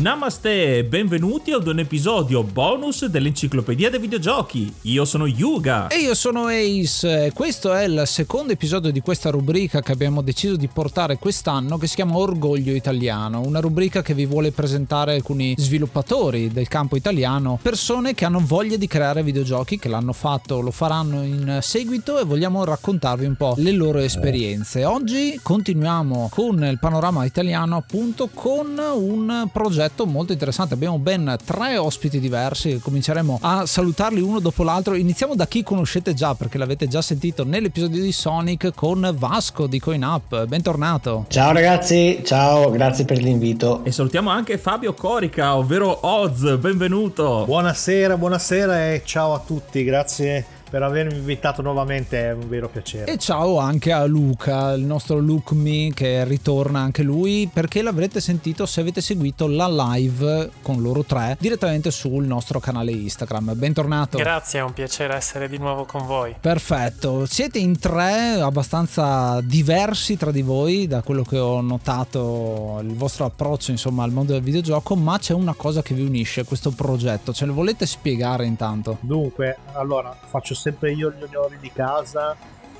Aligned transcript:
Namaste 0.00 0.78
e 0.78 0.84
benvenuti 0.84 1.52
ad 1.52 1.66
un 1.66 1.78
episodio 1.78 2.42
bonus 2.42 3.04
dell'Enciclopedia 3.04 3.90
dei 3.90 4.00
Videogiochi. 4.00 4.72
Io 4.82 5.04
sono 5.04 5.26
Yuga. 5.26 5.88
E 5.88 5.98
io 5.98 6.14
sono 6.14 6.46
Ace. 6.46 7.30
Questo 7.34 7.74
è 7.74 7.84
il 7.84 8.04
secondo 8.06 8.54
episodio 8.54 8.90
di 8.92 9.00
questa 9.00 9.28
rubrica 9.28 9.82
che 9.82 9.92
abbiamo 9.92 10.22
deciso 10.22 10.56
di 10.56 10.68
portare 10.68 11.18
quest'anno 11.18 11.76
che 11.76 11.86
si 11.86 11.96
chiama 11.96 12.16
Orgoglio 12.16 12.72
Italiano. 12.72 13.42
Una 13.44 13.60
rubrica 13.60 14.00
che 14.00 14.14
vi 14.14 14.24
vuole 14.24 14.52
presentare 14.52 15.16
alcuni 15.16 15.54
sviluppatori 15.58 16.48
del 16.48 16.66
campo 16.66 16.96
italiano, 16.96 17.58
persone 17.60 18.14
che 18.14 18.24
hanno 18.24 18.40
voglia 18.42 18.78
di 18.78 18.86
creare 18.86 19.22
videogiochi, 19.22 19.78
che 19.78 19.90
l'hanno 19.90 20.14
fatto, 20.14 20.60
lo 20.60 20.70
faranno 20.70 21.22
in 21.24 21.58
seguito 21.60 22.18
e 22.18 22.24
vogliamo 22.24 22.64
raccontarvi 22.64 23.26
un 23.26 23.36
po' 23.36 23.52
le 23.58 23.72
loro 23.72 23.98
esperienze. 23.98 24.86
Oggi 24.86 25.38
continuiamo 25.42 26.30
con 26.32 26.64
il 26.64 26.78
panorama 26.78 27.26
italiano 27.26 27.76
appunto 27.76 28.30
con 28.32 28.78
un 28.78 29.46
progetto 29.52 29.88
progetto 29.90 30.06
molto 30.06 30.32
interessante. 30.32 30.74
Abbiamo 30.74 30.98
ben 30.98 31.36
tre 31.44 31.76
ospiti 31.76 32.20
diversi. 32.20 32.80
Cominceremo 32.80 33.38
a 33.42 33.66
salutarli 33.66 34.20
uno 34.20 34.40
dopo 34.40 34.62
l'altro. 34.62 34.94
Iniziamo 34.94 35.34
da 35.34 35.46
chi 35.46 35.62
conoscete 35.62 36.14
già, 36.14 36.34
perché 36.34 36.58
l'avete 36.58 36.88
già 36.88 37.02
sentito 37.02 37.44
nell'episodio 37.44 38.02
di 38.02 38.12
Sonic 38.12 38.72
con 38.74 39.14
Vasco 39.16 39.66
di 39.66 39.78
CoinUp. 39.78 40.46
Bentornato. 40.46 41.26
Ciao 41.28 41.52
ragazzi, 41.52 42.22
ciao, 42.24 42.70
grazie 42.70 43.04
per 43.04 43.18
l'invito. 43.18 43.84
E 43.84 43.92
salutiamo 43.92 44.30
anche 44.30 44.58
Fabio 44.58 44.94
Corica, 44.94 45.56
ovvero 45.56 45.98
Oz. 46.02 46.58
Benvenuto. 46.58 47.44
Buonasera, 47.44 48.16
buonasera 48.16 48.92
e 48.92 49.02
ciao 49.04 49.34
a 49.34 49.42
tutti. 49.44 49.84
Grazie 49.84 50.58
per 50.70 50.84
avermi 50.84 51.16
invitato 51.16 51.62
nuovamente 51.62 52.28
è 52.28 52.32
un 52.32 52.48
vero 52.48 52.68
piacere. 52.68 53.12
E 53.12 53.18
ciao 53.18 53.58
anche 53.58 53.90
a 53.90 54.04
Luca, 54.04 54.72
il 54.72 54.84
nostro 54.84 55.18
Luke 55.18 55.54
Me 55.54 55.90
che 55.92 56.24
ritorna 56.24 56.78
anche 56.78 57.02
lui 57.02 57.50
perché 57.52 57.82
l'avrete 57.82 58.20
sentito 58.20 58.66
se 58.66 58.80
avete 58.80 59.00
seguito 59.00 59.48
la 59.48 59.68
live 59.68 60.50
con 60.62 60.80
loro 60.80 61.02
tre 61.02 61.36
direttamente 61.40 61.90
sul 61.90 62.24
nostro 62.24 62.60
canale 62.60 62.92
Instagram. 62.92 63.54
Bentornato. 63.56 64.16
Grazie, 64.16 64.60
è 64.60 64.62
un 64.62 64.72
piacere 64.72 65.14
essere 65.14 65.48
di 65.48 65.58
nuovo 65.58 65.84
con 65.84 66.06
voi. 66.06 66.36
Perfetto, 66.40 67.26
siete 67.26 67.58
in 67.58 67.76
tre 67.80 68.40
abbastanza 68.40 69.40
diversi 69.40 70.16
tra 70.16 70.30
di 70.30 70.42
voi 70.42 70.86
da 70.86 71.02
quello 71.02 71.24
che 71.24 71.38
ho 71.38 71.60
notato 71.60 72.78
il 72.82 72.94
vostro 72.94 73.24
approccio 73.24 73.72
insomma 73.72 74.04
al 74.04 74.12
mondo 74.12 74.32
del 74.34 74.42
videogioco, 74.42 74.94
ma 74.94 75.18
c'è 75.18 75.34
una 75.34 75.54
cosa 75.54 75.82
che 75.82 75.94
vi 75.94 76.02
unisce, 76.02 76.44
questo 76.44 76.70
progetto. 76.70 77.32
Ce 77.32 77.44
lo 77.44 77.54
volete 77.54 77.86
spiegare 77.86 78.46
intanto? 78.46 78.98
Dunque, 79.00 79.56
allora 79.72 80.16
faccio 80.28 80.54
sempre 80.60 80.92
io 80.92 81.10
gli 81.10 81.22
onori 81.22 81.56
di 81.58 81.72
casa, 81.72 82.36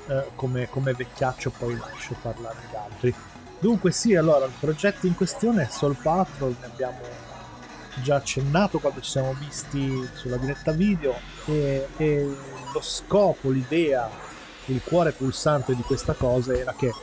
eh, 0.07 0.25
come, 0.35 0.69
come 0.69 0.93
vecchiaccio 0.93 1.51
poi 1.57 1.75
lascio 1.77 2.15
parlare 2.21 2.57
gli 2.69 2.75
altri. 2.75 3.15
Dunque 3.59 3.91
sì, 3.91 4.15
allora 4.15 4.45
il 4.45 4.53
progetto 4.59 5.07
in 5.07 5.15
questione 5.15 5.63
è 5.63 5.67
Soul 5.69 5.95
Patrol, 5.95 6.55
ne 6.59 6.65
abbiamo 6.67 6.99
già 8.03 8.15
accennato 8.15 8.79
quando 8.79 9.01
ci 9.01 9.09
siamo 9.09 9.33
visti 9.33 10.07
sulla 10.13 10.37
diretta 10.37 10.71
video 10.71 11.15
e, 11.45 11.87
e 11.97 12.35
lo 12.73 12.81
scopo, 12.81 13.49
l'idea, 13.49 14.09
il 14.65 14.81
cuore 14.83 15.11
pulsante 15.11 15.75
di 15.75 15.81
questa 15.81 16.13
cosa 16.13 16.53
era 16.53 16.73
che 16.77 16.93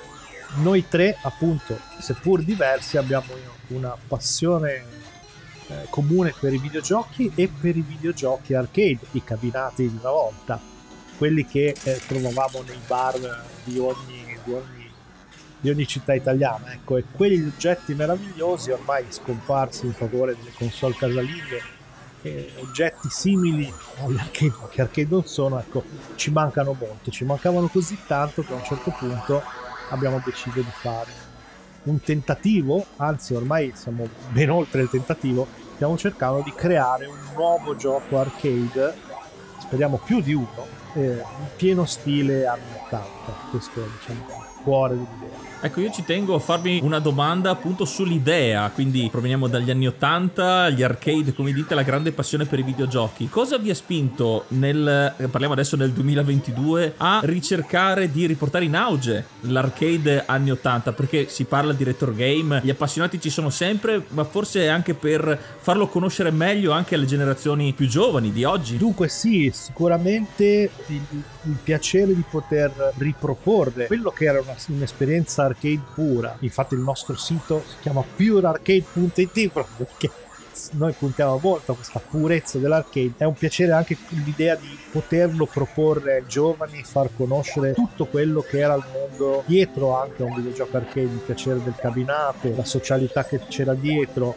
noi 0.56 0.86
tre, 0.88 1.18
appunto, 1.22 1.78
seppur 2.00 2.42
diversi, 2.42 2.96
abbiamo 2.96 3.32
una 3.68 3.96
passione 4.06 4.97
eh, 5.68 5.86
comune 5.90 6.34
per 6.38 6.52
i 6.52 6.58
videogiochi 6.58 7.30
e 7.34 7.48
per 7.48 7.76
i 7.76 7.82
videogiochi 7.82 8.54
arcade, 8.54 8.98
i 9.12 9.22
cabinati 9.22 9.88
di 9.88 9.96
una 10.00 10.10
volta, 10.10 10.60
quelli 11.16 11.44
che 11.44 11.74
eh, 11.82 12.00
trovavamo 12.06 12.62
nei 12.62 12.80
bar 12.86 13.44
di 13.64 13.78
ogni, 13.78 14.38
di 14.44 14.52
ogni, 14.52 14.90
di 15.60 15.70
ogni 15.70 15.86
città 15.86 16.14
italiana. 16.14 16.72
Ecco, 16.72 16.96
e 16.96 17.04
quegli 17.10 17.42
oggetti 17.42 17.94
meravigliosi 17.94 18.70
ormai 18.70 19.04
scomparsi 19.08 19.86
in 19.86 19.94
favore 19.94 20.36
delle 20.36 20.52
console 20.56 20.94
casalinghe 20.94 21.76
eh, 22.22 22.52
oggetti 22.58 23.08
simili 23.10 23.72
agli 24.02 24.16
arcade, 24.16 24.68
che 24.70 24.80
arcade 24.80 25.08
non 25.10 25.24
sono, 25.26 25.58
ecco, 25.58 25.84
ci 26.16 26.30
mancano 26.30 26.74
molto, 26.78 27.10
ci 27.10 27.24
mancavano 27.24 27.68
così 27.68 27.98
tanto 28.06 28.42
che 28.42 28.52
a 28.52 28.56
un 28.56 28.64
certo 28.64 28.90
punto 28.90 29.42
abbiamo 29.90 30.20
deciso 30.24 30.60
di 30.60 30.72
fare 30.80 31.27
un 31.88 32.00
tentativo, 32.00 32.84
anzi 32.96 33.34
ormai 33.34 33.72
siamo 33.74 34.06
ben 34.30 34.50
oltre 34.50 34.82
il 34.82 34.90
tentativo, 34.90 35.46
stiamo 35.74 35.96
cercando 35.96 36.42
di 36.42 36.52
creare 36.54 37.06
un 37.06 37.18
nuovo 37.34 37.74
gioco 37.76 38.18
arcade, 38.18 38.94
speriamo 39.58 39.98
più 40.04 40.20
di 40.20 40.34
uno, 40.34 40.66
eh, 40.94 41.00
in 41.00 41.48
pieno 41.56 41.84
stile 41.84 42.46
anni 42.46 42.62
80, 42.84 43.08
questo 43.50 43.88
diciamo, 43.98 44.26
cuore 44.68 44.94
dell'idea. 44.96 45.48
Ecco, 45.60 45.80
io 45.80 45.90
ci 45.90 46.04
tengo 46.04 46.36
a 46.36 46.38
farvi 46.38 46.78
una 46.84 47.00
domanda 47.00 47.50
appunto 47.50 47.84
sull'idea, 47.84 48.70
quindi 48.72 49.08
proveniamo 49.10 49.48
dagli 49.48 49.72
anni 49.72 49.88
80, 49.88 50.70
gli 50.70 50.84
arcade, 50.84 51.34
come 51.34 51.52
dite, 51.52 51.74
la 51.74 51.82
grande 51.82 52.12
passione 52.12 52.44
per 52.44 52.60
i 52.60 52.62
videogiochi. 52.62 53.28
Cosa 53.28 53.58
vi 53.58 53.68
ha 53.70 53.74
spinto 53.74 54.44
nel, 54.50 55.14
parliamo 55.28 55.54
adesso 55.54 55.74
nel 55.74 55.90
2022, 55.90 56.94
a 56.98 57.22
ricercare 57.24 58.08
di 58.12 58.26
riportare 58.26 58.66
in 58.66 58.76
auge 58.76 59.24
l'arcade 59.40 60.22
anni 60.26 60.52
80? 60.52 60.92
Perché 60.92 61.28
si 61.28 61.42
parla 61.42 61.72
di 61.72 61.82
retro 61.82 62.14
game, 62.14 62.60
gli 62.62 62.70
appassionati 62.70 63.20
ci 63.20 63.28
sono 63.28 63.50
sempre, 63.50 64.04
ma 64.10 64.22
forse 64.22 64.68
anche 64.68 64.94
per 64.94 65.36
farlo 65.58 65.88
conoscere 65.88 66.30
meglio 66.30 66.70
anche 66.70 66.94
alle 66.94 67.06
generazioni 67.06 67.72
più 67.72 67.88
giovani 67.88 68.30
di 68.30 68.44
oggi. 68.44 68.76
Dunque 68.76 69.08
sì, 69.08 69.50
sicuramente 69.52 70.70
il, 70.86 71.02
il 71.42 71.56
piacere 71.64 72.14
di 72.14 72.22
poter 72.30 72.92
riproporre 72.98 73.86
quello 73.86 74.10
che 74.10 74.26
era 74.26 74.40
una, 74.40 74.54
un'esperienza 74.68 75.44
arcade 75.44 75.80
pura. 75.94 76.36
Infatti 76.40 76.74
il 76.74 76.80
nostro 76.80 77.16
sito 77.16 77.62
si 77.66 77.76
chiama 77.80 78.02
purearcade.it 78.02 79.48
proprio 79.50 79.74
perché 79.76 80.10
noi 80.72 80.92
puntiamo 80.92 81.34
a 81.34 81.72
questa 81.72 82.00
purezza 82.00 82.58
dell'arcade. 82.58 83.12
È 83.16 83.24
un 83.24 83.34
piacere 83.34 83.72
anche 83.72 83.96
l'idea 84.08 84.56
di 84.56 84.76
poterlo 84.90 85.46
proporre 85.46 86.16
ai 86.16 86.26
giovani, 86.26 86.82
far 86.82 87.10
conoscere 87.16 87.74
tutto 87.74 88.06
quello 88.06 88.40
che 88.40 88.58
era 88.58 88.74
il 88.74 88.84
mondo 88.92 89.44
dietro 89.46 89.96
anche 89.96 90.22
a 90.22 90.26
un 90.26 90.34
videogioco 90.34 90.76
arcade, 90.76 91.12
il 91.12 91.22
piacere 91.24 91.62
del 91.62 91.74
cabinato, 91.76 92.52
la 92.54 92.64
socialità 92.64 93.24
che 93.24 93.40
c'era 93.48 93.74
dietro. 93.74 94.36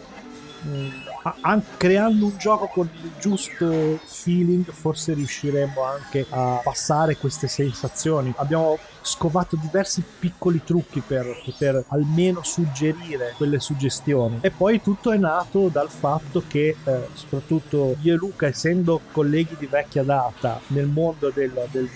Mm, 1.28 1.60
creando 1.78 2.26
un 2.26 2.38
gioco 2.38 2.68
con 2.68 2.90
il 3.04 3.12
giusto 3.20 4.00
feeling 4.04 4.70
forse 4.72 5.14
riusciremo 5.14 5.84
anche 5.84 6.26
a 6.30 6.62
passare 6.64 7.18
queste 7.18 7.48
sensazioni. 7.48 8.34
Abbiamo 8.38 8.78
scovato 9.02 9.56
diversi 9.56 10.04
piccoli 10.20 10.62
trucchi 10.64 11.02
per 11.06 11.42
poter 11.44 11.84
almeno 11.90 12.44
suggerire 12.44 13.34
quelle 13.38 13.60
suggestioni. 13.60 14.40
E 14.42 14.52
poi 14.52 14.82
tutto 14.82 15.12
è 15.12 15.18
nato 15.18 15.70
dal 15.70 15.90
fatto 15.90 16.44
che 16.48 16.76
eh, 16.84 17.08
soprattutto 17.14 17.96
io 18.02 18.14
e 18.14 18.18
Luca 18.18 18.48
essendo 18.48 19.02
colleghi 19.12 19.56
di 19.58 19.68
vecchia 19.68 20.04
data 20.04 20.60
nel 20.68 20.88
mondo 20.88 21.30
del, 21.30 21.68
del 21.72 21.90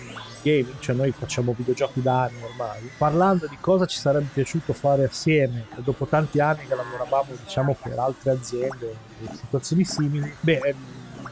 gaming, 0.45 0.79
cioè 0.79 0.95
noi 0.95 1.11
facciamo 1.11 1.53
videogiochi 1.57 2.01
da 2.01 2.23
anni 2.23 2.41
ormai, 2.43 2.91
parlando 2.97 3.47
di 3.47 3.57
cosa 3.59 3.87
ci 3.87 3.97
sarebbe 3.97 4.27
piaciuto 4.31 4.73
fare 4.73 5.05
assieme 5.05 5.65
dopo 5.77 6.05
tanti 6.05 6.39
anni 6.39 6.67
che 6.67 6.75
lavoravamo 6.75 7.33
diciamo 7.43 7.75
per 7.81 7.97
altre 7.97 8.31
aziende 8.31 8.95
in 9.21 9.35
situazioni 9.35 9.83
simili, 9.83 10.31
beh 10.39 10.75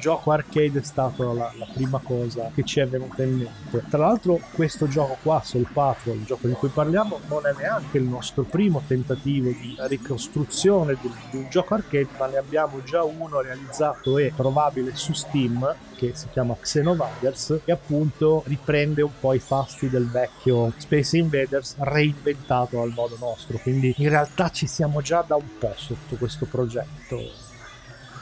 gioco 0.03 0.31
arcade 0.31 0.79
è 0.79 0.83
stata 0.83 1.23
la, 1.23 1.49
la, 1.57 1.65
prima 1.73 2.01
cosa 2.03 2.51
che 2.53 2.63
ci 2.63 2.81
è 2.81 2.85
venuta 2.85 3.23
in 3.23 3.37
mente. 3.37 3.85
Tra 3.89 3.99
l'altro 3.99 4.37
questo 4.51 4.89
gioco 4.89 5.15
qua, 5.23 5.41
Soul 5.45 5.65
Patrol, 5.71 6.17
il 6.17 6.25
gioco 6.25 6.45
di 6.47 6.53
cui 6.53 6.67
parliamo, 6.67 7.21
non 7.29 7.47
è 7.47 7.53
neanche 7.57 7.99
il 7.99 8.03
nostro 8.03 8.43
primo 8.43 8.83
tentativo 8.85 9.47
di 9.47 9.77
ricostruzione 9.87 10.97
di, 10.99 11.09
di 11.31 11.37
un 11.37 11.47
gioco 11.49 11.75
arcade, 11.75 12.09
ma 12.17 12.27
ne 12.27 12.35
abbiamo 12.35 12.83
già 12.83 13.01
uno 13.03 13.39
realizzato 13.39 14.17
e 14.17 14.33
trovabile 14.35 14.93
su 14.93 15.13
Steam 15.13 15.73
che 15.95 16.11
si 16.15 16.27
chiama 16.33 16.57
Xenovaders 16.59 17.61
e 17.63 17.71
appunto 17.71 18.43
riprende 18.47 19.01
un 19.03 19.11
po' 19.17 19.31
i 19.31 19.39
fasti 19.39 19.89
del 19.89 20.09
vecchio 20.09 20.73
Space 20.75 21.15
Invaders 21.15 21.75
reinventato 21.79 22.81
al 22.81 22.91
modo 22.91 23.15
nostro. 23.17 23.57
Quindi 23.57 23.93
in 23.99 24.09
realtà 24.09 24.49
ci 24.49 24.67
siamo 24.67 24.99
già 24.99 25.23
da 25.25 25.35
un 25.37 25.57
po' 25.57 25.73
sotto 25.77 26.17
questo 26.17 26.45
progetto. 26.45 27.42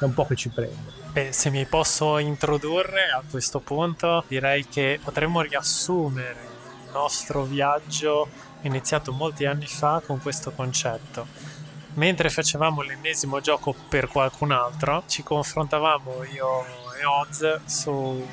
È 0.01 0.05
un 0.05 0.15
po' 0.15 0.25
che 0.25 0.35
ci 0.35 0.49
prende. 0.49 0.99
Beh, 1.11 1.31
se 1.31 1.51
mi 1.51 1.63
posso 1.65 2.17
introdurre 2.17 3.11
a 3.11 3.21
questo 3.29 3.59
punto, 3.59 4.23
direi 4.27 4.67
che 4.67 4.99
potremmo 5.03 5.41
riassumere 5.41 6.39
il 6.85 6.91
nostro 6.91 7.43
viaggio 7.43 8.27
iniziato 8.61 9.11
molti 9.11 9.45
anni 9.45 9.67
fa 9.67 10.01
con 10.03 10.19
questo 10.19 10.49
concetto. 10.53 11.27
Mentre 11.93 12.31
facevamo 12.31 12.81
l'ennesimo 12.81 13.41
gioco 13.41 13.75
per 13.89 14.07
qualcun 14.07 14.51
altro, 14.51 15.03
ci 15.05 15.21
confrontavamo 15.21 16.23
io 16.23 16.65
e 16.99 17.05
Oz 17.05 17.59
su 17.65 18.27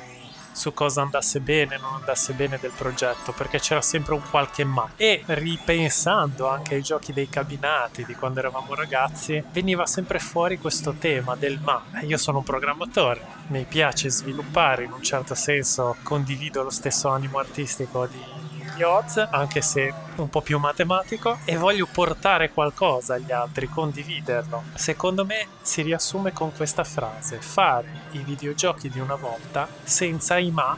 su 0.59 0.73
cosa 0.73 1.01
andasse 1.03 1.39
bene 1.39 1.77
non 1.77 1.93
andasse 1.93 2.33
bene 2.33 2.57
del 2.59 2.73
progetto, 2.75 3.31
perché 3.31 3.59
c'era 3.59 3.81
sempre 3.81 4.13
un 4.13 4.21
qualche 4.29 4.65
ma. 4.65 4.89
E 4.97 5.23
ripensando 5.25 6.49
anche 6.49 6.75
ai 6.75 6.81
giochi 6.81 7.13
dei 7.13 7.29
cabinati 7.29 8.03
di 8.03 8.13
quando 8.13 8.39
eravamo 8.39 8.75
ragazzi, 8.75 9.41
veniva 9.53 9.85
sempre 9.85 10.19
fuori 10.19 10.57
questo 10.57 10.95
tema 10.99 11.37
del 11.37 11.59
ma. 11.61 11.81
Io 12.01 12.17
sono 12.17 12.39
un 12.39 12.43
programmatore, 12.43 13.25
mi 13.47 13.63
piace 13.63 14.09
sviluppare, 14.09 14.83
in 14.83 14.91
un 14.91 15.01
certo 15.01 15.33
senso 15.33 15.95
condivido 16.03 16.61
lo 16.61 16.71
stesso 16.71 17.07
animo 17.07 17.39
artistico 17.39 18.05
di 18.05 18.38
gli 18.79 18.83
odds, 18.83 19.27
anche 19.29 19.61
se 19.61 19.93
un 20.15 20.29
po' 20.29 20.39
più 20.39 20.57
matematico, 20.57 21.39
e 21.43 21.57
voglio 21.57 21.85
portare 21.91 22.51
qualcosa 22.51 23.15
agli 23.15 23.33
altri, 23.33 23.67
condividerlo. 23.67 24.63
Secondo 24.75 25.25
me 25.25 25.47
si 25.61 25.81
riassume 25.81 26.31
con 26.31 26.53
questa 26.55 26.85
frase: 26.85 27.41
fare 27.41 28.03
i 28.11 28.19
videogiochi 28.19 28.89
di 28.89 28.99
una 28.99 29.15
volta 29.15 29.67
senza 29.83 30.37
i 30.37 30.49
ma 30.49 30.77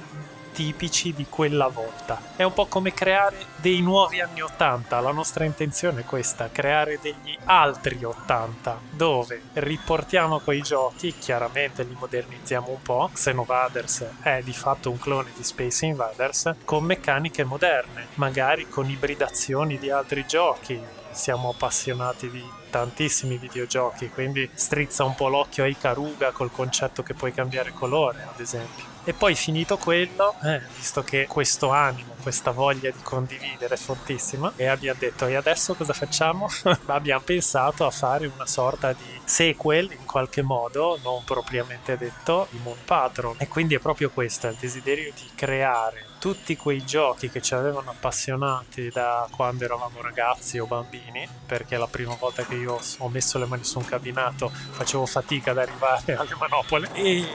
tipici 0.61 1.11
di 1.11 1.25
quella 1.27 1.69
volta. 1.69 2.21
È 2.35 2.43
un 2.43 2.53
po' 2.53 2.67
come 2.67 2.93
creare 2.93 3.47
dei 3.55 3.81
nuovi 3.81 4.21
anni 4.21 4.41
80, 4.41 4.99
la 4.99 5.11
nostra 5.11 5.43
intenzione 5.43 6.01
è 6.01 6.05
questa, 6.05 6.51
creare 6.51 6.99
degli 7.01 7.35
altri 7.45 8.03
80, 8.03 8.79
dove 8.91 9.41
riportiamo 9.53 10.37
quei 10.39 10.61
giochi, 10.61 11.15
chiaramente 11.17 11.81
li 11.81 11.97
modernizziamo 11.97 12.69
un 12.69 12.81
po', 12.83 13.09
Xenovaders 13.11 14.05
è 14.21 14.41
di 14.43 14.53
fatto 14.53 14.91
un 14.91 14.99
clone 14.99 15.31
di 15.35 15.43
Space 15.43 15.83
Invaders, 15.87 16.53
con 16.63 16.83
meccaniche 16.83 17.43
moderne, 17.43 18.09
magari 18.15 18.69
con 18.69 18.87
ibridazioni 18.87 19.79
di 19.79 19.89
altri 19.89 20.27
giochi, 20.27 20.79
siamo 21.09 21.49
appassionati 21.49 22.29
di 22.29 22.47
tantissimi 22.69 23.39
videogiochi, 23.39 24.09
quindi 24.09 24.47
strizza 24.53 25.03
un 25.05 25.15
po' 25.15 25.27
l'occhio 25.27 25.63
ai 25.63 25.75
Karuga 25.75 26.29
col 26.29 26.51
concetto 26.51 27.01
che 27.01 27.15
puoi 27.15 27.33
cambiare 27.33 27.71
colore, 27.73 28.27
ad 28.31 28.39
esempio. 28.39 28.90
E 29.03 29.13
poi 29.13 29.33
finito 29.33 29.77
quello, 29.77 30.35
eh, 30.43 30.61
visto 30.75 31.01
che 31.03 31.25
questo 31.27 31.71
animo, 31.71 32.13
questa 32.21 32.51
voglia 32.51 32.91
di 32.91 33.01
condividere 33.01 33.73
è 33.73 33.77
fortissima, 33.77 34.53
e 34.55 34.67
abbiamo 34.67 34.99
detto 34.99 35.25
e 35.25 35.35
adesso 35.35 35.73
cosa 35.73 35.93
facciamo? 35.93 36.47
abbiamo 36.85 37.21
pensato 37.21 37.85
a 37.85 37.89
fare 37.89 38.27
una 38.27 38.45
sorta 38.45 38.93
di 38.93 39.19
sequel 39.23 39.91
in 39.91 40.05
qualche 40.05 40.43
modo, 40.43 40.99
non 41.03 41.23
propriamente 41.23 41.97
detto, 41.97 42.47
di 42.51 42.59
Moon 42.61 42.77
Patrol. 42.85 43.35
E 43.39 43.47
quindi 43.47 43.73
è 43.73 43.79
proprio 43.79 44.11
questo, 44.11 44.47
il 44.47 44.57
desiderio 44.59 45.11
di 45.15 45.29
creare 45.33 46.10
tutti 46.21 46.55
quei 46.55 46.85
giochi 46.85 47.31
che 47.31 47.41
ci 47.41 47.55
avevano 47.55 47.89
appassionati 47.89 48.89
da 48.89 49.27
quando 49.35 49.63
eravamo 49.63 50.03
ragazzi 50.03 50.59
o 50.59 50.67
bambini, 50.67 51.27
perché 51.47 51.77
la 51.77 51.87
prima 51.87 52.13
volta 52.13 52.45
che 52.45 52.53
io 52.53 52.79
ho 52.99 53.09
messo 53.09 53.39
le 53.39 53.47
mani 53.47 53.63
su 53.63 53.79
un 53.79 53.85
cabinato 53.85 54.49
facevo 54.49 55.07
fatica 55.07 55.49
ad 55.49 55.57
arrivare 55.57 56.13
alle 56.13 56.35
manopole 56.37 56.91
e, 56.93 57.25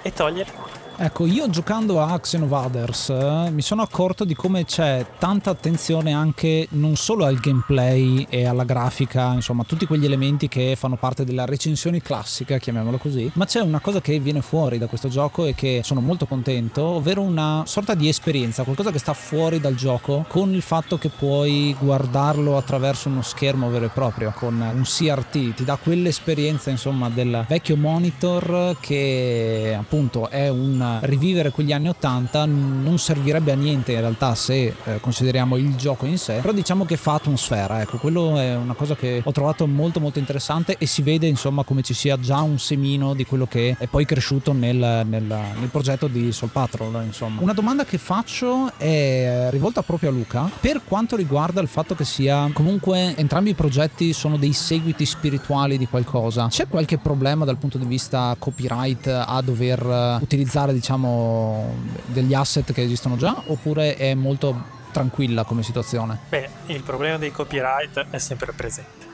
e 0.00 0.12
toglierli 0.14 0.80
Ecco, 1.02 1.24
io 1.24 1.48
giocando 1.48 2.02
a 2.02 2.20
Xenovaders 2.20 3.08
eh, 3.08 3.48
mi 3.50 3.62
sono 3.62 3.80
accorto 3.80 4.26
di 4.26 4.34
come 4.34 4.66
c'è 4.66 5.06
tanta 5.18 5.48
attenzione 5.48 6.12
anche 6.12 6.66
non 6.72 6.94
solo 6.94 7.24
al 7.24 7.36
gameplay 7.36 8.26
e 8.28 8.44
alla 8.44 8.64
grafica, 8.64 9.32
insomma, 9.32 9.64
tutti 9.64 9.86
quegli 9.86 10.04
elementi 10.04 10.46
che 10.46 10.76
fanno 10.76 10.96
parte 10.96 11.24
della 11.24 11.46
recensione 11.46 12.02
classica, 12.02 12.58
chiamiamola 12.58 12.98
così, 12.98 13.30
ma 13.36 13.46
c'è 13.46 13.60
una 13.60 13.80
cosa 13.80 14.02
che 14.02 14.18
viene 14.18 14.42
fuori 14.42 14.76
da 14.76 14.88
questo 14.88 15.08
gioco 15.08 15.46
e 15.46 15.54
che 15.54 15.80
sono 15.82 16.02
molto 16.02 16.26
contento, 16.26 16.82
ovvero 16.82 17.22
una 17.22 17.62
sorta 17.64 17.94
di 17.94 18.06
esperienza, 18.06 18.28
qualcosa 18.30 18.92
che 18.92 18.98
sta 18.98 19.12
fuori 19.12 19.60
dal 19.60 19.74
gioco 19.74 20.24
con 20.28 20.54
il 20.54 20.62
fatto 20.62 20.98
che 20.98 21.08
puoi 21.08 21.74
guardarlo 21.78 22.56
attraverso 22.56 23.08
uno 23.08 23.22
schermo 23.22 23.70
vero 23.70 23.86
e 23.86 23.88
proprio, 23.88 24.32
con 24.34 24.54
un 24.54 24.82
CRT, 24.82 25.54
ti 25.54 25.64
dà 25.64 25.76
quell'esperienza, 25.76 26.70
insomma, 26.70 27.08
del 27.08 27.44
vecchio 27.48 27.76
monitor 27.76 28.76
che 28.80 29.76
appunto 29.78 30.28
è 30.30 30.48
un 30.48 30.98
rivivere 31.02 31.50
quegli 31.50 31.72
anni 31.72 31.88
80 31.88 32.44
non 32.46 32.98
servirebbe 32.98 33.52
a 33.52 33.56
niente 33.56 33.92
in 33.92 34.00
realtà 34.00 34.34
se 34.34 34.74
eh, 34.84 35.00
consideriamo 35.00 35.56
il 35.56 35.74
gioco 35.76 36.06
in 36.06 36.18
sé, 36.18 36.34
però 36.34 36.52
diciamo 36.52 36.84
che 36.84 36.96
fa 36.96 37.14
atmosfera, 37.14 37.80
ecco, 37.80 37.98
quello 37.98 38.38
è 38.38 38.54
una 38.54 38.74
cosa 38.74 38.94
che 38.94 39.20
ho 39.24 39.32
trovato 39.32 39.66
molto 39.66 40.00
molto 40.00 40.18
interessante 40.18 40.76
e 40.78 40.86
si 40.86 41.02
vede 41.02 41.26
insomma 41.26 41.64
come 41.64 41.82
ci 41.82 41.94
sia 41.94 42.18
già 42.18 42.40
un 42.40 42.58
semino 42.58 43.14
di 43.14 43.24
quello 43.24 43.46
che 43.46 43.76
è 43.78 43.86
poi 43.86 44.04
cresciuto 44.04 44.52
nel, 44.52 44.76
nel, 44.76 45.24
nel 45.24 45.68
progetto 45.70 46.06
di 46.06 46.32
Soul 46.32 46.50
Patrol, 46.50 47.02
insomma. 47.04 47.40
Una 47.40 47.52
domanda 47.52 47.84
che 47.84 47.98
faccio 48.20 48.70
è 48.76 49.48
rivolta 49.50 49.80
proprio 49.80 50.10
a 50.10 50.12
Luca 50.12 50.50
per 50.60 50.82
quanto 50.84 51.16
riguarda 51.16 51.62
il 51.62 51.68
fatto 51.68 51.94
che 51.94 52.04
sia 52.04 52.50
comunque 52.52 53.16
entrambi 53.16 53.50
i 53.50 53.54
progetti 53.54 54.12
sono 54.12 54.36
dei 54.36 54.52
seguiti 54.52 55.06
spirituali 55.06 55.78
di 55.78 55.86
qualcosa. 55.86 56.48
C'è 56.48 56.68
qualche 56.68 56.98
problema 56.98 57.46
dal 57.46 57.56
punto 57.56 57.78
di 57.78 57.86
vista 57.86 58.36
copyright 58.38 59.06
a 59.06 59.40
dover 59.42 60.18
utilizzare 60.20 60.74
diciamo 60.74 61.74
degli 62.06 62.34
asset 62.34 62.70
che 62.72 62.82
esistono 62.82 63.16
già 63.16 63.42
oppure 63.46 63.96
è 63.96 64.12
molto 64.12 64.78
tranquilla 64.92 65.44
come 65.44 65.62
situazione? 65.62 66.18
Beh, 66.28 66.48
il 66.66 66.82
problema 66.82 67.16
dei 67.16 67.32
copyright 67.32 68.06
è 68.10 68.18
sempre 68.18 68.52
presente. 68.52 69.09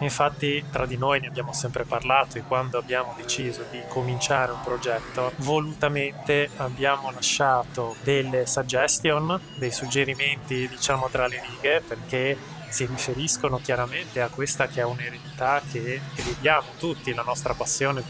Infatti 0.00 0.64
tra 0.70 0.84
di 0.84 0.96
noi 0.96 1.20
ne 1.20 1.28
abbiamo 1.28 1.52
sempre 1.52 1.84
parlato 1.84 2.36
e 2.38 2.42
quando 2.42 2.78
abbiamo 2.78 3.14
deciso 3.16 3.64
di 3.70 3.80
cominciare 3.88 4.52
un 4.52 4.60
progetto, 4.62 5.32
volutamente 5.36 6.50
abbiamo 6.56 7.10
lasciato 7.10 7.96
delle 8.02 8.46
suggestion, 8.46 9.40
dei 9.56 9.72
suggerimenti 9.72 10.68
diciamo 10.68 11.08
tra 11.08 11.26
le 11.26 11.40
righe 11.40 11.80
perché 11.80 12.36
si 12.68 12.84
riferiscono 12.84 13.58
chiaramente 13.58 14.20
a 14.20 14.28
questa 14.28 14.66
che 14.66 14.80
è 14.80 14.84
un'eredità 14.84 15.62
che 15.70 16.00
vediamo 16.16 16.66
tutti, 16.78 17.14
la 17.14 17.22
nostra 17.22 17.54
passione 17.54 18.02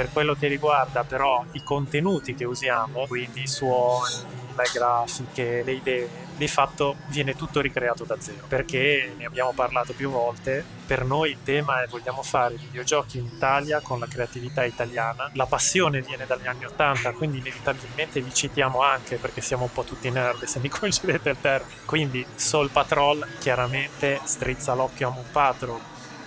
per 0.00 0.10
quello 0.14 0.34
che 0.34 0.46
riguarda 0.46 1.04
però 1.04 1.44
i 1.52 1.62
contenuti 1.62 2.34
che 2.34 2.46
usiamo, 2.46 3.04
quindi 3.06 3.42
i 3.42 3.46
suoni, 3.46 4.14
le 4.56 4.64
grafiche, 4.72 5.62
le 5.62 5.72
idee, 5.72 6.08
di 6.38 6.48
fatto 6.48 6.96
viene 7.08 7.36
tutto 7.36 7.60
ricreato 7.60 8.04
da 8.04 8.18
zero 8.18 8.46
perché 8.48 9.12
ne 9.18 9.26
abbiamo 9.26 9.52
parlato 9.52 9.92
più 9.92 10.08
volte. 10.08 10.64
Per 10.86 11.04
noi 11.04 11.32
il 11.32 11.42
tema 11.44 11.82
è 11.82 11.86
vogliamo 11.86 12.22
fare 12.22 12.54
videogiochi 12.54 13.18
in 13.18 13.26
Italia 13.26 13.80
con 13.80 13.98
la 13.98 14.06
creatività 14.06 14.64
italiana. 14.64 15.30
La 15.34 15.44
passione 15.44 16.00
viene 16.00 16.24
dagli 16.24 16.46
anni 16.46 16.64
80 16.64 17.12
quindi 17.12 17.36
inevitabilmente 17.40 18.22
vi 18.22 18.32
citiamo 18.32 18.80
anche 18.80 19.16
perché 19.16 19.42
siamo 19.42 19.64
un 19.64 19.72
po' 19.72 19.84
tutti 19.84 20.08
nerd 20.08 20.44
se 20.44 20.60
mi 20.60 20.70
concedete 20.72 21.28
il 21.28 21.36
termine. 21.38 21.74
Quindi 21.84 22.24
Soul 22.36 22.70
Patrol 22.70 23.26
chiaramente 23.38 24.18
strizza 24.24 24.72
l'occhio 24.72 25.08
a 25.08 25.10
Moon 25.10 25.30
Patrol 25.30 25.80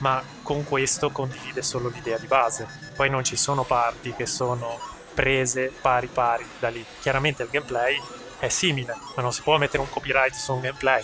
ma 0.04 0.22
con 0.42 0.66
questo 0.66 1.12
condivide 1.12 1.62
solo 1.62 1.88
l'idea 1.88 2.18
di 2.18 2.28
base. 2.28 2.68
Poi 2.94 3.10
non 3.10 3.24
ci 3.24 3.38
sono 3.38 3.64
parti 3.64 4.14
che 4.14 4.26
sono 4.26 4.78
prese 5.14 5.72
pari 5.80 6.08
pari 6.08 6.46
da 6.60 6.68
lì. 6.68 6.86
Chiaramente 7.00 7.44
il 7.44 7.50
gameplay 7.50 7.98
è 8.38 8.50
simile, 8.50 8.98
ma 9.16 9.22
non 9.22 9.32
si 9.32 9.42
può 9.42 9.58
mettere 9.58 9.82
un 9.82 9.90
copyright 9.90 10.34
su 10.34 10.52
un 10.52 10.60
gameplay, 10.60 11.04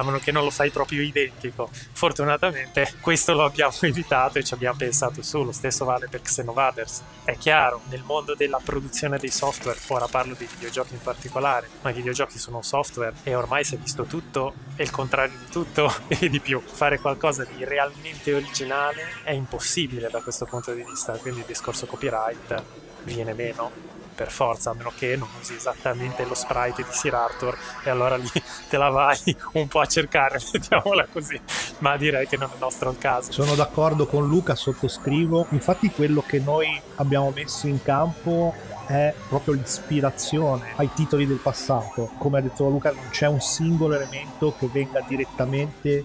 a 0.00 0.04
meno 0.04 0.18
che 0.18 0.32
non 0.32 0.44
lo 0.44 0.50
fai 0.50 0.70
proprio 0.70 1.02
identico. 1.02 1.68
Fortunatamente 1.72 2.94
questo 3.00 3.32
lo 3.32 3.44
abbiamo 3.44 3.72
evitato 3.82 4.38
e 4.38 4.44
ci 4.44 4.54
abbiamo 4.54 4.76
pensato 4.76 5.22
su, 5.22 5.42
lo 5.42 5.52
stesso 5.52 5.84
vale 5.84 6.08
per 6.08 6.22
Xenovaders. 6.22 7.02
È 7.24 7.36
chiaro, 7.36 7.82
nel 7.88 8.02
mondo 8.02 8.34
della 8.34 8.60
produzione 8.62 9.18
dei 9.18 9.30
software, 9.30 9.78
ora 9.88 10.06
parlo 10.06 10.34
di 10.34 10.46
videogiochi 10.46 10.94
in 10.94 11.00
particolare, 11.00 11.68
ma 11.82 11.90
i 11.90 11.94
videogiochi 11.94 12.38
sono 12.38 12.62
software 12.62 13.14
e 13.22 13.34
ormai 13.34 13.64
si 13.64 13.74
è 13.74 13.78
visto 13.78 14.04
tutto 14.04 14.54
e 14.76 14.82
il 14.82 14.90
contrario 14.90 15.36
di 15.38 15.50
tutto 15.50 15.92
e 16.08 16.28
di 16.28 16.40
più. 16.40 16.60
Fare 16.60 16.98
qualcosa 16.98 17.44
di 17.44 17.64
realmente 17.64 18.32
originale 18.34 19.02
è 19.24 19.32
impossibile 19.32 20.08
da 20.10 20.20
questo 20.20 20.44
punto 20.44 20.72
di 20.72 20.82
vista, 20.82 21.12
quindi 21.14 21.40
il 21.40 21.46
discorso 21.46 21.86
copyright 21.86 22.62
viene 23.04 23.32
meno 23.32 23.96
per 24.18 24.32
forza, 24.32 24.70
a 24.70 24.74
meno 24.74 24.92
che 24.96 25.14
non 25.16 25.28
usi 25.40 25.54
esattamente 25.54 26.24
lo 26.24 26.34
sprite 26.34 26.82
di 26.82 26.88
Sir 26.90 27.14
Arthur 27.14 27.56
e 27.84 27.90
allora 27.90 28.16
lì 28.16 28.28
te 28.68 28.76
la 28.76 28.88
vai 28.88 29.16
un 29.52 29.68
po' 29.68 29.78
a 29.78 29.86
cercare, 29.86 30.40
mettiamola 30.52 31.06
così. 31.06 31.40
ma 31.78 31.96
direi 31.96 32.26
che 32.26 32.36
non 32.36 32.50
è 32.52 32.58
nostro 32.58 32.90
il 32.90 32.98
caso. 32.98 33.30
Sono 33.30 33.54
d'accordo 33.54 34.06
con 34.06 34.26
Luca, 34.26 34.56
sottoscrivo. 34.56 35.46
Infatti 35.50 35.88
quello 35.92 36.24
che 36.26 36.40
noi 36.40 36.80
abbiamo 36.96 37.30
messo 37.30 37.68
in 37.68 37.80
campo 37.80 38.52
è 38.88 39.14
proprio 39.28 39.54
l'ispirazione 39.54 40.72
ai 40.74 40.90
titoli 40.92 41.24
del 41.24 41.36
passato. 41.36 42.10
Come 42.18 42.38
ha 42.38 42.40
detto 42.40 42.68
Luca, 42.68 42.90
non 42.90 43.10
c'è 43.10 43.28
un 43.28 43.40
singolo 43.40 43.94
elemento 43.94 44.52
che 44.58 44.68
venga 44.72 45.00
direttamente 45.06 46.04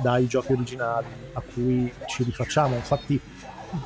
dai 0.00 0.26
giochi 0.26 0.52
originali 0.52 1.06
a 1.34 1.40
cui 1.40 1.92
ci 2.08 2.24
rifacciamo. 2.24 2.74
Infatti 2.74 3.20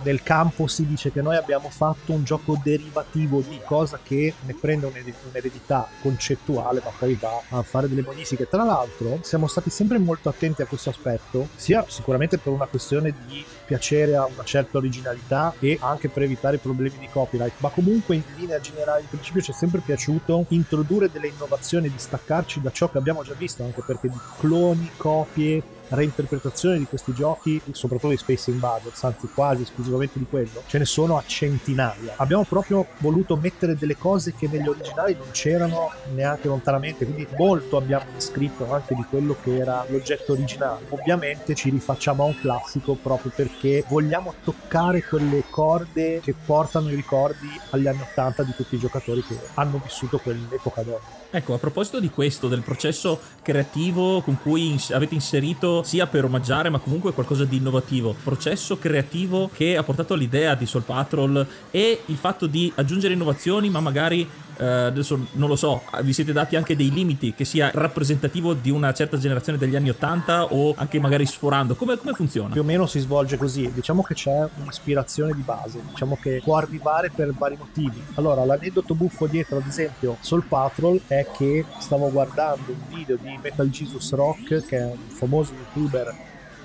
nel 0.03 0.23
campo 0.23 0.67
si 0.67 0.87
dice 0.87 1.13
che 1.13 1.23
noi 1.23 1.37
abbiamo 1.37 1.69
fatto 1.71 2.13
un 2.13 2.25
gioco 2.25 2.59
derivativo 2.63 3.41
di 3.41 3.61
cosa 3.65 3.99
che 4.03 4.35
ne 4.45 4.55
prende 4.55 4.87
un'eredità 4.87 5.89
concettuale 6.01 6.81
ma 6.85 6.91
poi 6.97 7.15
va 7.15 7.41
a 7.51 7.63
fare 7.63 7.89
delle 7.89 8.03
modifiche. 8.03 8.49
Tra 8.49 8.65
l'altro 8.65 9.21
siamo 9.23 9.47
stati 9.47 9.71
sempre 9.71 9.99
molto 9.99 10.29
attenti 10.29 10.63
a 10.63 10.67
questo 10.67 10.91
aspetto 10.91 11.49
sia 11.57 11.85
sicuramente 11.89 12.39
per 12.39 12.53
una 12.53 12.67
questione 12.67 13.15
di 13.27 13.45
piacere 13.65 14.17
a 14.17 14.27
una 14.27 14.45
certa 14.45 14.79
originalità 14.79 15.55
e 15.59 15.79
anche 15.81 16.09
per 16.09 16.23
evitare 16.23 16.59
problemi 16.59 16.99
di 16.99 17.09
copyright 17.11 17.55
ma 17.59 17.69
comunque 17.69 18.15
in 18.15 18.23
linea 18.37 18.61
generale 18.61 19.01
in 19.01 19.09
principio 19.09 19.41
ci 19.41 19.51
è 19.51 19.55
sempre 19.55 19.81
piaciuto 19.81 20.47
introdurre 20.49 21.11
delle 21.11 21.29
innovazioni 21.29 21.91
distaccarci 21.91 22.61
da 22.61 22.71
ciò 22.71 22.91
che 22.91 22.99
abbiamo 22.99 23.23
già 23.23 23.35
visto 23.35 23.63
anche 23.63 23.83
perché 23.85 24.09
di 24.09 24.19
cloni, 24.39 24.91
copie 24.97 25.63
reinterpretazioni 25.89 26.79
di 26.79 26.85
questi 26.85 27.13
giochi, 27.13 27.61
soprattutto 27.73 28.11
di 28.11 28.17
Space 28.17 28.51
Invaders, 28.51 29.03
anzi 29.05 29.29
quasi 29.33 29.63
esclusivamente 29.63 30.19
di 30.19 30.27
quello, 30.29 30.63
ce 30.67 30.79
ne 30.79 30.85
sono 30.85 31.17
a 31.17 31.23
centinaia. 31.27 32.15
Abbiamo 32.17 32.45
proprio 32.45 32.87
voluto 32.99 33.37
mettere 33.37 33.77
delle 33.77 33.97
cose 33.97 34.35
che 34.35 34.49
negli 34.49 34.69
originali 34.69 35.15
non 35.15 35.29
c'erano 35.33 35.93
neanche 36.15 36.49
lontanamente, 36.49 37.05
quindi 37.05 37.27
molto 37.37 37.77
abbiamo 37.77 38.07
descritto 38.13 38.73
anche 38.73 38.95
di 38.95 39.05
quello 39.09 39.37
che 39.43 39.57
era 39.57 39.85
l'oggetto 39.89 40.33
originale. 40.33 40.87
Ovviamente 40.91 41.55
ci 41.55 41.71
rifacciamo 41.71 42.23
a 42.23 42.27
un 42.27 42.39
classico 42.39 42.95
proprio 42.95 43.33
perché 43.35 43.85
vogliamo 43.89 44.35
toccare 44.43 45.03
quelle 45.03 45.45
corde 45.49 46.21
che 46.21 46.35
portano 46.35 46.91
i 46.91 46.95
ricordi 46.95 47.49
agli 47.71 47.87
anni 47.87 48.01
80 48.01 48.43
di 48.43 48.55
tutti 48.55 48.75
i 48.75 48.79
giocatori 48.79 49.23
che 49.23 49.39
hanno 49.55 49.81
vissuto 49.83 50.19
quell'epoca 50.19 50.83
d'oro. 50.83 51.17
Ecco, 51.31 51.55
a 51.55 51.59
proposito 51.59 52.01
di 52.01 52.09
questo, 52.09 52.49
del 52.49 52.63
processo 52.63 53.21
creativo 53.43 54.23
con 54.23 54.39
cui 54.41 54.81
avete 54.93 55.15
inserito 55.15 55.76
sia 55.83 56.07
per 56.07 56.25
omaggiare 56.25 56.71
ma 56.71 56.79
comunque 56.79 57.13
qualcosa 57.13 57.45
di 57.45 57.57
innovativo, 57.57 58.15
processo 58.23 58.79
creativo 58.79 59.51
che 59.53 59.77
ha 59.77 59.83
portato 59.83 60.15
all'idea 60.15 60.55
di 60.55 60.67
Soul 60.67 60.85
Patrol 60.85 61.47
e 61.71 62.03
il 62.07 62.17
fatto 62.17 62.47
di 62.47 62.73
aggiungere 62.75 63.15
innovazioni 63.15 63.71
ma 63.71 63.81
magari 63.81 64.29
Uh, 64.59 64.87
adesso 64.87 65.27
non 65.33 65.49
lo 65.49 65.57
so, 65.57 65.83
vi 66.03 66.15
siete 66.15 66.33
dati 66.33 66.57
anche 66.57 66.77
dei 66.77 66.91
limiti 66.91 67.35
che 67.35 67.45
sia 67.45 67.71
rappresentativo 67.75 68.55
di 68.55 68.71
una 68.71 68.93
certa 68.95 69.19
generazione 69.19 69.59
degli 69.59 69.77
anni 69.77 69.91
80 69.91 70.53
o 70.53 70.75
anche 70.77 70.99
magari 70.99 71.27
sforando? 71.27 71.75
Come, 71.75 71.99
come, 71.99 72.15
funziona? 72.15 72.53
Più 72.53 72.63
o 72.63 72.65
meno 72.65 72.87
si 72.87 72.99
svolge 73.01 73.37
così, 73.37 73.71
diciamo 73.73 74.03
che 74.03 74.15
c'è 74.15 74.49
un'ispirazione 74.57 75.35
di 75.35 75.43
base, 75.43 75.83
diciamo 75.87 76.19
che 76.21 76.41
può 76.43 76.57
arrivare 76.57 77.11
per 77.15 77.33
vari 77.35 77.57
motivi. 77.59 78.03
Allora, 78.15 78.45
l'aneddoto 78.45 78.95
buffo 78.95 79.27
dietro, 79.27 79.59
ad 79.59 79.67
esempio, 79.67 80.17
Soul 80.21 80.45
Patrol 80.45 81.01
è 81.07 81.27
che 81.37 81.65
stavo 81.79 82.11
guardando 82.11 82.73
un 82.73 82.97
video 82.97 83.17
di 83.17 83.39
Metal 83.43 83.69
Jesus 83.69 84.13
Rock, 84.13 84.65
che 84.65 84.79
è 84.79 84.85
un 84.85 85.09
famoso 85.09 85.53
youtuber 85.53 86.15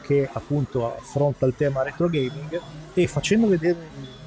che 0.02 0.30
appunto 0.32 0.96
affronta 0.96 1.46
il 1.46 1.56
tema 1.56 1.84
retro 1.84 2.08
gaming, 2.08 2.60
e 2.94 3.08
facendo 3.08 3.48
vedere 3.48 3.78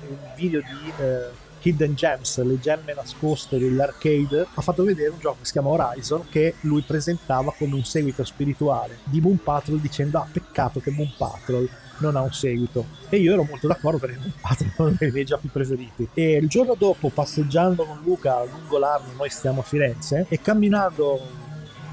un 0.08 0.16
video 0.36 0.60
di... 0.60 0.92
Eh, 0.98 1.42
Hidden 1.64 1.94
Gems, 1.94 2.42
le 2.42 2.58
gemme 2.60 2.94
nascoste 2.94 3.58
dell'arcade, 3.58 4.46
ha 4.54 4.60
fatto 4.60 4.84
vedere 4.84 5.10
un 5.10 5.18
gioco 5.18 5.38
che 5.40 5.46
si 5.46 5.52
chiama 5.52 5.70
Horizon 5.70 6.28
che 6.28 6.54
lui 6.60 6.82
presentava 6.82 7.54
come 7.56 7.74
un 7.74 7.84
seguito 7.84 8.24
spirituale 8.24 8.98
di 9.04 9.20
Moon 9.20 9.42
Patrol 9.42 9.80
dicendo 9.80 10.18
ah 10.18 10.26
peccato 10.30 10.80
che 10.80 10.90
Moon 10.90 11.12
Patrol 11.16 11.68
non 11.98 12.16
ha 12.16 12.20
un 12.20 12.32
seguito. 12.32 12.86
E 13.08 13.18
io 13.18 13.32
ero 13.32 13.44
molto 13.44 13.66
d'accordo 13.66 13.98
perché 13.98 14.18
Moon 14.18 14.32
Patrol 14.40 14.68
è 14.68 14.80
uno 14.82 14.96
dei 14.98 15.10
miei 15.10 15.24
giochi 15.24 15.48
preferiti. 15.48 16.08
E 16.14 16.36
il 16.36 16.48
giorno 16.48 16.74
dopo 16.76 17.08
passeggiando 17.08 17.84
con 17.84 18.00
Luca 18.02 18.44
lungo 18.44 18.78
l'Arno 18.78 19.12
noi 19.16 19.30
stiamo 19.30 19.60
a 19.60 19.64
Firenze 19.64 20.26
e 20.28 20.40
camminando 20.40 21.42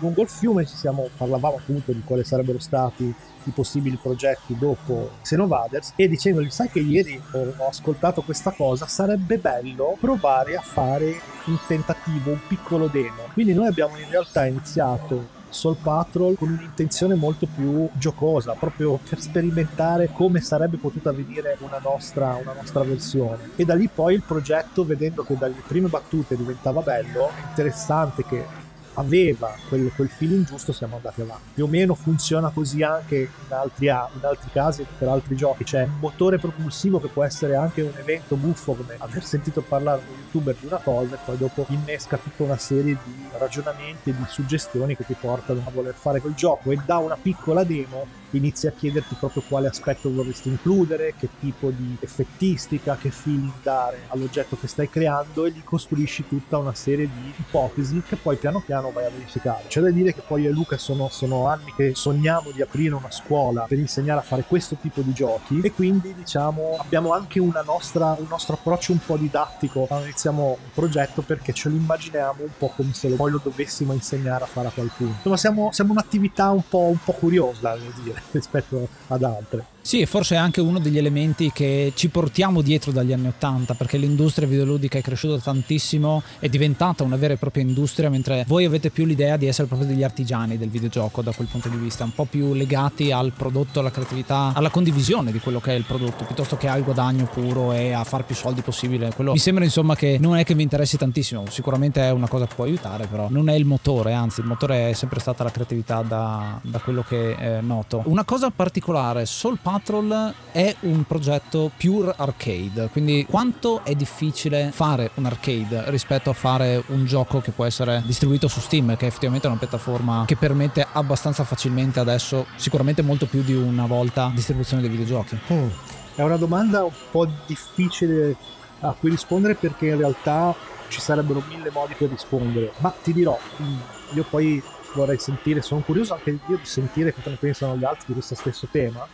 lungo 0.01 0.24
il 0.24 0.29
fiume 0.29 0.65
ci 0.65 0.75
siamo, 0.75 1.10
parlavamo 1.15 1.58
appunto 1.58 1.93
di 1.93 2.01
quali 2.03 2.24
sarebbero 2.24 2.60
stati 2.60 3.13
i 3.43 3.51
possibili 3.51 3.98
progetti 4.00 4.55
dopo 4.58 5.12
Xenovaders 5.22 5.93
e 5.96 6.08
dicendogli 6.08 6.50
sai 6.50 6.70
che 6.70 6.79
ieri 6.79 7.20
ho, 7.31 7.67
ascoltato 7.67 8.22
questa 8.22 8.51
cosa 8.51 8.86
sarebbe 8.88 9.38
bello 9.38 9.98
provare 10.00 10.55
a 10.55 10.62
fare 10.62 11.20
un 11.46 11.58
tentativo 11.65 12.31
un 12.31 12.39
piccolo 12.48 12.88
demo 12.88 13.24
quindi 13.34 13.53
noi 13.53 13.67
abbiamo 13.67 13.98
in 13.98 14.10
realtà 14.10 14.46
iniziato 14.46 15.39
Soul 15.51 15.77
Patrol 15.81 16.38
con 16.38 16.50
un'intenzione 16.50 17.13
molto 17.13 17.46
più 17.46 17.88
giocosa, 17.93 18.53
proprio 18.53 18.98
per 18.98 19.20
sperimentare 19.20 20.10
come 20.13 20.39
sarebbe 20.39 20.77
potuta 20.77 21.12
venire 21.12 21.58
una 21.60 21.77
nostra, 21.84 22.39
una 22.41 22.53
nostra 22.53 22.84
versione. 22.84 23.50
E 23.58 23.65
da 23.65 23.75
lì 23.75 23.89
poi 23.93 24.15
il 24.15 24.24
progetto, 24.25 24.86
vedendo 24.86 25.24
che 25.24 25.36
dalle 25.38 25.62
prime 25.67 25.89
battute 25.89 26.38
diventava 26.38 26.81
bello, 26.81 27.29
interessante 27.50 28.24
che 28.25 28.46
aveva 28.95 29.55
quel, 29.69 29.91
quel, 29.95 30.10
feeling 30.10 30.45
giusto 30.45 30.71
siamo 30.71 30.98
andati 30.98 31.21
avanti. 31.21 31.51
Più 31.53 31.65
o 31.65 31.67
meno 31.67 31.95
funziona 31.95 32.50
così 32.50 32.83
anche 32.83 33.15
in 33.17 33.53
altri, 33.53 33.86
in 33.86 34.19
altri 34.21 34.50
casi 34.51 34.86
per 34.98 35.07
altri 35.07 35.36
giochi. 35.36 35.63
C'è 35.63 35.83
un 35.83 36.00
motore 36.00 36.38
propulsivo 36.38 37.00
che 37.00 37.07
può 37.07 37.24
essere 37.24 37.55
anche 37.55 37.81
un 37.81 37.93
evento 37.98 38.36
buffo 38.36 38.74
come 38.74 38.95
aver 38.98 39.24
sentito 39.24 39.62
parlare 39.62 40.01
un 40.07 40.17
youtuber 40.17 40.55
di 40.60 40.65
una 40.65 40.77
cosa 40.77 41.15
e 41.15 41.19
poi 41.24 41.38
dopo 41.38 41.65
innesca 41.69 42.17
tutta 42.17 42.43
una 42.43 42.57
serie 42.57 42.98
di 43.03 43.27
ragionamenti 43.38 44.10
e 44.10 44.15
di 44.15 44.25
suggestioni 44.27 44.95
che 44.95 45.05
ti 45.05 45.15
portano 45.19 45.63
a 45.65 45.71
voler 45.71 45.93
fare 45.93 46.19
quel 46.19 46.33
gioco. 46.33 46.71
E 46.71 46.79
da 46.86 46.98
una 46.98 47.17
piccola 47.21 47.63
demo 47.63 48.19
inizi 48.38 48.67
a 48.67 48.71
chiederti 48.71 49.15
proprio 49.15 49.43
quale 49.47 49.67
aspetto 49.67 50.11
vorresti 50.11 50.50
includere, 50.50 51.13
che 51.17 51.29
tipo 51.39 51.69
di 51.69 51.97
effettistica, 52.00 52.95
che 52.95 53.11
feeling 53.11 53.51
dare 53.61 54.01
all'oggetto 54.07 54.57
che 54.59 54.67
stai 54.67 54.89
creando 54.89 55.45
e 55.45 55.51
gli 55.51 55.63
costruisci 55.63 56.27
tutta 56.27 56.57
una 56.57 56.73
serie 56.73 57.07
di 57.07 57.33
ipotesi 57.38 58.01
che 58.07 58.15
poi 58.15 58.38
piano 58.38 58.61
piano 58.65 58.91
vai 58.91 59.05
a 59.05 59.09
verificare. 59.09 59.65
C'è 59.67 59.81
da 59.81 59.89
dire 59.89 60.13
che 60.13 60.21
poi 60.25 60.43
io 60.43 60.50
e 60.50 60.53
Luca 60.53 60.77
sono, 60.77 61.09
sono 61.09 61.47
anni 61.47 61.73
che 61.75 61.93
sogniamo 61.95 62.51
di 62.51 62.61
aprire 62.61 62.95
una 62.95 63.11
scuola 63.11 63.65
per 63.67 63.77
insegnare 63.77 64.19
a 64.19 64.23
fare 64.23 64.43
questo 64.47 64.75
tipo 64.79 65.01
di 65.01 65.13
giochi 65.13 65.59
e 65.61 65.71
quindi 65.71 66.13
diciamo 66.13 66.77
abbiamo 66.79 67.13
anche 67.13 67.39
nostra, 67.65 68.15
un 68.17 68.27
nostro 68.29 68.55
approccio 68.55 68.91
un 68.91 69.00
po' 69.05 69.17
didattico 69.17 69.85
quando 69.85 70.05
iniziamo 70.05 70.57
un 70.61 70.71
progetto 70.73 71.21
perché 71.21 71.53
ce 71.53 71.69
lo 71.69 71.75
immaginiamo 71.75 72.43
un 72.43 72.51
po' 72.57 72.71
come 72.75 72.93
se 72.93 73.09
poi 73.09 73.31
lo 73.31 73.39
dovessimo 73.43 73.93
insegnare 73.93 74.43
a 74.43 74.47
fare 74.47 74.67
a 74.67 74.71
qualcuno. 74.71 75.11
Insomma 75.15 75.38
siamo, 75.38 75.69
siamo 75.71 75.91
un'attività 75.91 76.50
un 76.50 76.63
po', 76.67 76.88
un 76.89 77.00
po' 77.03 77.13
curiosa, 77.13 77.75
devo 77.75 77.91
dire. 78.01 78.20
rispetto 78.31 78.87
ad 79.07 79.23
altre. 79.23 79.65
Sì, 79.83 80.00
e 80.00 80.05
forse 80.05 80.35
è 80.35 80.38
anche 80.38 80.61
uno 80.61 80.77
degli 80.77 81.00
elementi 81.00 81.51
che 81.51 81.91
ci 81.95 82.09
portiamo 82.09 82.61
dietro 82.61 82.91
dagli 82.91 83.13
anni 83.13 83.27
Ottanta, 83.27 83.73
perché 83.73 83.97
l'industria 83.97 84.47
videoludica 84.47 85.00
è 85.00 85.01
cresciuta 85.01 85.41
tantissimo, 85.41 86.21
è 86.38 86.47
diventata 86.50 87.03
una 87.03 87.15
vera 87.15 87.33
e 87.33 87.38
propria 87.38 87.63
industria, 87.63 88.09
mentre 88.11 88.45
voi 88.47 88.65
avete 88.65 88.91
più 88.91 89.05
l'idea 89.05 89.38
di 89.38 89.47
essere 89.47 89.67
proprio 89.67 89.89
degli 89.89 90.03
artigiani 90.03 90.59
del 90.59 90.69
videogioco 90.69 91.23
da 91.23 91.31
quel 91.31 91.47
punto 91.47 91.67
di 91.67 91.77
vista, 91.77 92.03
un 92.03 92.13
po' 92.13 92.25
più 92.25 92.53
legati 92.53 93.11
al 93.11 93.33
prodotto, 93.35 93.79
alla 93.79 93.89
creatività, 93.89 94.51
alla 94.53 94.69
condivisione 94.69 95.31
di 95.31 95.39
quello 95.39 95.59
che 95.59 95.71
è 95.71 95.75
il 95.75 95.83
prodotto, 95.83 96.25
piuttosto 96.25 96.57
che 96.57 96.67
al 96.67 96.83
guadagno 96.83 97.25
puro 97.25 97.73
e 97.73 97.91
a 97.91 98.03
far 98.03 98.23
più 98.23 98.35
soldi 98.35 98.61
possibile. 98.61 99.11
Quello 99.15 99.31
mi 99.31 99.39
sembra 99.39 99.63
insomma 99.63 99.95
che 99.95 100.17
non 100.21 100.38
è 100.38 100.43
che 100.43 100.53
vi 100.53 100.61
interessi 100.61 100.95
tantissimo, 100.95 101.45
sicuramente 101.50 102.01
è 102.01 102.11
una 102.11 102.27
cosa 102.27 102.45
che 102.45 102.53
può 102.53 102.65
aiutare, 102.65 103.07
però 103.07 103.29
non 103.31 103.50
è 103.50 103.55
il 103.55 103.65
motore, 103.65 104.13
anzi 104.13 104.41
il 104.41 104.45
motore 104.45 104.91
è 104.91 104.93
sempre 104.93 105.19
stata 105.19 105.43
la 105.43 105.51
creatività 105.51 106.03
da, 106.03 106.59
da 106.61 106.79
quello 106.79 107.03
che 107.07 107.35
è 107.35 107.61
noto. 107.61 108.03
Una 108.05 108.23
cosa 108.23 108.51
particolare, 108.51 109.25
Soul 109.25 109.57
Patrol 109.71 110.33
è 110.51 110.75
un 110.81 111.05
progetto 111.05 111.71
pure 111.77 112.13
arcade, 112.17 112.89
quindi 112.91 113.25
quanto 113.25 113.85
è 113.85 113.95
difficile 113.95 114.69
fare 114.73 115.11
un 115.13 115.25
arcade 115.25 115.89
rispetto 115.89 116.29
a 116.29 116.33
fare 116.33 116.83
un 116.87 117.05
gioco 117.05 117.39
che 117.39 117.51
può 117.51 117.63
essere 117.63 118.03
distribuito 118.05 118.49
su 118.49 118.59
Steam, 118.59 118.97
che 118.97 119.05
è 119.05 119.07
effettivamente 119.07 119.47
una 119.47 119.55
piattaforma 119.55 120.25
che 120.27 120.35
permette 120.35 120.85
abbastanza 120.91 121.45
facilmente 121.45 122.01
adesso, 122.01 122.47
sicuramente 122.57 123.01
molto 123.01 123.27
più 123.27 123.43
di 123.43 123.53
una 123.53 123.85
volta, 123.85 124.29
distribuzione 124.35 124.81
dei 124.81 124.91
videogiochi? 124.91 125.39
Mm. 125.53 125.67
È 126.15 126.21
una 126.21 126.35
domanda 126.35 126.83
un 126.83 126.91
po' 127.09 127.25
difficile 127.45 128.35
a 128.81 128.93
cui 128.99 129.09
rispondere 129.09 129.55
perché 129.55 129.87
in 129.87 129.97
realtà 129.97 130.53
ci 130.89 130.99
sarebbero 130.99 131.41
mille 131.47 131.71
modi 131.71 131.93
per 131.97 132.09
rispondere, 132.09 132.73
ma 132.79 132.93
ti 133.01 133.13
dirò, 133.13 133.39
mm, 133.61 133.77
io 134.15 134.25
poi 134.29 134.61
vorrei 134.95 135.17
sentire, 135.17 135.61
sono 135.61 135.79
curioso 135.79 136.13
anche 136.13 136.31
io 136.31 136.57
di 136.57 136.65
sentire 136.65 137.13
cosa 137.13 137.29
ne 137.29 137.37
pensano 137.37 137.77
gli 137.77 137.85
altri 137.85 138.07
di 138.07 138.13
questo 138.13 138.35
stesso 138.35 138.67
tema 138.69 139.07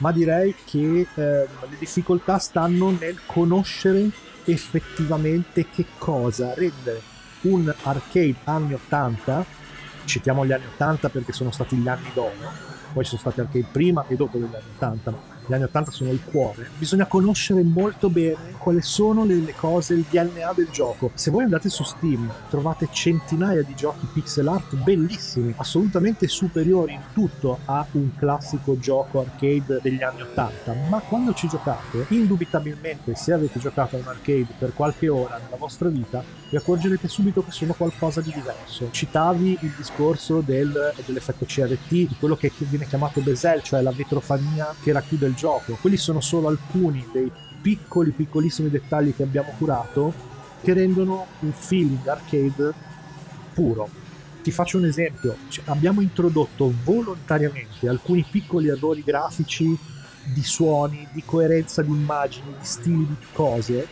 ma 0.00 0.12
direi 0.12 0.54
che 0.64 1.06
eh, 1.06 1.06
le 1.14 1.76
difficoltà 1.78 2.38
stanno 2.38 2.90
nel 2.90 3.20
conoscere 3.26 4.10
effettivamente 4.44 5.68
che 5.68 5.86
cosa 5.98 6.52
rendere 6.54 7.00
un 7.42 7.72
arcade 7.82 8.36
anni 8.44 8.74
80 8.74 9.44
citiamo 10.04 10.44
gli 10.44 10.52
anni 10.52 10.66
80 10.74 11.08
perché 11.08 11.32
sono 11.32 11.50
stati 11.50 11.76
gli 11.76 11.88
anni 11.88 12.10
d'oro 12.12 12.34
poi 12.92 13.04
sono 13.04 13.20
stati 13.20 13.40
arcade 13.40 13.66
prima 13.70 14.04
e 14.08 14.16
dopo 14.16 14.38
gli 14.38 14.42
anni 14.42 14.54
80 14.76 15.29
gli 15.50 15.54
anni 15.54 15.64
80 15.64 15.90
sono 15.90 16.10
il 16.12 16.20
cuore, 16.22 16.68
bisogna 16.78 17.06
conoscere 17.06 17.64
molto 17.64 18.08
bene 18.08 18.54
quali 18.56 18.80
sono 18.82 19.24
le, 19.24 19.34
le, 19.34 19.52
cose, 19.52 19.94
il 19.94 20.04
DNA 20.08 20.52
del 20.54 20.68
gioco. 20.70 21.10
Se 21.14 21.32
voi 21.32 21.42
andate 21.42 21.68
su 21.68 21.82
Steam 21.82 22.32
trovate 22.48 22.88
centinaia 22.92 23.62
di 23.62 23.74
giochi 23.74 24.06
pixel 24.12 24.46
art 24.46 24.76
bellissimi, 24.76 25.52
assolutamente 25.56 26.28
superiori 26.28 26.92
in 26.92 27.00
tutto 27.12 27.58
a 27.64 27.84
un 27.92 28.14
classico 28.16 28.78
gioco 28.78 29.20
arcade 29.20 29.80
degli 29.82 30.04
anni 30.04 30.22
80, 30.22 30.72
ma 30.88 31.00
quando 31.00 31.34
ci 31.34 31.48
giocate, 31.48 32.06
indubitabilmente 32.10 33.16
se 33.16 33.32
avete 33.32 33.58
giocato 33.58 33.96
a 33.96 33.98
un 33.98 34.06
arcade 34.06 34.54
per 34.56 34.72
qualche 34.72 35.08
ora 35.08 35.40
nella 35.42 35.56
vostra 35.56 35.88
vita, 35.88 36.22
vi 36.48 36.56
accorgerete 36.56 37.08
subito 37.08 37.44
che 37.44 37.50
sono 37.50 37.72
qualcosa 37.72 38.20
di 38.20 38.32
diverso. 38.32 38.88
Citavi 38.90 39.58
il 39.62 39.72
discorso 39.76 40.40
del, 40.40 40.92
dell'effetto 41.06 41.44
CRT, 41.44 41.88
di 41.88 42.16
quello 42.18 42.36
che 42.36 42.52
viene 42.58 42.86
chiamato 42.86 43.20
bezel, 43.20 43.62
cioè 43.62 43.80
la 43.80 43.92
vetrofania 43.92 44.74
che 44.82 44.92
racchiude 44.92 45.26
il 45.26 45.34
gioco. 45.40 45.78
Quelli 45.80 45.96
sono 45.96 46.20
solo 46.20 46.48
alcuni 46.48 47.04
dei 47.10 47.32
piccoli, 47.62 48.10
piccolissimi 48.10 48.68
dettagli 48.68 49.14
che 49.14 49.22
abbiamo 49.22 49.54
curato 49.56 50.12
che 50.62 50.74
rendono 50.74 51.26
un 51.40 51.52
feeling 51.52 52.06
arcade 52.06 52.72
puro. 53.54 53.88
Ti 54.42 54.50
faccio 54.50 54.76
un 54.76 54.84
esempio, 54.84 55.36
abbiamo 55.64 56.02
introdotto 56.02 56.72
volontariamente 56.84 57.88
alcuni 57.88 58.24
piccoli 58.28 58.68
errori 58.68 59.02
grafici 59.02 59.76
di 60.34 60.42
suoni, 60.42 61.08
di 61.12 61.22
coerenza 61.24 61.82
di 61.82 61.90
immagini, 61.90 62.54
di 62.58 62.64
stili 62.64 63.06
di 63.06 63.26
cose 63.32 63.88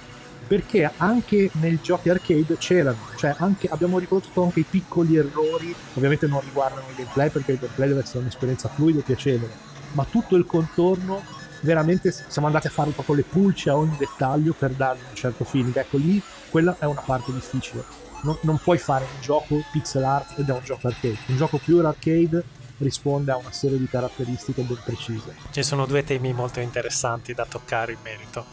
perché 0.46 0.90
anche 0.96 1.50
nei 1.60 1.78
giochi 1.82 2.08
arcade 2.08 2.56
c'erano, 2.56 2.96
cioè 3.16 3.34
anche, 3.36 3.68
abbiamo 3.68 3.98
riprodotto 3.98 4.42
anche 4.42 4.60
i 4.60 4.66
piccoli 4.68 5.16
errori, 5.16 5.74
ovviamente 5.92 6.26
non 6.26 6.40
riguardano 6.40 6.88
il 6.88 6.96
gameplay 6.96 7.28
perché 7.28 7.52
il 7.52 7.58
gameplay 7.58 7.88
deve 7.88 8.00
essere 8.00 8.20
un'esperienza 8.20 8.70
fluida 8.70 9.00
e 9.00 9.02
piacevole, 9.02 9.52
ma 9.92 10.06
tutto 10.08 10.36
il 10.36 10.46
contorno 10.46 11.22
veramente 11.60 12.12
siamo 12.12 12.46
andati 12.46 12.66
a 12.66 12.70
fare 12.70 12.90
proprio 12.90 13.16
le 13.16 13.22
pulce 13.22 13.70
a 13.70 13.76
ogni 13.76 13.96
dettaglio 13.96 14.54
per 14.56 14.72
dargli 14.72 15.00
un 15.08 15.14
certo 15.14 15.44
feeling. 15.44 15.76
Ecco 15.76 15.96
lì, 15.96 16.20
quella 16.50 16.76
è 16.78 16.84
una 16.84 17.02
parte 17.02 17.32
difficile. 17.32 17.84
Non, 18.22 18.36
non 18.42 18.58
puoi 18.58 18.78
fare 18.78 19.04
un 19.04 19.20
gioco 19.20 19.62
pixel 19.70 20.04
art 20.04 20.38
ed 20.38 20.48
è 20.48 20.52
un 20.52 20.62
gioco 20.64 20.88
arcade. 20.88 21.18
Un 21.26 21.36
gioco 21.36 21.58
pure 21.58 21.86
arcade 21.86 22.44
risponde 22.78 23.32
a 23.32 23.36
una 23.36 23.52
serie 23.52 23.78
di 23.78 23.86
caratteristiche 23.86 24.62
ben 24.62 24.78
precise. 24.84 25.34
Ci 25.50 25.62
sono 25.62 25.86
due 25.86 26.04
temi 26.04 26.32
molto 26.32 26.60
interessanti 26.60 27.34
da 27.34 27.44
toccare 27.44 27.92
in 27.92 27.98
merito. 28.02 28.46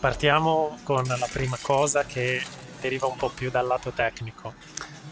Partiamo 0.00 0.78
con 0.84 1.04
la 1.04 1.28
prima 1.30 1.58
cosa 1.60 2.04
che 2.04 2.42
deriva 2.80 3.06
un 3.06 3.16
po' 3.16 3.30
più 3.30 3.50
dal 3.50 3.66
lato 3.66 3.90
tecnico. 3.90 4.54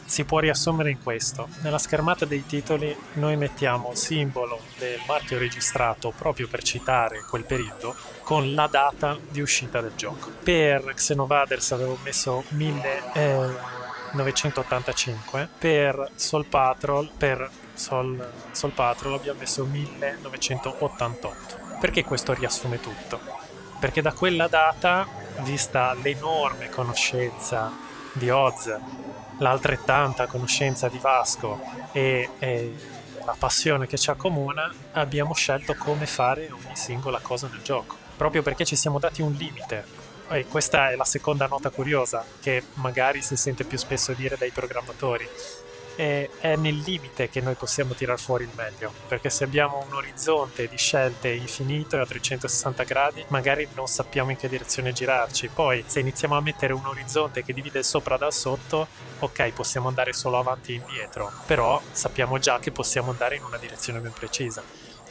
Si 0.05 0.25
può 0.25 0.39
riassumere 0.39 0.91
in 0.91 1.03
questo. 1.03 1.49
Nella 1.63 1.79
schermata 1.79 2.25
dei 2.25 2.47
titoli 2.47 2.97
noi 3.15 3.37
mettiamo 3.37 3.91
il 3.91 3.97
simbolo 3.97 4.61
del 4.79 5.01
marchio 5.09 5.39
registrato 5.39 6.13
proprio 6.17 6.47
per 6.47 6.63
citare 6.63 7.25
quel 7.29 7.43
periodo 7.45 7.97
con 8.23 8.55
la 8.55 8.69
data 8.69 9.19
di 9.29 9.41
uscita 9.41 9.81
del 9.81 9.97
gioco. 9.97 10.31
Per 10.45 10.93
Xenovaders 10.95 11.73
avevo 11.73 11.99
messo 12.05 12.45
1985, 12.51 15.49
per 15.59 16.13
Sol 16.15 16.47
Patrol, 16.47 17.11
per 17.17 17.51
Sol, 17.75 18.33
Sol 18.53 18.71
Patrol 18.71 19.15
abbiamo 19.15 19.41
messo 19.41 19.65
1988. 19.65 21.65
Perché 21.81 22.05
questo 22.05 22.33
riassume 22.33 22.79
tutto? 22.81 23.36
Perché 23.79 24.03
da 24.03 24.13
quella 24.13 24.49
data, 24.49 25.07
vista 25.41 25.95
l'enorme 25.95 26.69
conoscenza 26.71 27.73
di 28.13 28.31
Oz, 28.31 28.75
l'altrettanta 29.39 30.27
conoscenza 30.27 30.89
di 30.89 30.99
Vasco 30.99 31.61
e, 31.93 32.31
e 32.39 32.75
la 33.25 33.37
passione 33.39 33.87
che 33.87 33.99
ci 33.99 34.11
accomuna, 34.11 34.73
abbiamo 34.93 35.35
scelto 35.35 35.75
come 35.75 36.07
fare 36.07 36.51
ogni 36.51 36.75
singola 36.75 37.19
cosa 37.21 37.49
nel 37.51 37.63
gioco, 37.63 37.97
proprio 38.17 38.43
perché 38.43 38.65
ci 38.65 38.77
siamo 38.77 38.99
dati 38.99 39.21
un 39.21 39.33
limite. 39.33 40.05
E 40.29 40.47
questa 40.47 40.91
è 40.91 40.97
la 40.97 41.05
seconda 41.05 41.47
nota 41.47 41.71
curiosa 41.71 42.25
che 42.41 42.63
magari 42.75 43.23
si 43.23 43.37
sente 43.37 43.65
più 43.65 43.79
spesso 43.79 44.13
dire 44.13 44.37
dai 44.37 44.51
programmatori 44.51 45.29
è, 45.97 46.29
è 46.39 46.57
nel 46.57 46.77
limite 46.77 47.29
che 47.29 47.41
noi 47.41 47.55
possiamo 47.55 47.95
tirar 47.95 48.19
fuori 48.19 48.45
il 48.45 48.51
meglio, 48.55 48.93
perché 49.09 49.31
se 49.31 49.45
abbiamo 49.45 49.85
un 49.87 49.95
orizzonte 49.95 50.69
di 50.69 50.77
scelte 50.77 51.31
infinito 51.31 51.97
e 51.97 52.01
a 52.01 52.07
360 52.07 52.85
gradi, 52.85 53.25
magari 53.29 53.67
non 53.75 53.87
sappiamo 53.89 54.31
in 54.31 54.37
che 54.37 54.49
direzione 54.49 54.93
girarci. 54.93 55.49
Poi, 55.49 55.83
se 55.87 56.01
iniziamo 56.01 56.37
a 56.37 56.41
mettere 56.41 56.73
un 56.73 56.87
orizzonte 56.87 57.43
che 57.43 57.53
divide 57.53 57.81
il 57.81 57.85
sopra 57.85 58.17
dal 58.17 58.33
sotto, 58.33 58.87
ok, 59.19 59.53
possiamo 59.53 59.89
andare 59.89 60.13
solo 60.13 60.39
avanti 60.39 60.73
e 60.73 60.77
indietro, 60.77 61.33
però 61.47 61.81
sappiamo 61.91 62.39
già 62.39 62.59
che 62.59 62.71
possiamo 62.71 63.11
andare 63.11 63.37
in 63.37 63.45
una 63.45 63.57
direzione 63.57 64.01
ben 64.01 64.13
precisa. 64.13 64.63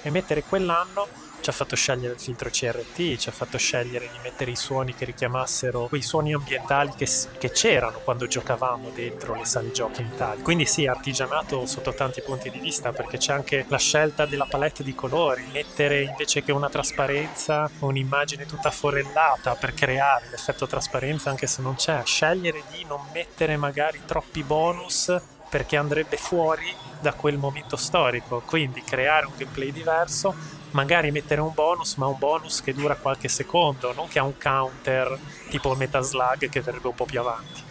E 0.01 0.11
mettere 0.11 0.43
quell'anno 0.43 1.07
ci 1.41 1.49
ha 1.49 1.53
fatto 1.53 1.75
scegliere 1.75 2.13
il 2.13 2.19
filtro 2.19 2.49
CRT, 2.49 3.17
ci 3.17 3.29
ha 3.29 3.31
fatto 3.31 3.57
scegliere 3.57 4.09
di 4.11 4.17
mettere 4.23 4.51
i 4.51 4.55
suoni 4.55 4.95
che 4.95 5.05
richiamassero 5.05 5.87
quei 5.87 6.01
suoni 6.01 6.33
ambientali 6.33 6.91
che, 6.95 7.07
che 7.37 7.51
c'erano 7.51 7.99
quando 7.99 8.27
giocavamo 8.27 8.89
dentro 8.89 9.35
le 9.35 9.45
sale 9.45 9.71
giochi 9.71 10.01
in 10.01 10.07
Italia. 10.07 10.43
Quindi 10.43 10.65
sì, 10.65 10.87
artigianato 10.87 11.65
sotto 11.65 11.93
tanti 11.93 12.21
punti 12.21 12.49
di 12.49 12.59
vista 12.59 12.91
perché 12.91 13.17
c'è 13.17 13.33
anche 13.33 13.65
la 13.67 13.77
scelta 13.77 14.25
della 14.25 14.45
palette 14.45 14.83
di 14.83 14.95
colori, 14.95 15.45
mettere 15.51 16.01
invece 16.01 16.43
che 16.43 16.51
una 16.51 16.69
trasparenza 16.69 17.69
un'immagine 17.79 18.45
tutta 18.45 18.71
forellata 18.71 19.55
per 19.55 19.73
creare 19.73 20.29
l'effetto 20.29 20.67
trasparenza 20.67 21.29
anche 21.29 21.47
se 21.47 21.61
non 21.61 21.75
c'è, 21.75 22.01
scegliere 22.03 22.63
di 22.71 22.83
non 22.85 23.01
mettere 23.13 23.57
magari 23.57 24.01
troppi 24.05 24.43
bonus 24.43 25.13
perché 25.49 25.77
andrebbe 25.77 26.17
fuori 26.17 26.73
da 26.99 27.13
quel 27.13 27.37
momento 27.37 27.77
storico, 27.77 28.41
quindi 28.45 28.81
creare 28.83 29.25
un 29.27 29.33
gameplay 29.37 29.71
diverso 29.71 30.63
magari 30.75 31.09
mettere 31.09 31.39
un 31.39 31.53
bonus, 31.53 31.95
ma 31.95 32.05
un 32.05 32.17
bonus 32.19 32.61
che 32.61 32.73
dura 32.73 32.95
qualche 32.95 33.29
secondo, 33.29 33.93
non 33.93 34.07
che 34.09 34.19
ha 34.19 34.23
un 34.23 34.37
counter 34.37 35.17
tipo 35.49 35.73
Metal 35.73 36.03
Slug 36.03 36.49
che 36.49 36.61
verrebbe 36.61 36.89
un 36.89 36.95
po' 36.95 37.05
più 37.05 37.19
avanti. 37.19 37.63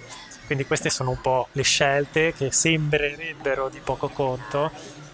Quindi 0.46 0.64
queste 0.66 0.90
sono 0.90 1.10
un 1.10 1.20
po' 1.20 1.48
le 1.52 1.62
scelte 1.62 2.32
che 2.32 2.50
sembrerebbero 2.50 3.68
di 3.68 3.80
poco 3.80 4.08
conto, 4.08 4.70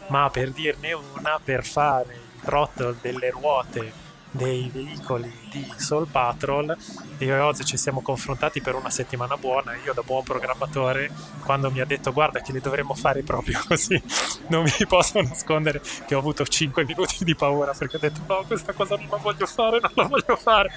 ma 0.06 0.30
per 0.30 0.52
dirne 0.52 0.92
una, 0.92 1.38
per 1.42 1.64
fare 1.64 2.14
il 2.14 2.40
throttle 2.40 2.96
delle 3.00 3.30
ruote 3.30 3.99
dei 4.30 4.70
veicoli 4.72 5.32
di 5.50 5.72
Soul 5.76 6.06
Patrol. 6.06 6.76
Io 7.18 7.34
e 7.34 7.38
Oz 7.38 7.60
ci 7.64 7.76
siamo 7.76 8.00
confrontati 8.00 8.60
per 8.60 8.74
una 8.74 8.90
settimana 8.90 9.36
buona 9.36 9.74
io 9.76 9.92
da 9.92 10.02
buon 10.02 10.22
programmatore 10.22 11.10
quando 11.44 11.70
mi 11.70 11.80
ha 11.80 11.84
detto 11.84 12.12
guarda 12.12 12.40
che 12.40 12.52
le 12.52 12.60
dovremmo 12.60 12.94
fare 12.94 13.22
proprio 13.22 13.60
così 13.66 14.00
non 14.48 14.62
mi 14.62 14.86
posso 14.86 15.20
nascondere 15.20 15.82
che 16.06 16.14
ho 16.14 16.18
avuto 16.18 16.46
5 16.46 16.84
minuti 16.84 17.24
di 17.24 17.34
paura 17.34 17.72
perché 17.72 17.96
ho 17.96 18.00
detto 18.00 18.20
no 18.26 18.44
questa 18.46 18.72
cosa 18.72 18.96
non 18.96 19.08
la 19.10 19.16
voglio 19.18 19.46
fare 19.46 19.80
non 19.80 19.92
la 19.94 20.04
voglio 20.04 20.36
fare. 20.36 20.70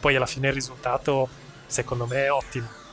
Poi 0.00 0.16
alla 0.16 0.26
fine 0.26 0.48
il 0.48 0.54
risultato 0.54 1.28
secondo 1.66 2.06
me 2.06 2.24
è 2.24 2.30
ottimo 2.30 2.84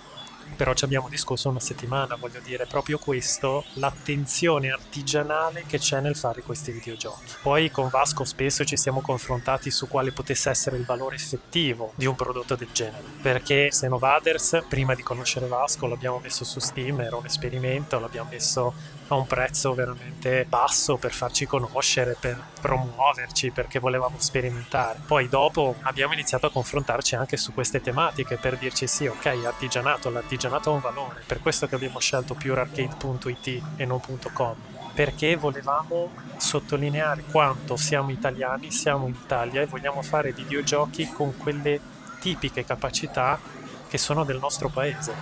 però 0.54 0.74
ci 0.74 0.86
abbiamo 0.86 1.10
discusso 1.10 1.50
una 1.50 1.60
settimana, 1.60 2.16
voglio 2.16 2.40
dire, 2.44 2.66
proprio 2.66 2.98
questo, 2.98 3.64
l'attenzione 3.74 4.72
artigianale 4.72 5.66
che 5.68 5.80
c'è 5.80 6.00
nel 6.00 6.16
fare 6.16 6.42
questi 6.42 6.72
videogiochi. 6.72 7.34
Poi 7.42 7.72
con 7.72 7.90
Vasco 7.90 8.24
spesso 8.24 8.64
ci 8.64 8.78
siamo 8.78 9.02
confrontati 9.02 9.72
su 9.72 9.88
quale 9.88 10.12
potesse 10.12 10.50
essere 10.50 10.78
il 10.78 10.86
valore 10.86 11.16
effettivo 11.16 11.94
di 11.96 12.06
un 12.06 12.16
prodotto 12.16 12.56
del 12.56 12.70
genere, 12.72 13.04
perché 13.22 13.68
Xenovaders, 13.70 14.64
prima 14.68 14.96
di 14.96 15.04
conoscere 15.04 15.48
Vasco, 15.48 15.88
l'abbiamo 15.88 16.20
messo 16.20 16.44
su 16.44 16.60
Steam, 16.60 17.02
era 17.02 17.16
un 17.16 17.26
esperimento, 17.26 18.00
l'abbiamo 18.00 18.30
messo 18.30 18.74
a 19.14 19.18
un 19.18 19.28
prezzo 19.28 19.74
veramente 19.74 20.46
basso 20.48 20.98
per 20.98 21.12
farci 21.12 21.46
conoscere, 21.46 22.16
per 22.20 22.38
promuoverci, 22.62 23.52
perché 23.52 23.80
volevamo 23.80 24.16
sperimentare. 24.20 25.00
Poi 25.06 25.30
dopo 25.30 25.76
abbiamo 25.82 26.14
iniziato 26.14 26.48
a 26.48 26.52
confrontarci 26.52 27.16
anche 27.16 27.38
su 27.38 27.54
queste 27.54 27.82
tematiche 27.82 28.38
per 28.38 28.58
dirci 28.58 28.88
sì, 28.88 29.08
ok, 29.08 29.26
artigianato, 29.46 30.10
l'artigianato 30.10 30.70
ha 30.70 30.74
un 30.74 30.82
valore, 30.82 31.24
per 31.26 31.40
questo 31.40 31.68
che 31.68 31.76
abbiamo 31.76 32.00
scelto 32.00 32.34
purearcade.it 32.34 33.62
e 33.78 33.86
non 33.86 34.02
.com 34.34 34.56
perché 34.94 35.36
volevamo 35.36 36.12
sottolineare 36.38 37.24
quanto 37.32 37.76
siamo 37.76 38.12
italiani, 38.12 38.72
siamo 38.72 39.08
in 39.08 39.16
Italia 39.16 39.62
e 39.62 39.66
vogliamo 39.66 40.04
fare 40.04 40.34
videogiochi 40.34 41.12
con 41.12 41.36
quelle 41.36 41.80
tipiche 42.20 42.64
capacità 42.64 43.40
che 43.88 43.98
sono 43.98 44.24
del 44.24 44.38
nostro 44.38 44.70
paese. 44.70 45.14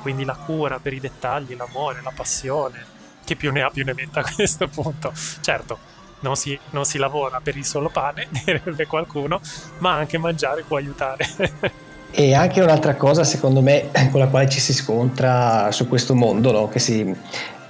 Quindi 0.00 0.24
la 0.24 0.36
cura 0.36 0.78
per 0.78 0.92
i 0.92 1.00
dettagli, 1.00 1.56
l'amore, 1.56 2.00
la 2.02 2.12
passione, 2.14 2.94
chi 3.26 3.34
più 3.34 3.50
ne 3.50 3.62
ha 3.62 3.70
più 3.70 3.84
ne 3.84 3.92
metta 3.92 4.20
a 4.24 4.24
questo 4.24 4.68
punto. 4.68 5.12
Certo, 5.40 5.78
non 6.20 6.36
si, 6.36 6.58
non 6.70 6.84
si 6.84 6.96
lavora 6.96 7.40
per 7.42 7.56
il 7.56 7.64
solo 7.64 7.90
pane, 7.90 8.28
direbbe 8.44 8.86
qualcuno, 8.86 9.40
ma 9.78 9.94
anche 9.94 10.16
mangiare 10.16 10.62
può 10.62 10.76
aiutare. 10.76 11.26
E 12.12 12.34
anche 12.34 12.62
un'altra 12.62 12.94
cosa, 12.94 13.24
secondo 13.24 13.60
me, 13.60 13.90
con 14.10 14.20
la 14.20 14.28
quale 14.28 14.48
ci 14.48 14.60
si 14.60 14.72
scontra 14.72 15.70
su 15.72 15.88
questo 15.88 16.14
mondo, 16.14 16.52
no? 16.52 16.68
che 16.68 16.78
si 16.78 17.14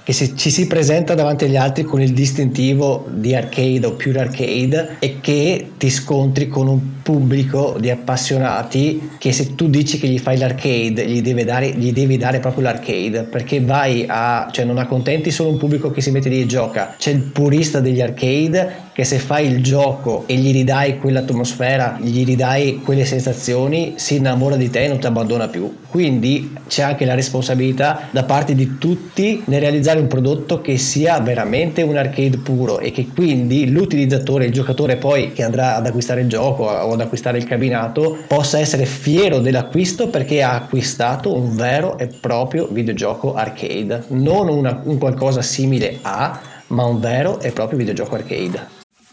che 0.07 0.13
si, 0.13 0.37
ci 0.37 0.51
si 0.51 0.67
presenta 0.67 1.15
davanti 1.15 1.43
agli 1.43 1.57
altri 1.57 1.83
con 1.83 2.01
il 2.01 2.13
distintivo 2.13 3.05
di 3.09 3.35
arcade 3.35 3.85
o 3.87 3.91
pure 3.91 4.21
arcade 4.21 4.95
e 4.99 5.19
che 5.19 5.71
ti 5.77 5.89
scontri 5.89 6.47
con 6.47 6.69
un 6.69 7.01
pubblico 7.03 7.75
di 7.77 7.89
appassionati 7.89 9.15
che 9.17 9.33
se 9.33 9.55
tu 9.55 9.67
dici 9.67 9.99
che 9.99 10.07
gli 10.07 10.17
fai 10.17 10.37
l'arcade 10.37 11.05
gli, 11.05 11.21
deve 11.21 11.43
dare, 11.43 11.71
gli 11.71 11.91
devi 11.91 12.15
dare 12.15 12.39
proprio 12.39 12.63
l'arcade 12.63 13.23
perché 13.23 13.59
vai 13.59 14.05
a 14.07 14.47
cioè 14.49 14.63
non 14.63 14.77
accontenti 14.77 15.29
solo 15.29 15.49
un 15.49 15.57
pubblico 15.57 15.91
che 15.91 15.99
si 15.99 16.11
mette 16.11 16.29
lì 16.29 16.39
e 16.39 16.45
gioca. 16.45 16.95
C'è 16.97 17.11
il 17.11 17.23
purista 17.23 17.81
degli 17.81 17.99
arcade 17.99 18.86
che 18.97 19.03
se 19.03 19.19
fai 19.19 19.45
il 19.45 19.61
gioco 19.61 20.23
e 20.25 20.33
gli 20.33 20.51
ridai 20.51 20.97
quell'atmosfera 20.97 21.99
gli 22.01 22.25
ridai 22.25 22.81
quelle 22.83 23.05
sensazioni 23.05 23.93
si 23.97 24.15
innamora 24.15 24.55
di 24.55 24.71
te 24.71 24.85
e 24.85 24.87
non 24.87 24.97
ti 24.97 25.05
abbandona 25.05 25.47
più 25.49 25.71
quindi 25.87 26.55
c'è 26.67 26.81
anche 26.81 27.05
la 27.05 27.13
responsabilità 27.13 28.07
da 28.09 28.23
parte 28.23 28.55
di 28.55 28.79
tutti 28.79 29.43
nel 29.45 29.59
realizzare 29.59 29.99
un 29.99 30.07
prodotto 30.07 30.61
che 30.61 30.77
sia 30.77 31.19
veramente 31.19 31.83
un 31.83 31.95
arcade 31.95 32.39
puro 32.39 32.79
e 32.79 32.89
che 32.89 33.09
quindi 33.13 33.69
l'utilizzatore, 33.69 34.45
il 34.45 34.51
giocatore 34.51 34.95
poi 34.95 35.31
che 35.31 35.43
andrà 35.43 35.75
ad 35.75 35.85
acquistare 35.85 36.21
il 36.21 36.27
gioco 36.27 36.63
o 36.63 36.91
ad 36.91 36.99
acquistare 36.99 37.37
il 37.37 37.45
cabinato 37.45 38.17
possa 38.27 38.57
essere 38.57 38.85
fiero 38.85 39.37
dell'acquisto 39.37 40.09
perché 40.09 40.41
ha 40.41 40.55
acquistato 40.55 41.35
un 41.35 41.55
vero 41.55 41.99
e 41.99 42.07
proprio 42.07 42.67
videogioco 42.71 43.35
arcade, 43.35 44.05
non 44.07 44.49
una, 44.49 44.81
un 44.83 44.97
qualcosa 44.97 45.43
simile 45.43 45.99
a, 46.01 46.39
ma 46.69 46.83
un 46.85 46.99
vero 46.99 47.39
e 47.39 47.51
proprio 47.51 47.77
videogioco 47.77 48.15
arcade. 48.15 48.76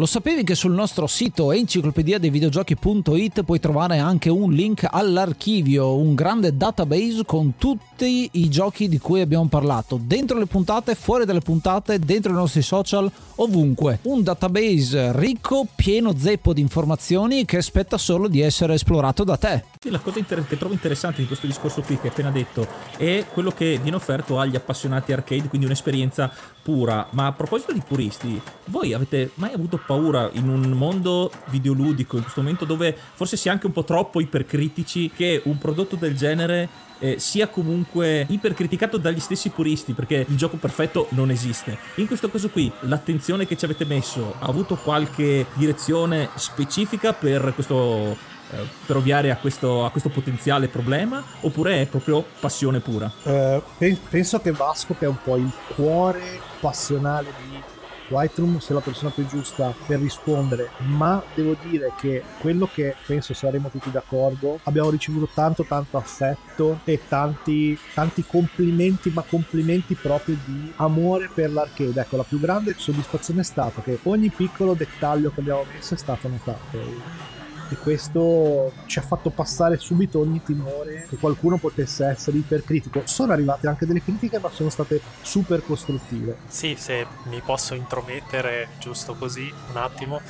Lo 0.00 0.06
sapevi 0.06 0.44
che 0.44 0.54
sul 0.54 0.72
nostro 0.72 1.06
sito 1.06 1.52
enciclopedia 1.52 2.18
dei 2.18 2.30
videogiochi.it 2.30 3.42
puoi 3.42 3.60
trovare 3.60 3.98
anche 3.98 4.30
un 4.30 4.50
link 4.50 4.86
all'archivio, 4.90 5.94
un 5.94 6.14
grande 6.14 6.56
database 6.56 7.26
con 7.26 7.56
tutti 7.58 8.30
i 8.32 8.48
giochi 8.48 8.88
di 8.88 8.98
cui 8.98 9.20
abbiamo 9.20 9.46
parlato, 9.48 10.00
dentro 10.02 10.38
le 10.38 10.46
puntate, 10.46 10.94
fuori 10.94 11.26
dalle 11.26 11.40
puntate, 11.40 11.98
dentro 11.98 12.32
i 12.32 12.34
nostri 12.34 12.62
social, 12.62 13.12
ovunque. 13.34 13.98
Un 14.04 14.22
database 14.22 15.12
ricco, 15.18 15.66
pieno 15.74 16.16
zeppo 16.16 16.54
di 16.54 16.62
informazioni 16.62 17.44
che 17.44 17.58
aspetta 17.58 17.98
solo 17.98 18.26
di 18.26 18.40
essere 18.40 18.72
esplorato 18.72 19.22
da 19.22 19.36
te. 19.36 19.64
Sì, 19.78 19.90
la 19.90 19.98
cosa 19.98 20.18
inter- 20.18 20.46
che 20.46 20.56
trovo 20.56 20.72
interessante 20.72 21.20
di 21.20 21.26
questo 21.26 21.46
discorso 21.46 21.82
qui 21.82 21.96
che 21.96 22.06
hai 22.06 22.08
appena 22.08 22.30
detto 22.30 22.66
è 22.96 23.26
quello 23.30 23.50
che 23.50 23.78
viene 23.82 23.98
offerto 23.98 24.38
agli 24.38 24.56
appassionati 24.56 25.12
arcade, 25.12 25.48
quindi 25.48 25.66
un'esperienza 25.66 26.32
pura. 26.62 27.06
Ma 27.10 27.26
a 27.26 27.32
proposito 27.32 27.72
di 27.72 27.82
puristi, 27.86 28.40
voi 28.66 28.92
avete 28.92 29.30
mai 29.34 29.52
avuto 29.52 29.80
paura 29.84 30.28
in 30.32 30.48
un 30.48 30.70
mondo 30.70 31.30
videoludico 31.46 32.16
in 32.16 32.22
questo 32.22 32.40
momento 32.40 32.64
dove 32.64 32.96
forse 33.14 33.36
si 33.36 33.48
è 33.48 33.50
anche 33.50 33.66
un 33.66 33.72
po' 33.72 33.84
troppo 33.84 34.20
ipercritici 34.20 35.10
che 35.10 35.40
un 35.44 35.58
prodotto 35.58 35.96
del 35.96 36.16
genere 36.16 36.68
eh, 37.00 37.18
sia 37.18 37.48
comunque 37.48 38.26
ipercriticato 38.28 38.98
dagli 38.98 39.20
stessi 39.20 39.48
puristi 39.48 39.94
perché 39.94 40.26
il 40.28 40.36
gioco 40.36 40.56
perfetto 40.56 41.06
non 41.10 41.30
esiste. 41.30 41.76
In 41.96 42.06
questo 42.06 42.30
caso 42.30 42.48
qui 42.50 42.70
l'attenzione 42.80 43.46
che 43.46 43.56
ci 43.56 43.64
avete 43.64 43.84
messo 43.84 44.34
ha 44.38 44.46
avuto 44.46 44.76
qualche 44.76 45.46
direzione 45.54 46.28
specifica 46.34 47.12
per 47.12 47.52
questo 47.54 48.16
eh, 48.52 48.66
per 48.86 48.96
ovviare 48.96 49.30
a 49.30 49.36
questo, 49.36 49.84
a 49.84 49.90
questo, 49.90 50.08
potenziale 50.08 50.68
problema 50.68 51.22
oppure 51.40 51.82
è 51.82 51.86
proprio 51.86 52.24
passione 52.40 52.80
pura? 52.80 53.10
Eh, 53.22 53.62
penso 54.08 54.40
che 54.40 54.50
Vasco 54.50 54.94
che 54.98 55.04
è 55.04 55.08
un 55.08 55.18
po' 55.22 55.36
il 55.36 55.50
cuore 55.74 56.40
passionale 56.60 57.32
di 57.42 57.62
Lightroom 58.10 58.58
sia 58.58 58.74
la 58.74 58.80
persona 58.80 59.10
più 59.10 59.24
giusta 59.26 59.72
per 59.86 60.00
rispondere, 60.00 60.70
ma 60.78 61.22
devo 61.34 61.56
dire 61.62 61.92
che 61.96 62.22
quello 62.40 62.68
che 62.72 62.96
penso 63.06 63.34
saremo 63.34 63.70
tutti 63.70 63.90
d'accordo, 63.90 64.58
abbiamo 64.64 64.90
ricevuto 64.90 65.28
tanto 65.32 65.64
tanto 65.64 65.96
affetto 65.96 66.80
e 66.84 67.00
tanti, 67.06 67.78
tanti 67.94 68.24
complimenti, 68.26 69.10
ma 69.10 69.22
complimenti 69.22 69.94
proprio 69.94 70.36
di 70.44 70.72
amore 70.76 71.30
per 71.32 71.52
l'arcade. 71.52 72.00
Ecco, 72.00 72.16
la 72.16 72.24
più 72.24 72.40
grande 72.40 72.74
soddisfazione 72.76 73.42
è 73.42 73.44
stata 73.44 73.80
che 73.80 74.00
ogni 74.02 74.28
piccolo 74.28 74.74
dettaglio 74.74 75.30
che 75.30 75.40
abbiamo 75.40 75.64
messo 75.72 75.94
è 75.94 75.96
stato 75.96 76.26
notato 76.26 77.39
e 77.70 77.76
questo 77.76 78.72
ci 78.86 78.98
ha 78.98 79.02
fatto 79.02 79.30
passare 79.30 79.78
subito 79.78 80.18
ogni 80.18 80.42
timore 80.42 81.06
che 81.08 81.16
qualcuno 81.16 81.56
potesse 81.56 82.04
essere 82.04 82.38
ipercritico. 82.38 83.02
Sono 83.04 83.32
arrivate 83.32 83.68
anche 83.68 83.86
delle 83.86 84.02
critiche, 84.02 84.40
ma 84.40 84.50
sono 84.50 84.70
state 84.70 85.00
super 85.22 85.64
costruttive. 85.64 86.36
Sì, 86.48 86.74
se 86.76 87.06
mi 87.24 87.40
posso 87.40 87.74
intromettere 87.74 88.68
giusto 88.78 89.14
così 89.14 89.52
un 89.70 89.76
attimo. 89.76 90.20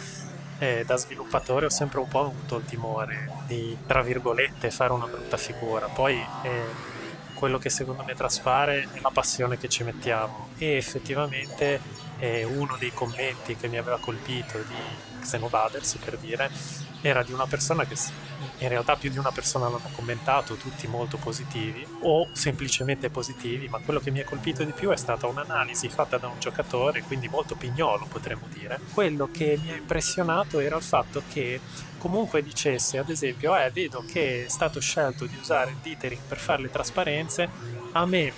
Eh, 0.59 0.85
da 0.87 0.97
sviluppatore 0.97 1.65
ho 1.65 1.71
sempre 1.71 2.01
un 2.01 2.09
po' 2.09 2.27
avuto 2.27 2.57
il 2.57 2.67
timore 2.67 3.31
di, 3.47 3.75
tra 3.87 4.03
virgolette, 4.03 4.71
fare 4.71 4.93
una 4.93 5.07
brutta 5.07 5.39
figura. 5.39 5.87
Poi 5.87 6.17
eh, 6.43 6.99
quello 7.33 7.57
che 7.57 7.71
secondo 7.71 8.03
me 8.03 8.13
traspare 8.15 8.87
è 8.93 9.01
la 9.01 9.11
passione 9.11 9.57
che 9.57 9.71
ci 9.71 9.83
mettiamo 9.83 10.49
e 10.59 10.77
effettivamente 10.77 11.81
eh, 12.19 12.45
uno 12.45 12.77
dei 12.79 12.93
commenti 12.93 13.57
che 13.57 13.69
mi 13.69 13.79
aveva 13.79 13.99
colpito 13.99 14.59
di 14.59 15.21
Xenovaders 15.21 15.97
per 15.97 16.19
dire 16.19 16.51
era 17.01 17.23
di 17.23 17.33
una 17.33 17.47
persona 17.47 17.85
che 17.85 17.97
in 18.59 18.69
realtà 18.69 18.97
più 18.97 19.11
di 19.11 19.19
una 19.19 19.33
persona 19.33 19.69
l'hanno 19.69 19.91
commentato, 19.93 20.55
tutti 20.55 20.87
molto 20.87 21.17
positivi 21.17 21.87
o 22.03 22.29
semplicemente 22.33 23.09
positivi, 23.09 23.69
ma 23.69 23.79
quello 23.79 24.01
che 24.01 24.11
mi 24.11 24.21
ha 24.21 24.25
colpito 24.25 24.65
di 24.65 24.73
più 24.73 24.91
è 24.91 24.97
stata 24.97 25.27
un'analisi 25.27 25.89
fatta 25.89 26.19
da 26.19 26.29
un 26.29 26.39
giocatore, 26.39 27.03
quindi 27.03 27.29
molto 27.29 27.55
pignolo 27.55 28.07
potremmo 28.07 28.47
dire. 28.53 28.79
Quello 28.93 29.29
che 29.33 29.59
mi 29.63 29.73
ha 29.73 29.77
impressionato 29.77 30.61
era 30.61 30.77
il 30.77 30.83
fatto 30.83 31.23
che 31.31 31.61
comunque 31.97 32.43
dicesse, 32.43 32.99
ad 32.99 33.09
esempio, 33.09 33.57
eh, 33.57 33.71
vedo 33.71 34.05
che 34.07 34.45
è 34.45 34.49
stato 34.49 34.81
scelto 34.81 35.25
di 35.25 35.37
usare 35.41 35.71
il 35.71 35.77
dithering 35.81 36.23
per 36.29 36.39
fare 36.39 36.63
le 36.63 36.71
trasparenze, 36.71 37.49
a 37.93 38.07
me 38.07 38.33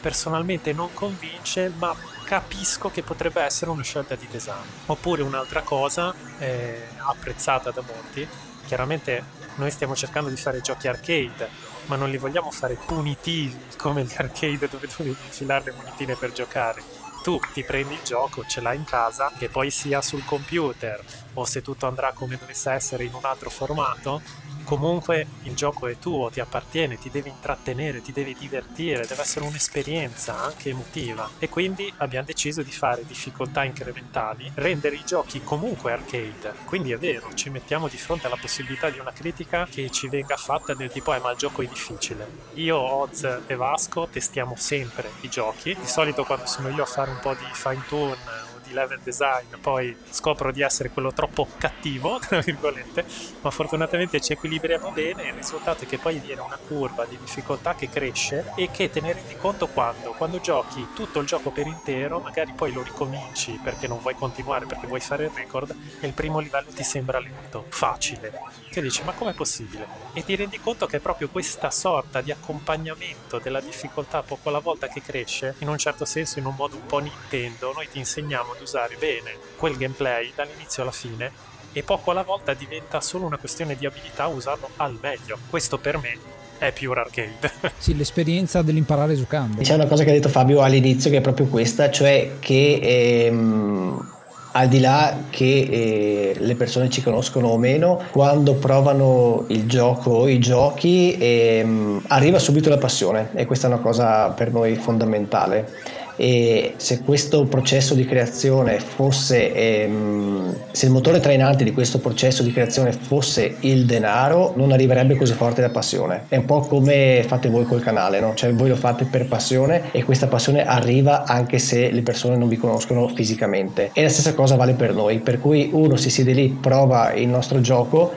personalmente 0.00 0.72
non 0.72 0.92
convince, 0.92 1.72
ma 1.76 1.94
capisco 2.28 2.90
che 2.90 3.02
potrebbe 3.02 3.40
essere 3.40 3.70
una 3.70 3.82
scelta 3.82 4.14
di 4.14 4.28
design. 4.30 4.66
Oppure 4.84 5.22
un'altra 5.22 5.62
cosa 5.62 6.14
eh, 6.38 6.88
apprezzata 6.98 7.70
da 7.70 7.80
molti, 7.80 8.28
chiaramente 8.66 9.24
noi 9.54 9.70
stiamo 9.70 9.96
cercando 9.96 10.28
di 10.28 10.36
fare 10.36 10.60
giochi 10.60 10.88
arcade, 10.88 11.48
ma 11.86 11.96
non 11.96 12.10
li 12.10 12.18
vogliamo 12.18 12.50
fare 12.50 12.76
punitivi 12.84 13.58
come 13.78 14.04
gli 14.04 14.14
arcade 14.14 14.68
dove 14.68 14.86
devi 14.94 15.08
infilare 15.08 15.64
le 15.64 15.72
monetine 15.72 16.16
per 16.16 16.32
giocare. 16.32 16.82
Tu 17.22 17.40
ti 17.54 17.64
prendi 17.64 17.94
il 17.94 18.02
gioco, 18.04 18.44
ce 18.46 18.60
l'hai 18.60 18.76
in 18.76 18.84
casa, 18.84 19.32
che 19.36 19.48
poi 19.48 19.70
sia 19.70 20.02
sul 20.02 20.24
computer 20.26 21.02
o 21.38 21.44
se 21.44 21.62
tutto 21.62 21.86
andrà 21.86 22.12
come 22.12 22.36
dovesse 22.36 22.70
essere 22.70 23.04
in 23.04 23.14
un 23.14 23.24
altro 23.24 23.48
formato, 23.48 24.20
comunque 24.64 25.26
il 25.44 25.54
gioco 25.54 25.86
è 25.86 25.98
tuo, 25.98 26.28
ti 26.28 26.40
appartiene, 26.40 26.98
ti 26.98 27.10
devi 27.10 27.30
intrattenere, 27.30 28.02
ti 28.02 28.12
devi 28.12 28.34
divertire, 28.38 29.06
deve 29.06 29.22
essere 29.22 29.46
un'esperienza 29.46 30.36
anche 30.36 30.70
emotiva. 30.70 31.28
E 31.38 31.48
quindi 31.48 31.90
abbiamo 31.98 32.26
deciso 32.26 32.62
di 32.62 32.70
fare 32.70 33.06
difficoltà 33.06 33.64
incrementali, 33.64 34.50
rendere 34.56 34.96
i 34.96 35.04
giochi 35.06 35.42
comunque 35.42 35.92
arcade. 35.92 36.52
Quindi 36.64 36.92
è 36.92 36.98
vero, 36.98 37.32
ci 37.34 37.48
mettiamo 37.50 37.88
di 37.88 37.96
fronte 37.96 38.26
alla 38.26 38.36
possibilità 38.38 38.90
di 38.90 38.98
una 38.98 39.12
critica 39.12 39.66
che 39.70 39.90
ci 39.90 40.08
venga 40.08 40.36
fatta 40.36 40.74
del 40.74 40.90
tipo 40.90 41.14
eh 41.14 41.18
ma 41.18 41.30
il 41.30 41.38
gioco 41.38 41.62
è 41.62 41.66
difficile. 41.66 42.26
Io, 42.54 42.76
Oz 42.76 43.42
e 43.46 43.54
Vasco 43.54 44.08
testiamo 44.10 44.54
sempre 44.56 45.10
i 45.22 45.30
giochi. 45.30 45.74
Di 45.78 45.86
solito 45.86 46.24
quando 46.24 46.46
sono 46.46 46.68
io 46.68 46.82
a 46.82 46.86
fare 46.86 47.10
un 47.10 47.18
po' 47.20 47.32
di 47.32 47.46
fine 47.52 47.84
tune 47.88 48.47
di 48.68 48.74
level 48.74 49.00
design, 49.02 49.56
poi 49.60 49.96
scopro 50.10 50.52
di 50.52 50.62
essere 50.62 50.90
quello 50.90 51.12
troppo 51.12 51.48
cattivo, 51.58 52.18
tra 52.24 52.40
virgolette, 52.40 53.04
ma 53.40 53.50
fortunatamente 53.50 54.20
ci 54.20 54.32
equilibriamo 54.32 54.90
bene 54.92 55.24
e 55.24 55.28
il 55.28 55.34
risultato 55.34 55.84
è 55.84 55.86
che 55.86 55.98
poi 55.98 56.18
viene 56.18 56.42
una 56.42 56.58
curva 56.58 57.04
di 57.06 57.18
difficoltà 57.18 57.74
che 57.74 57.88
cresce 57.88 58.52
e 58.54 58.70
che 58.70 58.90
te 58.90 59.00
ne 59.00 59.12
rendi 59.12 59.36
conto 59.36 59.66
quando, 59.66 60.12
quando 60.12 60.40
giochi 60.40 60.86
tutto 60.94 61.20
il 61.20 61.26
gioco 61.26 61.50
per 61.50 61.66
intero, 61.66 62.20
magari 62.20 62.52
poi 62.54 62.72
lo 62.72 62.82
ricominci 62.82 63.58
perché 63.62 63.88
non 63.88 63.98
vuoi 63.98 64.14
continuare, 64.14 64.66
perché 64.66 64.86
vuoi 64.86 65.00
fare 65.00 65.24
il 65.24 65.30
record 65.34 65.74
e 66.00 66.06
il 66.06 66.12
primo 66.12 66.38
livello 66.38 66.70
ti 66.70 66.84
sembra 66.84 67.18
lento, 67.18 67.64
facile, 67.68 68.32
che 68.68 68.82
dici 68.82 69.02
ma 69.02 69.12
com'è 69.12 69.32
possibile? 69.32 69.86
E 70.12 70.24
ti 70.24 70.36
rendi 70.36 70.58
conto 70.60 70.86
che 70.86 70.98
è 70.98 71.00
proprio 71.00 71.28
questa 71.28 71.70
sorta 71.70 72.20
di 72.20 72.30
accompagnamento 72.30 73.38
della 73.38 73.60
difficoltà 73.60 74.22
poco 74.22 74.48
alla 74.48 74.58
volta 74.58 74.88
che 74.88 75.02
cresce, 75.02 75.54
in 75.58 75.68
un 75.68 75.78
certo 75.78 76.04
senso 76.04 76.38
in 76.38 76.46
un 76.46 76.54
modo 76.56 76.76
un 76.76 76.86
po' 76.86 76.98
Nintendo, 76.98 77.72
noi 77.72 77.88
ti 77.88 77.98
insegniamo 77.98 78.52
ad 78.52 78.60
usare 78.60 78.96
bene 78.96 79.36
quel 79.56 79.76
gameplay 79.76 80.32
dall'inizio 80.34 80.82
alla 80.82 80.92
fine 80.92 81.30
e 81.72 81.82
poco 81.82 82.10
alla 82.10 82.22
volta 82.22 82.54
diventa 82.54 83.00
solo 83.00 83.26
una 83.26 83.36
questione 83.36 83.76
di 83.76 83.86
abilità 83.86 84.26
usarlo 84.26 84.70
al 84.76 84.98
meglio. 85.00 85.38
Questo 85.48 85.78
per 85.78 85.98
me 85.98 86.16
è 86.58 86.72
pure 86.72 87.00
arcade. 87.00 87.52
sì, 87.78 87.96
l'esperienza 87.96 88.62
dell'imparare 88.62 89.14
giocando. 89.14 89.62
C'è 89.62 89.74
una 89.74 89.86
cosa 89.86 90.04
che 90.04 90.10
ha 90.10 90.12
detto 90.12 90.28
Fabio 90.28 90.60
all'inizio 90.62 91.10
che 91.10 91.18
è 91.18 91.20
proprio 91.20 91.46
questa, 91.46 91.90
cioè 91.90 92.38
che 92.40 93.26
ehm, 93.26 94.16
al 94.52 94.68
di 94.68 94.80
là 94.80 95.14
che 95.30 95.44
eh, 95.44 96.36
le 96.38 96.54
persone 96.54 96.88
ci 96.88 97.02
conoscono 97.02 97.48
o 97.48 97.58
meno, 97.58 98.02
quando 98.10 98.54
provano 98.54 99.44
il 99.48 99.66
gioco 99.66 100.10
o 100.10 100.28
i 100.28 100.38
giochi 100.38 101.16
ehm, 101.18 102.04
arriva 102.08 102.38
subito 102.38 102.68
la 102.68 102.78
passione 102.78 103.30
e 103.34 103.46
questa 103.46 103.68
è 103.68 103.70
una 103.70 103.80
cosa 103.80 104.30
per 104.30 104.52
noi 104.52 104.74
fondamentale 104.76 105.96
e 106.20 106.74
se 106.78 107.02
questo 107.02 107.44
processo 107.44 107.94
di 107.94 108.04
creazione 108.04 108.80
fosse 108.80 109.54
ehm, 109.54 110.52
se 110.72 110.86
il 110.86 110.90
motore 110.90 111.20
trainante 111.20 111.62
di 111.62 111.72
questo 111.72 112.00
processo 112.00 112.42
di 112.42 112.52
creazione 112.52 112.90
fosse 112.90 113.58
il 113.60 113.86
denaro 113.86 114.52
non 114.56 114.72
arriverebbe 114.72 115.14
così 115.14 115.32
forte 115.32 115.60
la 115.60 115.70
passione 115.70 116.24
è 116.26 116.34
un 116.34 116.44
po' 116.44 116.58
come 116.58 117.24
fate 117.24 117.48
voi 117.48 117.66
col 117.66 117.80
canale 117.80 118.18
no? 118.18 118.34
cioè 118.34 118.52
voi 118.52 118.68
lo 118.68 118.74
fate 118.74 119.04
per 119.04 119.28
passione 119.28 119.92
e 119.92 120.02
questa 120.02 120.26
passione 120.26 120.66
arriva 120.66 121.22
anche 121.24 121.60
se 121.60 121.92
le 121.92 122.02
persone 122.02 122.36
non 122.36 122.48
vi 122.48 122.56
conoscono 122.56 123.06
fisicamente 123.06 123.90
e 123.92 124.02
la 124.02 124.08
stessa 124.08 124.34
cosa 124.34 124.56
vale 124.56 124.72
per 124.72 124.94
noi 124.94 125.20
per 125.20 125.38
cui 125.40 125.70
uno 125.72 125.94
si 125.94 126.10
siede 126.10 126.32
lì 126.32 126.48
prova 126.48 127.12
il 127.12 127.28
nostro 127.28 127.60
gioco 127.60 128.12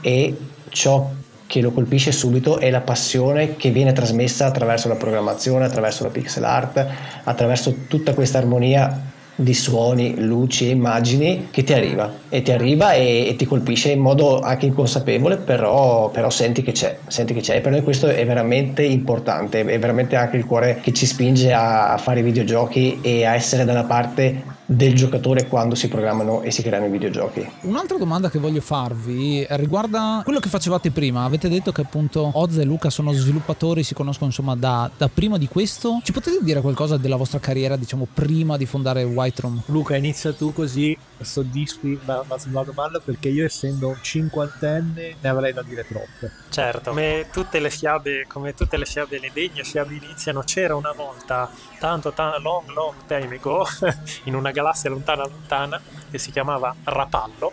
e 0.00 0.36
ciò 0.70 1.08
che 1.54 1.60
lo 1.60 1.70
colpisce 1.70 2.10
subito 2.10 2.58
è 2.58 2.68
la 2.68 2.80
passione 2.80 3.54
che 3.54 3.70
viene 3.70 3.92
trasmessa 3.92 4.46
attraverso 4.46 4.88
la 4.88 4.96
programmazione, 4.96 5.64
attraverso 5.64 6.02
la 6.02 6.08
pixel 6.08 6.42
art, 6.42 6.84
attraverso 7.22 7.82
tutta 7.86 8.12
questa 8.12 8.38
armonia 8.38 9.12
di 9.36 9.54
suoni, 9.54 10.20
luci 10.20 10.66
e 10.66 10.70
immagini 10.70 11.46
che 11.52 11.62
ti 11.62 11.72
arriva. 11.72 12.12
E 12.28 12.42
ti 12.42 12.50
arriva 12.50 12.94
e, 12.94 13.28
e 13.28 13.36
ti 13.36 13.44
colpisce 13.44 13.90
in 13.90 14.00
modo 14.00 14.40
anche 14.40 14.66
inconsapevole 14.66 15.36
però, 15.36 16.10
però, 16.10 16.28
senti 16.28 16.64
che 16.64 16.72
c'è 16.72 16.98
senti 17.06 17.34
che 17.34 17.40
c'è. 17.40 17.54
E 17.54 17.60
per 17.60 17.70
noi 17.70 17.82
questo 17.82 18.08
è 18.08 18.26
veramente 18.26 18.82
importante 18.82 19.60
è 19.60 19.78
veramente 19.78 20.16
anche 20.16 20.36
il 20.36 20.46
cuore 20.46 20.80
che 20.82 20.92
ci 20.92 21.06
spinge 21.06 21.52
a, 21.52 21.92
a 21.92 21.98
fare 21.98 22.20
videogiochi 22.22 22.98
e 23.00 23.24
a 23.24 23.34
essere 23.36 23.64
dalla 23.64 23.84
parte 23.84 24.42
del 24.66 24.94
giocatore 24.94 25.46
quando 25.46 25.74
si 25.74 25.88
programmano 25.88 26.42
e 26.42 26.50
si 26.50 26.62
creano 26.62 26.86
i 26.86 26.90
videogiochi. 26.90 27.46
Un'altra 27.62 27.98
domanda 27.98 28.30
che 28.30 28.38
voglio 28.38 28.60
farvi 28.60 29.46
riguarda 29.50 30.22
quello 30.24 30.40
che 30.40 30.48
facevate 30.48 30.90
prima. 30.90 31.24
Avete 31.24 31.48
detto 31.48 31.72
che 31.72 31.82
appunto 31.82 32.30
Oz 32.34 32.56
e 32.58 32.64
Luca 32.64 32.90
sono 32.90 33.12
sviluppatori, 33.12 33.82
si 33.82 33.94
conoscono 33.94 34.30
insomma 34.30 34.54
da, 34.56 34.90
da 34.96 35.08
prima 35.08 35.38
di 35.38 35.48
questo. 35.48 36.00
Ci 36.02 36.12
potete 36.12 36.38
dire 36.42 36.60
qualcosa 36.60 36.96
della 36.96 37.16
vostra 37.16 37.38
carriera, 37.38 37.76
diciamo, 37.76 38.06
prima 38.12 38.56
di 38.56 38.66
fondare 38.66 39.02
White 39.04 39.40
Room? 39.42 39.62
Luca, 39.66 39.96
inizia 39.96 40.32
tu 40.32 40.52
così 40.52 40.96
soddisfi 41.20 41.98
la, 42.04 42.24
la 42.26 42.62
domanda 42.62 43.00
perché 43.00 43.28
io 43.28 43.44
essendo 43.44 43.88
un 43.88 43.98
cinquantenne 44.00 45.16
ne 45.20 45.28
avrei 45.28 45.52
da 45.52 45.62
dire 45.62 45.86
troppe. 45.86 46.30
Certo, 46.48 46.90
come 46.90 47.26
tutte 47.32 47.58
le 47.58 47.70
fiabe, 47.70 48.26
come 48.28 48.54
tutte 48.54 48.76
le 48.76 48.84
fiabe, 48.84 49.18
le 49.18 49.30
degne 49.32 49.64
fiabe 49.64 49.94
iniziano, 49.94 50.42
c'era 50.42 50.76
una 50.76 50.92
volta, 50.92 51.50
tanto, 51.78 52.12
tanto, 52.12 52.38
long, 52.38 52.68
long 52.70 52.94
time 53.06 53.36
ago, 53.36 53.66
in 54.24 54.34
una 54.34 54.52
galassia 54.54 54.88
lontana, 54.88 55.26
lontana, 55.26 55.80
che 56.10 56.18
si 56.18 56.30
chiamava 56.30 56.74
Rapallo, 56.84 57.52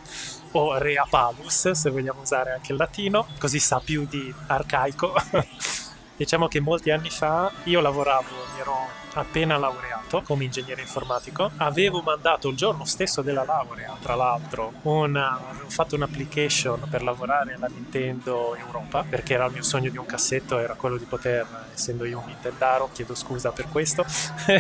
o 0.52 0.78
Reapalus, 0.78 1.72
se 1.72 1.90
vogliamo 1.90 2.22
usare 2.22 2.54
anche 2.54 2.72
il 2.72 2.78
latino, 2.78 3.28
così 3.40 3.60
sa 3.60 3.82
più 3.84 4.06
di 4.06 4.34
arcaico. 4.48 5.14
diciamo 6.16 6.48
che 6.48 6.60
molti 6.60 6.92
anni 6.92 7.10
fa 7.10 7.52
io 7.64 7.82
lavoravo, 7.82 8.28
ero 8.60 9.01
appena 9.14 9.58
laureato 9.58 10.22
come 10.22 10.44
ingegnere 10.46 10.82
informatico. 10.82 11.52
Avevo 11.58 12.02
mandato 12.02 12.50
il 12.50 12.56
giorno 12.56 12.86
stesso 12.86 13.22
della 13.22 13.44
laurea, 13.44 13.96
tra 14.02 14.16
l'altro, 14.16 14.74
una, 14.84 15.40
avevo 15.50 15.70
fatto 15.70 15.96
un'application 15.96 16.88
per 16.90 17.04
lavorare 17.04 17.54
alla 17.54 17.68
Nintendo 17.68 18.56
Europa, 18.56 19.04
perché 19.08 19.34
era 19.34 19.46
il 19.46 19.54
mio 19.54 19.64
sogno 19.64 19.90
di 19.90 19.98
un 19.98 20.06
cassetto, 20.06 20.60
era 20.60 20.74
quello 20.74 20.98
di 20.98 21.06
poter, 21.06 21.46
essendo 21.74 22.06
io 22.06 22.20
un 22.20 22.26
Nintendaro, 22.26 22.90
chiedo 22.92 23.16
scusa 23.16 23.52
per 23.52 23.68
questo, 23.70 24.06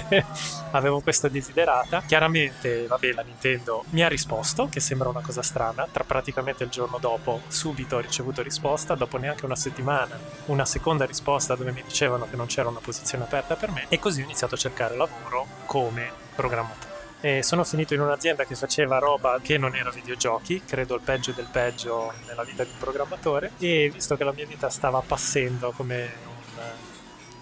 avevo 0.71 1.01
questo 1.01 1.27
desiderata. 1.27 2.01
Chiaramente, 2.05 2.87
vabbè, 2.87 3.13
la 3.13 3.21
Nintendo 3.23 3.85
mi 3.91 4.03
ha 4.03 4.07
risposto, 4.07 4.67
che 4.69 4.79
sembra 4.79 5.09
una 5.09 5.21
cosa 5.21 5.41
strana, 5.41 5.87
tra 5.91 6.03
praticamente 6.03 6.63
il 6.63 6.69
giorno 6.69 6.97
dopo, 6.99 7.41
subito 7.47 7.95
ho 7.97 7.99
ricevuto 7.99 8.41
risposta, 8.41 8.95
dopo 8.95 9.17
neanche 9.17 9.45
una 9.45 9.55
settimana, 9.55 10.17
una 10.45 10.65
seconda 10.65 11.05
risposta 11.05 11.55
dove 11.55 11.71
mi 11.71 11.83
dicevano 11.83 12.27
che 12.29 12.35
non 12.35 12.47
c'era 12.47 12.69
una 12.69 12.79
posizione 12.79 13.23
aperta 13.23 13.55
per 13.55 13.71
me, 13.71 13.85
e 13.89 13.99
così 13.99 14.21
ho 14.21 14.23
iniziato 14.23 14.40
iniziato 14.41 14.55
a 14.55 14.57
cercare 14.57 14.95
lavoro 14.95 15.45
come 15.65 16.11
programmatore. 16.35 16.89
E 17.21 17.43
sono 17.43 17.63
finito 17.63 17.93
in 17.93 18.01
un'azienda 18.01 18.45
che 18.45 18.55
faceva 18.55 18.97
roba 18.97 19.39
che 19.41 19.57
non 19.57 19.75
era 19.75 19.91
videogiochi, 19.91 20.63
credo 20.65 20.95
il 20.95 21.01
peggio 21.01 21.31
del 21.33 21.47
peggio 21.51 22.11
nella 22.27 22.43
vita 22.43 22.63
di 22.63 22.71
un 22.71 22.77
programmatore, 22.79 23.51
e 23.59 23.91
visto 23.93 24.17
che 24.17 24.23
la 24.23 24.31
mia 24.31 24.47
vita 24.47 24.69
stava 24.69 25.01
passando 25.05 25.71
come 25.71 26.09
un, 26.25 26.90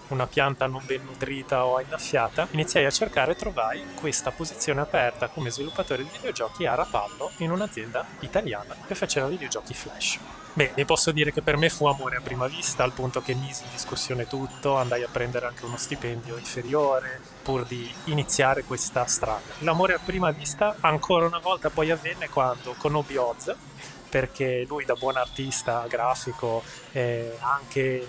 una 0.09 0.27
pianta 0.27 0.67
non 0.67 0.81
ben 0.85 1.03
nutrita 1.03 1.65
o 1.65 1.79
innaffiata, 1.81 2.47
iniziai 2.51 2.85
a 2.85 2.91
cercare 2.91 3.31
e 3.31 3.35
trovai 3.35 3.83
questa 3.95 4.31
posizione 4.31 4.81
aperta 4.81 5.27
come 5.27 5.49
sviluppatore 5.49 6.03
di 6.03 6.09
videogiochi 6.11 6.65
a 6.65 6.75
Rapallo 6.75 7.31
in 7.37 7.51
un'azienda 7.51 8.05
italiana 8.19 8.75
che 8.85 8.95
faceva 8.95 9.27
videogiochi 9.27 9.73
flash. 9.73 10.19
Beh, 10.51 10.71
vi 10.75 10.83
posso 10.83 11.11
dire 11.11 11.31
che 11.31 11.41
per 11.41 11.57
me 11.57 11.69
fu 11.69 11.85
amore 11.85 12.17
a 12.17 12.21
prima 12.21 12.47
vista, 12.47 12.83
al 12.83 12.91
punto 12.91 13.21
che 13.21 13.33
misi 13.33 13.63
in 13.63 13.69
discussione 13.71 14.27
tutto, 14.27 14.75
andai 14.75 15.03
a 15.03 15.07
prendere 15.09 15.45
anche 15.45 15.63
uno 15.63 15.77
stipendio 15.77 16.37
inferiore, 16.37 17.21
pur 17.43 17.65
di 17.65 17.89
iniziare 18.05 18.63
questa 18.63 19.05
strada. 19.05 19.39
L'amore 19.59 19.93
a 19.93 19.99
prima 20.03 20.31
vista 20.31 20.75
ancora 20.81 21.27
una 21.27 21.39
volta 21.39 21.69
poi 21.69 21.91
avvenne 21.91 22.29
quando 22.29 22.75
conobbi 22.77 23.15
Oz, 23.15 23.55
perché 24.09 24.65
lui 24.67 24.85
da 24.85 24.95
buon 24.95 25.17
artista 25.17 25.85
grafico, 25.87 26.63
eh, 26.91 27.37
anche 27.41 28.07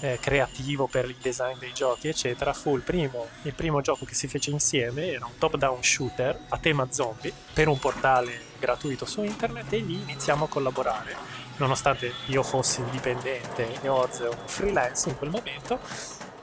eh, 0.00 0.18
creativo 0.20 0.86
per 0.86 1.04
il 1.06 1.16
design 1.20 1.58
dei 1.58 1.72
giochi, 1.72 2.08
eccetera, 2.08 2.52
fu 2.52 2.76
il 2.76 2.82
primo, 2.82 3.26
il 3.42 3.54
primo 3.54 3.80
gioco 3.80 4.04
che 4.04 4.14
si 4.14 4.28
fece 4.28 4.50
insieme, 4.50 5.12
era 5.12 5.26
un 5.26 5.38
top-down 5.38 5.82
shooter 5.82 6.38
a 6.48 6.58
tema 6.58 6.86
zombie 6.90 7.32
per 7.52 7.68
un 7.68 7.78
portale 7.78 8.48
gratuito 8.58 9.06
su 9.06 9.22
internet 9.22 9.72
e 9.72 9.78
lì 9.78 10.00
iniziamo 10.00 10.44
a 10.44 10.48
collaborare 10.48 11.40
nonostante 11.60 12.12
io 12.26 12.42
fossi 12.42 12.80
indipendente 12.80 13.80
e 13.80 13.88
Oz 13.88 14.20
un 14.20 14.46
freelance 14.46 15.08
in 15.08 15.16
quel 15.16 15.30
momento. 15.30 15.78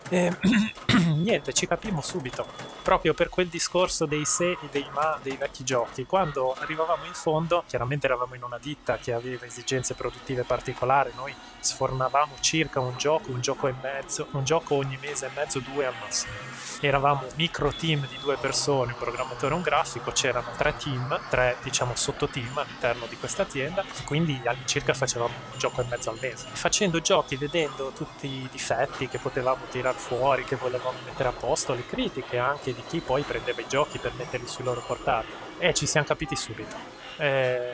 E, 0.09 0.31
niente, 1.21 1.53
ci 1.53 1.67
capimmo 1.67 2.01
subito, 2.01 2.45
proprio 2.81 3.13
per 3.13 3.29
quel 3.29 3.47
discorso 3.47 4.05
dei 4.05 4.25
se 4.25 4.51
e 4.51 4.67
dei 4.71 4.87
ma 4.93 5.19
dei 5.21 5.37
vecchi 5.37 5.63
giochi. 5.63 6.05
Quando 6.05 6.53
arrivavamo 6.53 7.05
in 7.05 7.13
fondo, 7.13 7.63
chiaramente 7.67 8.05
eravamo 8.05 8.35
in 8.35 8.43
una 8.43 8.57
ditta 8.57 8.97
che 8.97 9.13
aveva 9.13 9.45
esigenze 9.45 9.93
produttive 9.93 10.43
particolari, 10.43 11.11
noi 11.15 11.33
sfornavamo 11.59 12.35
circa 12.39 12.79
un 12.79 12.97
gioco, 12.97 13.31
un 13.31 13.41
gioco 13.41 13.67
e 13.67 13.73
mezzo, 13.81 14.27
un 14.31 14.43
gioco 14.43 14.75
ogni 14.75 14.97
mese 15.01 15.27
e 15.27 15.29
mezzo, 15.35 15.59
due 15.59 15.85
al 15.85 15.93
massimo 15.99 16.57
eravamo 16.81 17.23
un 17.23 17.31
micro 17.35 17.71
team 17.71 18.07
di 18.07 18.17
due 18.21 18.37
persone, 18.37 18.91
un 18.91 18.97
programmatore 18.97 19.53
e 19.53 19.57
un 19.57 19.63
grafico, 19.63 20.11
c'erano 20.11 20.49
tre 20.57 20.75
team, 20.77 21.19
tre 21.29 21.57
diciamo 21.63 21.95
sottoteam 21.95 22.57
all'interno 22.57 23.05
di 23.07 23.17
questa 23.17 23.43
azienda, 23.43 23.83
quindi 24.05 24.39
all'incirca 24.45 24.93
facevamo 24.93 25.33
un 25.51 25.57
gioco 25.57 25.81
e 25.81 25.85
mezzo 25.85 26.09
al 26.09 26.17
mese. 26.21 26.47
Facendo 26.51 26.99
giochi, 27.01 27.35
vedendo 27.35 27.91
tutti 27.95 28.27
i 28.27 28.47
difetti 28.51 29.07
che 29.07 29.17
potevamo 29.17 29.65
tirare 29.69 29.97
fuori, 29.97 30.43
che 30.43 30.55
volevamo 30.55 30.97
mettere 31.07 31.29
a 31.29 31.31
posto, 31.31 31.73
le 31.73 31.85
critiche 31.85 32.37
anche 32.37 32.73
di 32.73 32.83
chi 32.87 32.99
poi 32.99 33.23
prendeva 33.23 33.61
i 33.61 33.67
giochi 33.67 33.97
per 33.97 34.11
metterli 34.17 34.47
sui 34.47 34.63
loro 34.63 34.83
portali, 34.85 35.27
e 35.57 35.73
ci 35.73 35.87
siamo 35.87 36.05
capiti 36.05 36.35
subito. 36.35 36.75
Eh, 37.17 37.73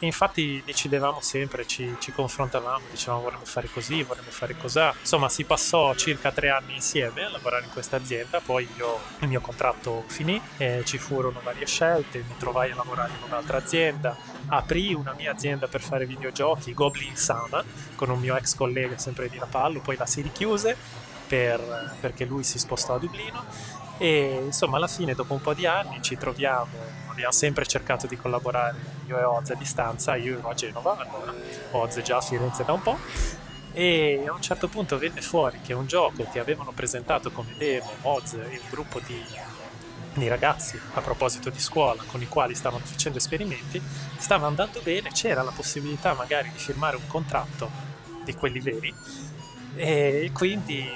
infatti 0.00 0.62
decidevamo 0.64 1.20
sempre, 1.20 1.66
ci, 1.66 1.96
ci, 1.98 2.12
confrontavamo, 2.12 2.84
dicevamo 2.90 3.22
vorremmo 3.22 3.44
fare 3.44 3.68
così, 3.68 4.02
vorremmo 4.02 4.30
fare 4.30 4.56
così. 4.56 4.80
Insomma, 5.00 5.28
si 5.28 5.44
passò 5.44 5.94
circa 5.94 6.30
tre 6.30 6.50
anni 6.50 6.74
insieme 6.74 7.24
a 7.24 7.30
lavorare 7.30 7.64
in 7.64 7.70
questa 7.70 7.96
azienda, 7.96 8.40
poi 8.40 8.68
io, 8.76 9.00
il 9.20 9.28
mio 9.28 9.40
contratto 9.40 10.04
finì, 10.06 10.40
e 10.56 10.82
ci 10.84 10.98
furono 10.98 11.40
varie 11.42 11.66
scelte, 11.66 12.18
mi 12.18 12.36
trovai 12.38 12.70
a 12.70 12.76
lavorare 12.76 13.12
in 13.16 13.24
un'altra 13.26 13.58
azienda, 13.58 14.16
aprì 14.48 14.94
una 14.94 15.14
mia 15.14 15.32
azienda 15.32 15.66
per 15.66 15.80
fare 15.80 16.06
videogiochi, 16.06 16.74
Goblin 16.74 17.16
Sama, 17.16 17.64
con 17.96 18.10
un 18.10 18.20
mio 18.20 18.36
ex 18.36 18.54
collega 18.54 18.98
sempre 18.98 19.28
di 19.28 19.38
Rapallo, 19.38 19.80
poi 19.80 19.96
la 19.96 20.06
si 20.06 20.20
richiuse 20.20 21.06
per, 21.28 21.96
perché 22.00 22.24
lui 22.24 22.42
si 22.42 22.58
spostò 22.58 22.94
a 22.94 22.98
Dublino. 22.98 23.44
E 23.98 24.42
insomma 24.44 24.76
alla 24.76 24.86
fine 24.86 25.14
dopo 25.14 25.34
un 25.34 25.40
po' 25.40 25.54
di 25.54 25.66
anni 25.66 26.00
ci 26.02 26.16
troviamo 26.16 26.98
abbiamo 27.18 27.32
sempre 27.32 27.66
cercato 27.66 28.06
di 28.06 28.16
collaborare 28.16 28.76
io 29.08 29.18
e 29.18 29.24
Oz 29.24 29.50
a 29.50 29.54
distanza, 29.54 30.14
io 30.14 30.38
ero 30.38 30.50
a 30.50 30.54
Genova, 30.54 30.96
allora 30.98 31.34
Oz 31.72 32.00
già 32.00 32.18
a 32.18 32.20
Firenze 32.20 32.64
da 32.64 32.72
un 32.72 32.80
po', 32.80 32.96
e 33.72 34.24
a 34.24 34.32
un 34.32 34.40
certo 34.40 34.68
punto 34.68 34.98
venne 34.98 35.20
fuori 35.20 35.60
che 35.60 35.72
un 35.72 35.86
gioco 35.86 36.28
che 36.30 36.38
avevano 36.38 36.70
presentato 36.70 37.32
come 37.32 37.56
demo 37.58 37.90
Oz 38.02 38.34
e 38.34 38.60
un 38.62 38.68
gruppo 38.70 39.00
di, 39.04 39.20
di 40.14 40.28
ragazzi 40.28 40.80
a 40.94 41.00
proposito 41.00 41.50
di 41.50 41.58
scuola 41.58 42.04
con 42.06 42.22
i 42.22 42.28
quali 42.28 42.54
stavano 42.54 42.84
facendo 42.84 43.18
esperimenti 43.18 43.82
stava 44.16 44.46
andando 44.46 44.80
bene, 44.80 45.10
c'era 45.10 45.42
la 45.42 45.50
possibilità 45.50 46.14
magari 46.14 46.52
di 46.52 46.58
firmare 46.58 46.94
un 46.94 47.06
contratto 47.08 47.68
di 48.22 48.32
quelli 48.34 48.60
veri 48.60 48.94
e 49.74 50.30
quindi 50.32 50.88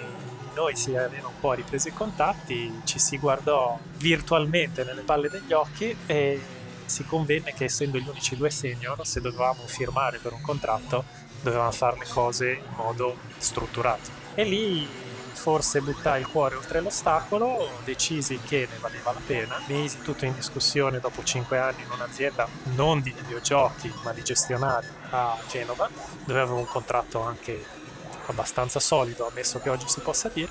noi 0.54 0.76
si 0.76 0.94
aveva 0.96 1.28
un 1.28 1.40
po' 1.40 1.52
ripreso 1.52 1.88
i 1.88 1.92
contatti, 1.92 2.82
ci 2.84 2.98
si 2.98 3.18
guardò 3.18 3.78
virtualmente 3.96 4.84
nelle 4.84 5.02
palle 5.02 5.28
degli 5.28 5.52
occhi 5.52 5.96
e 6.06 6.40
si 6.84 7.04
convenne 7.04 7.54
che 7.54 7.64
essendo 7.64 7.98
gli 7.98 8.08
unici 8.08 8.36
due 8.36 8.50
senior, 8.50 9.06
se 9.06 9.20
dovevamo 9.20 9.66
firmare 9.66 10.18
per 10.18 10.32
un 10.32 10.42
contratto, 10.42 11.04
dovevamo 11.40 11.70
fare 11.70 11.98
le 11.98 12.06
cose 12.08 12.52
in 12.52 12.74
modo 12.76 13.16
strutturato. 13.38 14.10
E 14.34 14.44
lì 14.44 14.86
forse 15.32 15.80
buttai 15.80 16.20
il 16.20 16.28
cuore 16.28 16.54
oltre 16.54 16.80
l'ostacolo, 16.80 17.68
decisi 17.84 18.38
che 18.38 18.68
ne 18.70 18.78
valeva 18.78 19.12
la 19.12 19.20
pena, 19.26 19.60
misi 19.66 20.00
tutto 20.00 20.24
in 20.24 20.34
discussione 20.34 21.00
dopo 21.00 21.24
5 21.24 21.58
anni 21.58 21.82
in 21.82 21.90
un'azienda 21.90 22.46
non 22.76 23.00
di 23.00 23.10
videogiochi 23.10 23.92
ma 24.04 24.12
di 24.12 24.22
gestionari 24.22 24.86
a 25.10 25.36
Genova, 25.48 25.88
dove 26.24 26.40
avevo 26.40 26.58
un 26.58 26.66
contratto 26.66 27.22
anche 27.22 27.80
abbastanza 28.26 28.80
solido, 28.80 29.26
ammesso 29.28 29.58
che 29.60 29.70
oggi 29.70 29.88
si 29.88 30.00
possa 30.00 30.28
dire, 30.28 30.50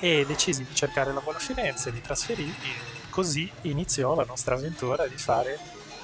e 0.00 0.24
decisi 0.26 0.64
di 0.64 0.74
cercare 0.74 1.12
lavoro 1.12 1.36
a 1.36 1.40
Firenze, 1.40 1.92
di 1.92 2.00
trasferirmi 2.00 2.98
così 3.10 3.50
iniziò 3.62 4.14
la 4.14 4.24
nostra 4.24 4.54
avventura 4.54 5.06
di 5.06 5.16
fare 5.16 5.58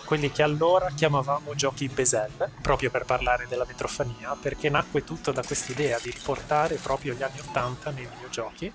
quelli 0.04 0.30
che 0.30 0.42
allora 0.42 0.90
chiamavamo 0.94 1.54
giochi 1.54 1.88
Besel, 1.88 2.50
proprio 2.62 2.90
per 2.90 3.04
parlare 3.04 3.46
della 3.48 3.64
vetrofania, 3.64 4.36
perché 4.40 4.70
nacque 4.70 5.02
tutto 5.02 5.32
da 5.32 5.42
quest'idea 5.42 5.98
di 6.00 6.10
riportare 6.10 6.76
proprio 6.76 7.14
gli 7.14 7.22
anni 7.22 7.40
80 7.40 7.90
nei 7.90 8.06
videogiochi 8.06 8.72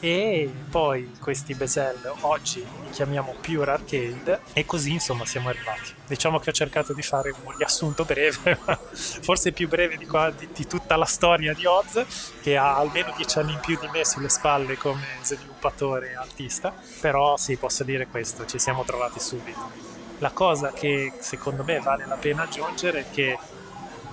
e 0.00 0.52
poi 0.70 1.12
questi 1.20 1.54
Besel 1.54 2.14
oggi 2.20 2.60
li 2.60 2.90
chiamiamo 2.90 3.34
Pure 3.40 3.70
Arcade 3.70 4.40
e 4.52 4.64
così 4.64 4.92
insomma 4.92 5.24
siamo 5.24 5.48
arrivati. 5.48 5.94
Diciamo 6.06 6.38
che 6.38 6.50
ho 6.50 6.52
cercato 6.52 6.92
di 6.92 7.02
fare 7.02 7.34
un 7.44 7.56
riassunto 7.56 8.04
breve, 8.04 8.58
forse 8.92 9.52
più 9.52 9.68
breve 9.68 9.96
di, 9.96 10.06
qua, 10.06 10.30
di, 10.30 10.48
di, 10.52 10.66
tutta 10.66 10.96
la 10.96 11.04
storia 11.04 11.54
di 11.54 11.66
Oz, 11.66 12.04
che 12.40 12.56
ha 12.56 12.76
almeno 12.76 13.12
dieci 13.16 13.38
anni 13.38 13.52
in 13.52 13.60
più 13.60 13.78
di 13.78 13.88
me 13.92 14.04
sulle 14.04 14.28
spalle 14.28 14.76
come 14.76 15.04
sviluppatore 15.22 16.10
e 16.10 16.16
artista, 16.16 16.74
però 17.00 17.36
sì, 17.36 17.56
posso 17.56 17.84
dire 17.84 18.06
questo, 18.06 18.46
ci 18.46 18.58
siamo 18.58 18.84
trovati 18.84 19.18
subito. 19.18 19.70
La 20.18 20.30
cosa 20.30 20.72
che 20.72 21.12
secondo 21.18 21.64
me 21.64 21.80
vale 21.80 22.06
la 22.06 22.16
pena 22.16 22.44
aggiungere 22.44 23.00
è 23.00 23.10
che 23.10 23.38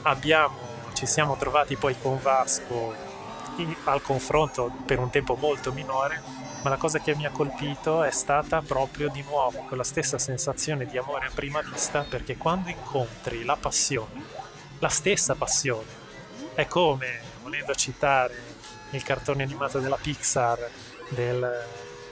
abbiamo, 0.03 0.57
ci 0.93 1.05
siamo 1.05 1.37
trovati 1.37 1.75
poi 1.75 1.95
con 2.01 2.19
Vasco 2.21 3.12
al 3.85 4.01
confronto 4.01 4.71
per 4.85 4.99
un 4.99 5.09
tempo 5.09 5.35
molto 5.35 5.71
minore, 5.71 6.21
ma 6.63 6.69
la 6.69 6.77
cosa 6.77 6.99
che 6.99 7.15
mi 7.15 7.25
ha 7.25 7.31
colpito 7.31 8.03
è 8.03 8.11
stata 8.11 8.61
proprio 8.61 9.09
di 9.09 9.21
nuovo 9.23 9.59
quella 9.67 9.83
stessa 9.83 10.17
sensazione 10.17 10.85
di 10.85 10.97
amore 10.97 11.27
a 11.27 11.31
prima 11.33 11.61
vista, 11.61 12.05
perché 12.07 12.37
quando 12.37 12.69
incontri 12.69 13.43
la 13.43 13.55
passione, 13.55 14.23
la 14.79 14.89
stessa 14.89 15.35
passione, 15.35 16.01
è 16.53 16.67
come, 16.67 17.21
volendo 17.41 17.73
citare 17.73 18.51
il 18.91 19.03
cartone 19.03 19.43
animato 19.43 19.79
della 19.79 19.97
Pixar 19.97 20.69
del 21.09 21.65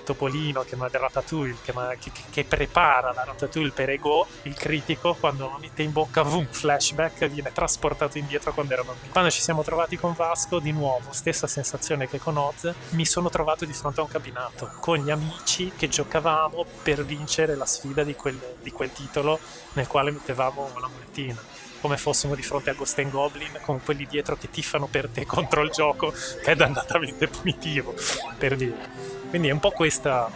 Topolino 0.04 0.64
che 0.64 0.76
Ratatouille 0.78 1.58
che, 1.64 1.74
che, 2.00 2.12
che, 2.30 2.44
prepara 2.44 3.14
la 3.14 3.24
Ratatouille 3.24 3.72
per 3.72 3.90
Ego, 3.90 4.28
il 4.44 4.56
critico, 4.56 5.16
quando 5.20 5.58
mette 5.60 5.84
in 5.84 5.92
bocca, 5.92 6.22
un 6.22 6.48
flashback, 6.50 7.28
viene 7.28 7.52
trasportato 7.52 8.18
indietro 8.18 8.54
quando 8.54 8.74
era 8.74 8.84
bambino. 8.84 9.12
Quando 9.12 9.30
ci 9.30 9.42
siamo 9.42 9.64
trovati 9.64 9.98
con 9.98 10.14
Vasco, 10.14 10.60
di 10.60 10.72
nuovo, 10.72 11.12
stessa 11.12 11.48
sensazione 11.48 12.08
che 12.08 12.20
con 12.20 12.38
Oz, 12.38 12.74
mi 12.92 13.06
sono 13.06 13.30
trovato 13.30 13.66
di 13.66 13.74
fronte 13.74 14.00
a 14.00 14.04
un 14.04 14.10
cabinato 14.10 14.72
con 14.80 14.98
gli 14.98 15.10
amici 15.10 15.72
che 15.76 15.88
giocavamo 15.88 16.66
per 16.84 17.06
vincere 17.06 17.56
la 17.56 17.66
sfida 17.66 18.04
di 18.04 18.16
quel, 18.16 18.40
di 18.62 18.72
quel 18.72 18.92
titolo 18.92 19.40
nel 19.74 19.88
quale 19.88 20.12
mettevamo 20.12 20.72
la 20.80 20.88
monetina 20.88 21.42
come 21.82 21.98
fossimo 21.98 22.36
di 22.36 22.44
fronte 22.44 22.70
a 22.70 22.74
Ghost 22.74 23.00
and 23.00 23.10
Goblin 23.10 23.60
con 23.64 23.82
quelli 23.84 24.06
dietro 24.06 24.38
che 24.38 24.50
tifano 24.50 24.86
per 24.86 25.10
te 25.10 25.26
contro 25.26 25.64
il 25.64 25.72
gioco 25.72 26.12
che 26.12 26.52
è 26.52 26.56
dannatamente 26.56 27.28
punitivo 27.28 27.96
per 28.38 28.56
dire 28.56 29.11
quindi 29.32 29.48
è 29.48 29.52
un 29.52 29.62
po' 29.62 29.72
questa 29.72 30.30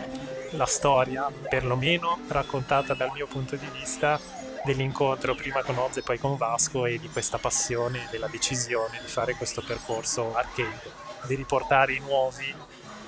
la 0.52 0.66
storia, 0.66 1.30
perlomeno 1.50 2.20
raccontata 2.30 2.94
dal 2.94 3.12
mio 3.12 3.28
punto 3.28 3.58
di 3.58 3.68
vista, 3.78 4.18
dell'incontro 4.64 5.36
prima 5.36 5.62
con 5.64 5.78
Oz 5.78 5.98
e 5.98 6.02
poi 6.02 6.18
con 6.18 6.38
Vasco 6.38 6.86
e 6.86 6.98
di 6.98 7.10
questa 7.10 7.38
passione, 7.38 8.08
della 8.10 8.28
decisione 8.28 9.02
di 9.02 9.08
fare 9.10 9.34
questo 9.34 9.62
percorso 9.62 10.34
arcade, 10.34 10.94
di 11.28 11.36
riportare 11.36 11.92
i 11.92 12.00
nuovi 12.00 12.56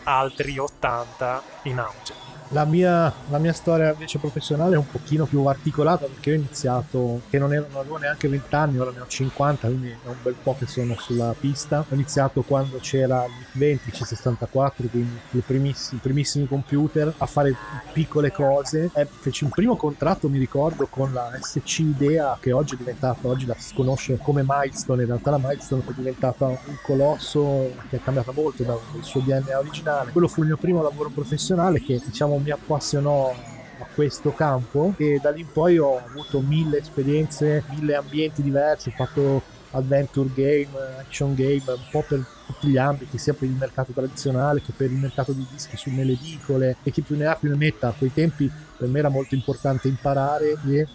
altri 0.08 0.58
80 0.58 1.44
in 1.64 1.80
auge. 1.80 2.28
La 2.52 2.64
mia, 2.64 3.14
la 3.30 3.40
mia, 3.40 3.52
storia 3.52 3.92
invece 3.92 4.20
professionale 4.20 4.76
è 4.76 4.78
un 4.78 4.90
pochino 4.90 5.26
più 5.26 5.44
articolata 5.44 6.06
perché 6.06 6.32
ho 6.32 6.36
iniziato, 6.36 7.24
che 7.30 7.38
non, 7.38 7.54
ero, 7.54 7.68
non 7.70 7.82
avevo 7.82 7.98
neanche 7.98 8.30
20 8.30 8.56
anni, 8.56 8.78
ora 8.78 8.92
ne 8.92 9.02
ho 9.02 9.06
50, 9.06 9.68
quindi 9.68 9.90
è 9.90 10.08
un 10.08 10.16
bel 10.22 10.36
po' 10.42 10.56
che 10.58 10.66
sono 10.66 10.96
sulla 10.98 11.36
pista. 11.38 11.84
Ho 11.86 11.94
iniziato 11.94 12.44
quando 12.44 12.78
c'era 12.78 13.26
il 13.26 13.32
20 13.52 13.92
C64, 13.92 14.90
quindi 14.90 15.20
i 15.32 15.40
primissimi, 15.40 16.00
primissimi, 16.02 16.48
computer, 16.48 17.14
a 17.18 17.26
fare 17.26 17.54
piccole 17.92 18.32
cose. 18.32 18.92
E 18.94 19.06
feci 19.06 19.44
un 19.44 19.50
primo 19.50 19.76
contratto, 19.76 20.30
mi 20.30 20.40
ricordo, 20.40 20.88
con 20.88 21.12
la 21.12 21.38
SC 21.42 21.80
Idea, 21.80 22.38
che 22.40 22.54
oggi 22.54 22.76
è 22.76 22.78
diventata, 22.78 23.28
oggi 23.28 23.46
la 23.46 23.56
si 23.58 23.74
conosce 23.74 24.18
come 24.20 24.46
Milestone, 24.48 25.02
in 25.02 25.08
realtà 25.10 25.32
la 25.32 25.38
Milestone 25.40 25.84
è 25.86 25.92
diventata 25.92 26.46
un 26.46 26.78
colosso 26.82 27.74
che 27.90 27.98
è 27.98 28.02
cambiata 28.02 28.32
molto 28.32 28.64
dal 28.64 28.80
suo 29.02 29.20
DNA 29.20 29.60
originale. 29.60 29.97
Quello 30.12 30.28
fu 30.28 30.42
il 30.42 30.48
mio 30.48 30.58
primo 30.58 30.82
lavoro 30.82 31.10
professionale 31.10 31.82
che 31.82 32.02
diciamo 32.04 32.38
mi 32.38 32.52
appassionò 32.52 33.34
a 33.80 33.86
questo 33.94 34.34
campo 34.34 34.94
e 34.98 35.20
da 35.22 35.32
lì 35.32 35.42
in 35.42 35.52
poi 35.52 35.78
ho 35.78 35.98
avuto 35.98 36.40
mille 36.40 36.80
esperienze, 36.80 37.64
mille 37.70 37.96
ambienti 37.96 38.42
diversi, 38.42 38.90
ho 38.90 38.94
fatto 38.94 39.42
adventure 39.72 40.30
game, 40.34 40.70
action 41.00 41.36
game, 41.36 41.64
un 41.68 41.88
po' 41.92 42.04
per 42.08 42.26
tutti 42.46 42.68
gli 42.68 42.78
ambiti, 42.78 43.18
sia 43.18 43.34
per 43.34 43.48
il 43.48 43.56
mercato 43.56 43.92
tradizionale 43.92 44.62
che 44.62 44.72
per 44.76 44.92
il 44.92 44.98
mercato 44.98 45.34
di 45.34 45.46
dischi 45.52 45.78
su 45.78 45.90
nelle 45.90 46.14
edicole 46.14 46.78
e 46.84 46.92
chi 46.92 47.02
più 47.02 47.16
ne 47.18 47.26
ha 47.26 47.36
più 47.36 47.50
ne 47.50 47.56
metta. 47.56 47.90
A 47.90 47.94
quei 47.94 48.14
tempi 48.14 48.50
per 48.78 48.88
me 48.88 49.00
era 49.00 49.10
molto 49.10 49.36
importante 49.36 49.88
imparare 49.88 50.56
e 50.66 50.88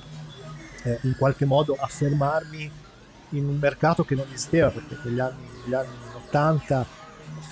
eh, 0.85 0.99
in 1.03 1.15
qualche 1.17 1.45
modo 1.45 1.77
affermarmi 1.79 2.71
in 3.31 3.47
un 3.47 3.57
mercato 3.59 4.05
che 4.05 4.15
non 4.15 4.27
esisteva 4.29 4.71
perché 4.71 4.97
negli 5.05 5.21
anni, 5.21 5.49
negli 5.65 5.75
anni 5.75 5.89
80 6.27 6.87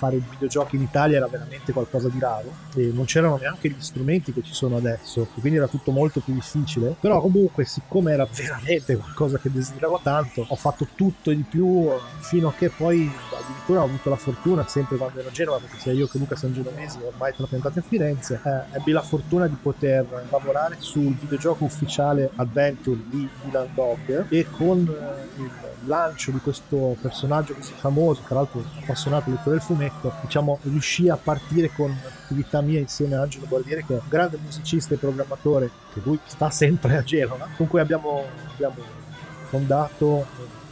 fare 0.01 0.17
videogiochi 0.17 0.77
in 0.77 0.81
Italia 0.81 1.17
era 1.17 1.27
veramente 1.27 1.71
qualcosa 1.71 2.09
di 2.09 2.17
raro 2.17 2.51
e 2.73 2.89
non 2.91 3.05
c'erano 3.05 3.37
neanche 3.37 3.69
gli 3.69 3.75
strumenti 3.77 4.33
che 4.33 4.41
ci 4.41 4.53
sono 4.53 4.77
adesso, 4.77 5.27
quindi 5.39 5.59
era 5.59 5.67
tutto 5.67 5.91
molto 5.91 6.21
più 6.21 6.33
difficile. 6.33 6.95
Però 6.99 7.21
comunque, 7.21 7.65
siccome 7.65 8.11
era 8.13 8.27
veramente 8.33 8.95
qualcosa 8.97 9.37
che 9.37 9.51
desideravo 9.51 9.99
tanto, 10.01 10.43
ho 10.47 10.55
fatto 10.55 10.87
tutto 10.95 11.29
e 11.29 11.35
di 11.35 11.45
più 11.47 11.87
fino 12.19 12.47
a 12.47 12.53
che 12.53 12.69
poi 12.69 13.11
addirittura 13.39 13.81
ho 13.81 13.85
avuto 13.85 14.09
la 14.09 14.15
fortuna, 14.15 14.67
sempre 14.67 14.97
quando 14.97 15.19
ero 15.19 15.29
a 15.29 15.31
Genova, 15.31 15.57
perché 15.59 15.77
sia 15.77 15.91
io 15.91 16.07
che 16.07 16.17
Luca 16.17 16.35
siamo 16.35 16.55
genovesi, 16.55 16.97
ormai 17.03 17.33
trapiantati 17.35 17.79
a 17.79 17.83
Firenze, 17.87 18.41
eh, 18.43 18.77
ebbi 18.77 18.91
la 18.91 19.01
fortuna 19.01 19.47
di 19.47 19.57
poter 19.61 20.05
lavorare 20.31 20.77
sul 20.79 21.13
videogioco 21.13 21.65
ufficiale 21.65 22.31
Adventure 22.37 22.99
di 23.07 23.27
Dylan 23.43 23.69
Dog 23.75 24.25
e 24.29 24.47
con 24.49 24.79
eh, 24.79 25.41
il 25.41 25.51
lancio 25.85 26.31
di 26.31 26.39
questo 26.39 26.95
personaggio 27.01 27.53
così 27.53 27.73
famoso, 27.75 28.21
tra 28.25 28.35
l'altro 28.35 28.63
appassionato 28.81 29.29
lettore 29.29 29.57
del 29.57 29.61
fumetto, 29.61 29.90
diciamo 30.21 30.59
riuscì 30.63 31.09
a 31.09 31.17
partire 31.17 31.71
con 31.71 31.89
un'attività 31.89 32.61
mia 32.61 32.79
insieme 32.79 33.15
a 33.15 33.21
Angelo 33.21 33.45
Guardiere 33.47 33.85
che 33.85 33.93
è 33.93 33.99
un 34.01 34.07
grande 34.07 34.37
musicista 34.41 34.93
e 34.93 34.97
programmatore 34.97 35.69
che 35.93 36.01
lui 36.03 36.19
sta 36.25 36.49
sempre 36.49 36.97
a 36.97 37.03
Genova, 37.03 37.47
con 37.55 37.67
cui 37.67 37.79
abbiamo, 37.79 38.23
abbiamo 38.53 38.75
fondato 39.49 40.25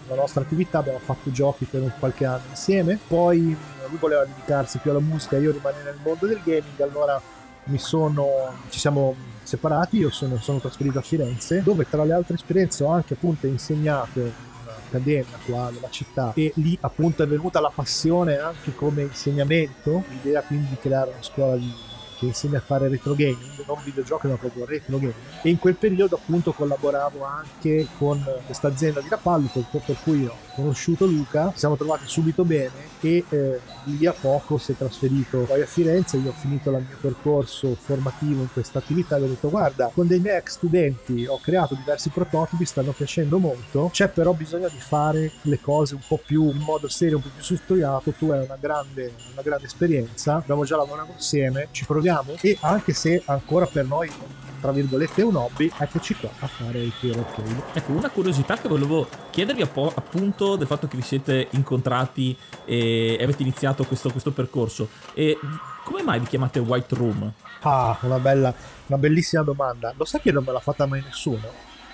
la 0.07 0.15
nostra 0.15 0.41
attività, 0.41 0.79
abbiamo 0.79 0.99
fatto 0.99 1.31
giochi 1.31 1.65
per 1.65 1.93
qualche 1.99 2.25
anno 2.25 2.43
insieme, 2.49 2.99
poi 3.07 3.55
lui 3.87 3.97
voleva 3.99 4.25
dedicarsi 4.25 4.79
più 4.79 4.91
alla 4.91 4.99
musica, 4.99 5.37
io 5.37 5.51
rimanere 5.51 5.83
nel 5.83 5.99
mondo 6.03 6.25
del 6.25 6.41
gaming, 6.43 6.79
allora 6.79 7.21
mi 7.65 7.77
sono, 7.77 8.25
ci 8.69 8.79
siamo 8.79 9.15
separati, 9.43 9.97
io 9.97 10.09
sono, 10.09 10.37
sono 10.37 10.59
trasferito 10.59 10.99
a 10.99 11.01
Firenze, 11.01 11.61
dove 11.61 11.87
tra 11.87 12.03
le 12.03 12.13
altre 12.13 12.35
esperienze 12.35 12.83
ho 12.83 12.91
anche 12.91 13.13
appunto 13.13 13.47
insegnato 13.47 14.47
accademia 14.89 15.37
qua 15.45 15.69
nella 15.69 15.89
città. 15.89 16.33
E 16.35 16.51
lì 16.55 16.77
appunto 16.81 17.23
è 17.23 17.27
venuta 17.27 17.59
la 17.59 17.71
passione 17.73 18.37
anche 18.37 18.75
come 18.75 19.03
insegnamento, 19.03 20.03
l'idea 20.09 20.41
quindi 20.41 20.69
di 20.69 20.77
creare 20.77 21.11
una 21.11 21.21
scuola 21.21 21.55
di 21.55 21.71
che 22.19 22.25
insegna 22.25 22.57
a 22.57 22.61
fare 22.61 22.89
retro 22.89 23.15
gaming, 23.15 23.63
non 23.65 23.77
videogiochi 23.83 24.27
ma 24.27 24.35
proprio 24.35 24.65
retro 24.65 24.97
gaming. 24.97 25.13
E 25.41 25.49
in 25.49 25.57
quel 25.57 25.75
periodo 25.75 26.17
appunto 26.17 26.51
collaboravo 26.51 27.23
anche 27.23 27.87
con 27.97 28.21
questa 28.45 28.67
azienda 28.67 28.99
di 28.99 29.07
Rapallo 29.09 29.47
per 29.49 29.95
cui 30.03 30.25
ho 30.25 30.35
conosciuto 30.53 31.05
Luca, 31.05 31.51
ci 31.53 31.59
siamo 31.59 31.77
trovati 31.77 32.03
subito 32.05 32.43
bene 32.43 32.87
e 32.99 33.23
eh, 33.29 33.59
lì 33.85 34.05
a 34.05 34.13
poco 34.13 34.57
si 34.57 34.73
è 34.73 34.77
trasferito 34.77 35.39
poi 35.39 35.61
a 35.61 35.65
Firenze, 35.65 36.17
io 36.17 36.29
ho 36.29 36.33
finito 36.33 36.69
il 36.71 36.85
mio 36.85 36.97
percorso 36.99 37.75
formativo 37.75 38.41
in 38.41 38.51
questa 38.51 38.79
attività 38.79 39.15
e 39.15 39.21
ho 39.21 39.27
detto 39.27 39.49
guarda, 39.49 39.89
con 39.93 40.07
dei 40.07 40.19
miei 40.19 40.37
ex 40.37 40.55
studenti 40.55 41.25
ho 41.25 41.39
creato 41.39 41.75
diversi 41.75 42.09
prototipi, 42.09 42.65
stanno 42.65 42.91
piacendo 42.91 43.37
molto, 43.39 43.89
c'è 43.93 44.09
però 44.09 44.33
bisogno 44.33 44.67
di 44.67 44.79
fare 44.79 45.31
le 45.43 45.59
cose 45.61 45.95
un 45.95 46.01
po' 46.05 46.19
più 46.23 46.49
in 46.49 46.57
modo 46.57 46.89
serio, 46.89 47.17
un 47.17 47.23
po' 47.23 47.29
più 47.33 47.43
strutturato, 47.43 48.11
tu 48.11 48.29
hai 48.31 48.43
una 48.43 48.57
grande, 48.59 49.13
una 49.31 49.41
grande 49.41 49.67
esperienza, 49.67 50.35
abbiamo 50.35 50.65
già 50.65 50.75
lavorato 50.75 51.13
insieme, 51.13 51.69
ci 51.71 51.85
proviamo 51.85 52.08
giochiamo 52.09 52.35
e 52.41 52.57
anche 52.61 52.93
se 52.93 53.21
ancora 53.25 53.65
per 53.65 53.85
noi 53.85 54.11
tra 54.59 54.73
virgolette 54.73 55.21
un 55.21 55.37
hobby, 55.37 55.71
eccoci 55.77 56.15
qua 56.15 56.29
a 56.39 56.47
fare 56.47 56.79
il 56.79 56.91
Clear 56.99 57.19
Arcade. 57.19 57.63
Ecco, 57.71 57.93
una 57.93 58.09
curiosità 58.09 58.57
che 58.57 58.67
volevo 58.67 59.07
chiedervi 59.29 59.61
appunto 59.61 60.57
del 60.57 60.67
fatto 60.67 60.85
che 60.85 60.97
vi 60.97 61.01
siete 61.01 61.47
incontrati 61.51 62.35
e 62.65 63.17
avete 63.21 63.41
iniziato 63.41 63.85
questo, 63.85 64.11
questo 64.11 64.33
percorso. 64.33 64.89
E 65.13 65.39
come 65.85 66.03
mai 66.03 66.19
vi 66.19 66.25
chiamate 66.25 66.59
White 66.59 66.93
Room? 66.93 67.31
Ah, 67.61 67.97
una 68.01 68.19
bella, 68.19 68.53
una 68.87 68.97
bellissima 68.97 69.43
domanda. 69.43 69.93
Lo 69.95 70.03
sai 70.03 70.19
che 70.19 70.33
non 70.33 70.43
me 70.43 70.51
l'ha 70.51 70.59
fatta 70.59 70.85
mai 70.85 71.03
nessuno? 71.05 71.47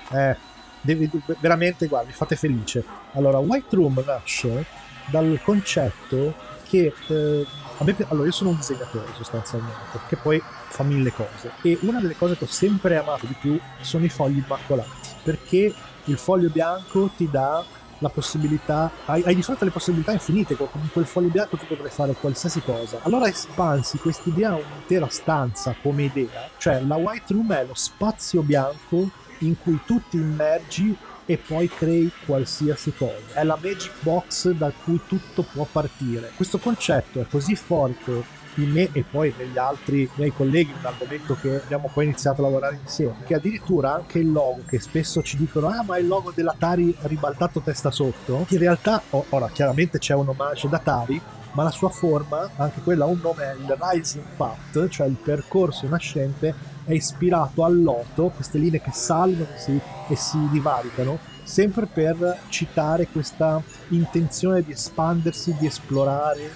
Eh, 0.09 0.35
devi, 0.81 1.07
veramente, 1.39 1.85
guarda, 1.85 2.07
mi 2.07 2.15
fate 2.15 2.35
felice. 2.35 2.83
Allora, 3.11 3.37
White 3.37 3.75
Room 3.75 4.01
nasce 4.03 4.65
dal 5.11 5.39
concetto 5.43 6.33
che... 6.67 6.91
Eh, 7.09 7.45
allora, 7.77 8.25
io 8.25 8.31
sono 8.31 8.51
un 8.51 8.55
disegnatore 8.55 9.05
sostanzialmente, 9.15 9.99
che 10.07 10.15
poi 10.15 10.41
fa 10.41 10.83
mille 10.83 11.11
cose. 11.11 11.51
E 11.61 11.77
una 11.81 11.99
delle 11.99 12.15
cose 12.15 12.37
che 12.37 12.45
ho 12.45 12.47
sempre 12.47 12.97
amato 12.97 13.25
di 13.25 13.35
più 13.39 13.59
sono 13.81 14.05
i 14.05 14.09
fogli 14.09 14.37
immacolati, 14.37 15.09
perché 15.23 15.73
il 16.05 16.17
foglio 16.17 16.49
bianco 16.49 17.09
ti 17.15 17.29
dà 17.29 17.63
la 17.99 18.09
possibilità, 18.09 18.91
hai, 19.05 19.23
hai 19.25 19.35
di 19.35 19.41
fronte 19.41 19.63
alle 19.63 19.71
possibilità 19.71 20.11
infinite, 20.11 20.55
con 20.55 20.67
quel 20.91 21.05
foglio 21.05 21.29
bianco 21.29 21.57
tu 21.57 21.65
potrai 21.65 21.89
fare 21.89 22.13
qualsiasi 22.13 22.61
cosa. 22.61 22.99
Allora 23.03 23.27
espansi 23.27 23.97
quest'idea 23.97 24.51
a 24.51 24.55
un'intera 24.55 25.07
stanza 25.09 25.75
come 25.81 26.03
idea, 26.03 26.49
cioè 26.57 26.81
la 26.81 26.95
White 26.95 27.33
Room 27.33 27.53
è 27.53 27.65
lo 27.65 27.73
spazio 27.73 28.41
bianco 28.41 29.09
in 29.39 29.57
cui 29.59 29.79
tu 29.85 30.01
ti 30.09 30.17
immergi 30.17 30.95
e 31.25 31.37
poi 31.37 31.67
crei 31.67 32.11
qualsiasi 32.25 32.93
cosa. 32.93 33.33
È 33.33 33.43
la 33.43 33.57
magic 33.61 33.91
box 34.01 34.51
da 34.51 34.71
cui 34.83 34.99
tutto 35.07 35.43
può 35.43 35.67
partire. 35.69 36.31
Questo 36.35 36.57
concetto 36.57 37.21
è 37.21 37.25
così 37.29 37.55
forte 37.55 38.43
in 38.55 38.71
me 38.71 38.89
e 38.93 39.03
poi 39.03 39.33
negli 39.37 39.57
altri 39.57 40.09
miei 40.15 40.31
colleghi 40.31 40.73
dal 40.81 40.93
momento 40.99 41.35
che 41.35 41.61
abbiamo 41.61 41.89
poi 41.91 42.05
iniziato 42.05 42.41
a 42.41 42.45
lavorare 42.45 42.79
insieme 42.81 43.15
che 43.25 43.35
addirittura 43.35 43.93
anche 43.93 44.19
il 44.19 44.31
logo 44.31 44.61
che 44.65 44.79
spesso 44.79 45.21
ci 45.21 45.37
dicono 45.37 45.67
ah 45.67 45.83
ma 45.83 45.97
il 45.97 46.07
logo 46.07 46.31
dell'Atari 46.33 46.95
ribaltato 47.01 47.59
testa 47.59 47.91
sotto 47.91 48.45
in 48.47 48.57
realtà 48.57 49.01
ora 49.09 49.49
chiaramente 49.49 49.97
c'è 49.97 50.13
un 50.13 50.29
omaggio 50.29 50.67
d'Atari 50.67 51.21
ma 51.55 51.63
la 51.63 51.71
sua 51.71 51.89
forma 51.89 52.49
anche 52.55 52.81
quella 52.81 53.05
ha 53.05 53.07
un 53.07 53.19
nome 53.21 53.43
è 53.43 53.53
il 53.53 53.77
Rising 53.77 54.25
Path 54.37 54.87
cioè 54.89 55.07
il 55.07 55.15
percorso 55.15 55.87
nascente 55.87 56.53
è 56.85 56.93
ispirato 56.93 57.63
al 57.63 57.81
loto 57.81 58.29
queste 58.29 58.59
linee 58.59 58.79
che 58.79 58.91
salgono 58.91 59.49
si, 59.57 59.79
e 60.07 60.15
si 60.15 60.37
divaricano 60.51 61.17
sempre 61.45 61.85
per 61.85 62.39
citare 62.49 63.07
questa 63.07 63.61
intenzione 63.89 64.63
di 64.63 64.71
espandersi, 64.71 65.55
di 65.57 65.67
esplorare, 65.67 66.51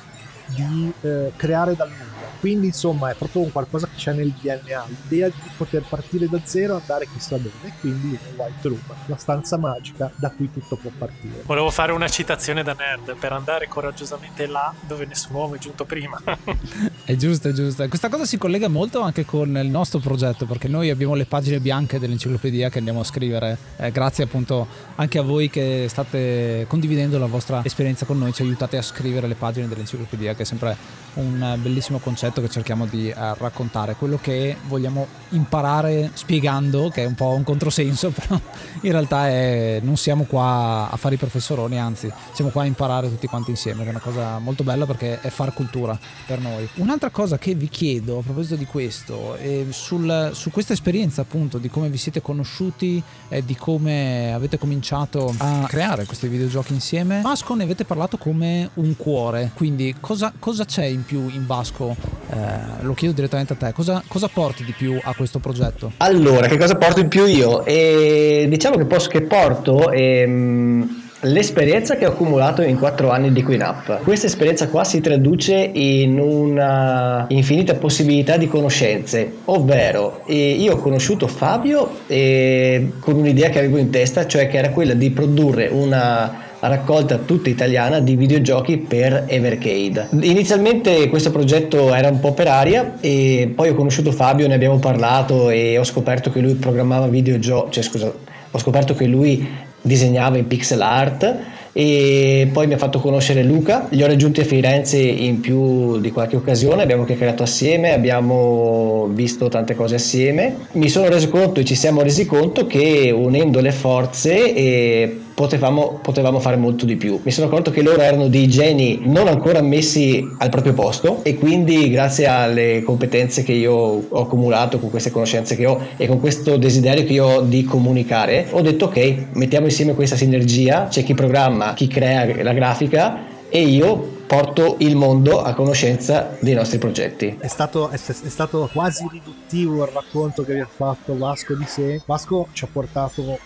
di 0.48 0.92
eh, 1.02 1.32
creare 1.36 1.76
dal 1.76 1.90
nulla. 1.90 2.19
Quindi 2.40 2.68
insomma 2.68 3.12
è 3.12 3.16
proprio 3.16 3.42
un 3.42 3.52
qualcosa 3.52 3.88
che 3.88 3.96
c'è 3.98 4.14
nel 4.14 4.32
DNA, 4.32 4.86
l'idea 5.10 5.28
di 5.28 5.50
poter 5.58 5.84
partire 5.88 6.28
da 6.30 6.40
zero 6.44 6.78
e 6.78 6.80
andare 6.80 7.08
chissà 7.12 7.36
dove, 7.36 7.74
quindi 7.82 8.18
White 8.36 8.68
Room, 8.68 8.82
la 9.08 9.18
stanza 9.18 9.58
magica 9.58 10.12
da 10.16 10.30
cui 10.32 10.50
tutto 10.52 10.78
può 10.78 10.90
partire. 10.98 11.44
Volevo 11.46 11.70
fare 11.70 11.92
una 11.92 12.08
citazione 12.08 12.64
da 12.64 12.74
nerd 12.74 13.16
per 13.18 13.34
andare 13.34 13.68
coraggiosamente 13.68 14.48
là 14.48 14.74
dove 14.88 15.06
nessun 15.06 15.36
uomo 15.36 15.56
è 15.56 15.58
giunto 15.58 15.84
prima. 15.86 16.22
è 17.04 17.16
giusto, 17.16 17.50
è 17.50 17.52
giusto. 17.52 17.88
Questa 17.88 18.10
cosa 18.10 18.26
si 18.26 18.38
collega 18.38 18.70
molto 18.70 19.02
anche 19.02 19.26
con 19.26 19.58
il 19.58 19.70
nostro 19.70 20.00
progetto 20.00 20.46
perché 20.46 20.68
noi 20.68 20.90
abbiamo 20.90 21.16
le 21.16 21.26
pagine 21.26 21.60
bianche 21.60 22.00
dell'enciclopedia 22.00 22.70
che 22.70 22.78
andiamo 22.78 23.02
a 23.02 23.04
scrivere, 23.04 23.58
eh, 23.78 23.92
grazie 23.92 24.24
appunto 24.24 24.66
anche 24.96 25.18
a 25.18 25.24
voi 25.24 25.50
che 25.50 25.88
state 25.90 26.66
condividendo 26.68 27.18
la 27.20 27.26
vostra 27.26 27.62
esperienza 27.66 28.06
con 28.06 28.18
noi, 28.18 28.32
ci 28.34 28.44
aiutate 28.44 28.78
a 28.78 28.82
scrivere 28.82 29.28
le 29.28 29.36
pagine 29.36 29.68
dell'enciclopedia 29.68 30.36
che 30.36 30.44
è 30.44 30.46
sempre 30.46 30.78
un 31.20 31.58
bellissimo 31.62 32.00
concetto 32.00 32.42
che 32.42 32.50
cerchiamo 32.50 32.86
di 32.86 33.10
eh, 33.10 33.14
raccontare, 33.16 33.96
quello 33.96 34.18
che 34.22 34.56
vogliamo 34.68 35.08
imparare 35.30 36.12
spiegando, 36.14 36.90
che 36.90 37.04
è 37.04 37.06
un 37.06 37.16
po' 37.16 37.30
un 37.30 37.44
controsenso, 37.44 38.10
però 38.16 38.40
in 38.82 38.92
realtà 38.92 39.28
è, 39.28 39.80
non 39.84 39.98
siamo 39.98 40.24
qua 40.24 40.90
a 40.90 40.98
fare 40.98 41.16
i 41.16 41.18
professoroni, 41.18 41.80
anzi 41.80 42.12
siamo 42.32 42.50
qua 42.50 42.64
a 42.64 42.66
imparare 42.66 43.10
tutti 43.10 43.28
quanti 43.28 43.52
insieme, 43.52 43.82
che 43.82 43.88
è 43.88 43.92
una 43.92 44.00
cosa 44.00 44.40
molto 44.40 44.64
bella 44.64 44.86
perché 44.86 45.20
è 45.22 45.30
far 45.30 45.54
cultura 45.54 45.98
per 46.26 46.40
noi. 46.40 46.68
Un'altra 46.76 47.10
cosa 47.10 47.38
che 47.38 47.54
vi 47.54 47.70
chiedo 47.70 48.20
a 48.20 48.22
proposito 48.22 48.56
di 48.56 48.66
questo, 48.66 49.36
è 49.36 49.66
sul, 49.70 50.32
su 50.34 50.50
questa 50.52 50.74
esperienza 50.74 51.22
appunto 51.22 51.58
di 51.58 51.70
come 51.70 51.90
vi 51.90 51.98
siete 51.98 52.22
conosciuti 52.22 53.02
e 53.28 53.44
di 53.44 53.56
come 53.56 54.34
avete 54.34 54.58
cominciato 54.58 55.34
a 55.38 55.66
creare 55.68 56.06
questi 56.06 56.28
videogiochi 56.28 56.74
insieme, 56.74 57.22
Vasco 57.22 57.56
ne 57.56 57.64
avete 57.64 57.84
parlato 57.84 58.18
come 58.18 58.70
un 58.76 58.96
cuore, 58.96 59.52
quindi 59.54 59.96
cosa, 60.00 60.32
cosa 60.38 60.66
c'è 60.66 60.86
in 60.86 61.06
più 61.10 61.28
in 61.30 61.48
Vasco? 61.48 61.96
Eh, 62.30 62.36
lo 62.82 62.94
chiedo 62.94 63.16
direttamente 63.16 63.54
a 63.54 63.56
te, 63.56 63.74
cosa, 63.74 64.04
cosa, 64.08 64.28
porti 64.32 64.64
di 64.64 64.74
più 64.78 64.96
a 65.02 65.16
questo 65.16 65.40
progetto? 65.40 65.94
Allora, 65.98 66.46
che 66.48 66.58
cosa 66.58 66.76
porto 66.76 67.00
in 67.00 67.08
più 67.08 67.26
io? 67.26 67.66
E 67.66 68.46
diciamo 68.48 68.78
che, 68.78 68.86
posso, 68.86 69.10
che 69.10 69.24
porto... 69.24 69.92
Ehm 69.92 71.08
L'esperienza 71.24 71.98
che 71.98 72.06
ho 72.06 72.12
accumulato 72.12 72.62
in 72.62 72.78
quattro 72.78 73.10
anni 73.10 73.34
di 73.34 73.44
QueenUp. 73.44 74.04
Questa 74.04 74.28
esperienza 74.28 74.70
qua 74.70 74.86
si 74.86 75.02
traduce 75.02 75.54
in 75.74 76.18
una 76.18 77.26
infinita 77.28 77.76
possibilità 77.76 78.38
di 78.38 78.48
conoscenze, 78.48 79.40
ovvero 79.46 80.22
io 80.28 80.76
ho 80.76 80.78
conosciuto 80.78 81.28
Fabio 81.28 82.04
con 82.08 83.16
un'idea 83.16 83.50
che 83.50 83.60
avevo 83.60 83.76
in 83.76 83.90
testa, 83.90 84.26
cioè 84.28 84.48
che 84.48 84.60
era 84.60 84.70
quella 84.70 84.94
di 84.94 85.12
produrre 85.12 85.68
una 85.68 86.48
raccolta 86.60 87.18
tutta 87.18 87.50
italiana 87.50 88.00
di 88.00 88.16
videogiochi 88.16 88.78
per 88.78 89.26
Evercade. 89.28 90.10
Inizialmente 90.22 91.08
questo 91.10 91.32
progetto 91.32 91.94
era 91.94 92.10
un 92.10 92.20
po' 92.20 92.34
per 92.34 92.48
aria 92.48 92.96
e 93.00 93.52
poi 93.56 93.70
ho 93.70 93.76
conosciuto 93.76 94.12
Fabio, 94.12 94.48
ne 94.48 94.56
abbiamo 94.56 94.80
parlato 94.80 95.50
e 95.50 95.78
ho 95.78 95.84
scoperto 95.84 96.32
che 96.32 96.40
lui 96.40 96.56
programmava 96.56 97.08
videogiochi, 97.08 97.72
cioè 97.72 97.84
scusa, 97.84 98.12
ho 98.52 98.58
scoperto 98.58 98.94
che 98.94 99.06
lui 99.06 99.48
disegnava 99.82 100.38
in 100.38 100.48
pixel 100.48 100.82
art 100.82 101.38
e 101.72 102.50
poi 102.52 102.68
mi 102.68 102.74
ha 102.74 102.78
fatto 102.78 103.00
conoscere 103.00 103.44
Luca, 103.44 103.88
li 103.92 104.04
ho 104.04 104.08
raggiunti 104.08 104.42
a 104.42 104.44
Firenze 104.44 104.98
in 104.98 105.40
più 105.40 106.00
di 106.00 106.12
qualche 106.12 106.36
occasione, 106.36 106.82
abbiamo 106.82 107.06
chiacchierato 107.06 107.44
assieme, 107.44 107.94
abbiamo 107.94 109.08
visto 109.14 109.48
tante 109.48 109.76
cose 109.76 109.96
assieme, 109.96 110.56
mi 110.74 110.90
sono 110.90 111.08
reso 111.08 111.30
conto 111.30 111.60
e 111.60 111.66
ci 111.66 111.76
siamo 111.76 112.02
resi 112.02 112.26
conto 112.26 112.66
che 112.66 113.14
unendo 113.16 113.62
le 113.62 113.72
forze 113.72 114.54
e 114.54 115.20
potevamo, 115.40 116.00
potevamo, 116.02 116.42
fare 116.42 116.58
molto 116.58 116.84
di 116.84 116.98
più. 116.98 117.18
Mi 117.24 117.32
sono 117.32 117.48
accorto 117.48 117.72
che 117.72 117.82
loro 117.82 118.02
erano 118.02 118.28
dei 118.28 118.50
geni 118.50 119.00
non 119.04 119.30
ancora 119.30 119.62
messi 119.62 120.22
al 120.38 120.50
proprio 120.50 120.74
posto 120.74 121.24
e 121.24 121.38
quindi 121.38 121.90
grazie 121.90 122.28
alle 122.28 122.84
competenze 122.84 123.44
che 123.44 123.54
io 123.54 123.74
ho 123.74 124.22
accumulato, 124.22 124.80
con 124.80 124.90
queste 124.90 125.12
conoscenze 125.12 125.56
che 125.56 125.66
ho 125.66 125.80
e 125.96 126.08
con 126.08 126.20
questo 126.20 126.58
desiderio 126.58 127.06
che 127.06 127.14
io 127.14 127.26
ho 127.26 127.42
di 127.42 127.64
comunicare, 127.64 128.48
ho 128.52 128.60
detto 128.60 128.86
ok, 128.86 129.28
mettiamo 129.36 129.68
insieme 129.68 129.94
questa 129.94 130.18
sinergia, 130.18 130.88
c'è 130.90 131.04
chi 131.04 131.14
programma, 131.14 131.74
chi 131.74 131.88
crea 131.88 132.44
la 132.44 132.52
grafica 132.52 133.20
e 133.48 133.62
io 133.62 134.18
porto 134.28 134.76
il 134.80 134.98
mondo 134.98 135.42
a 135.42 135.54
conoscenza 135.54 136.36
dei 136.42 136.54
nostri 136.54 136.80
progetti. 136.80 137.38
È 137.40 137.48
stato, 137.48 137.88
è, 137.88 137.96
è 137.96 138.30
stato, 138.30 138.70
quasi 138.74 139.08
riduttivo 139.10 139.86
il 139.86 139.92
racconto 139.94 140.44
che 140.44 140.54
vi 140.54 140.60
ha 140.60 140.70
fatto 140.70 141.18
Vasco 141.18 141.56
di 141.56 141.66
sé. 141.66 142.02
Vasco 142.06 142.50
ci 142.52 142.66
ha 142.66 142.68
portato 142.70 143.22
un, 143.22 143.38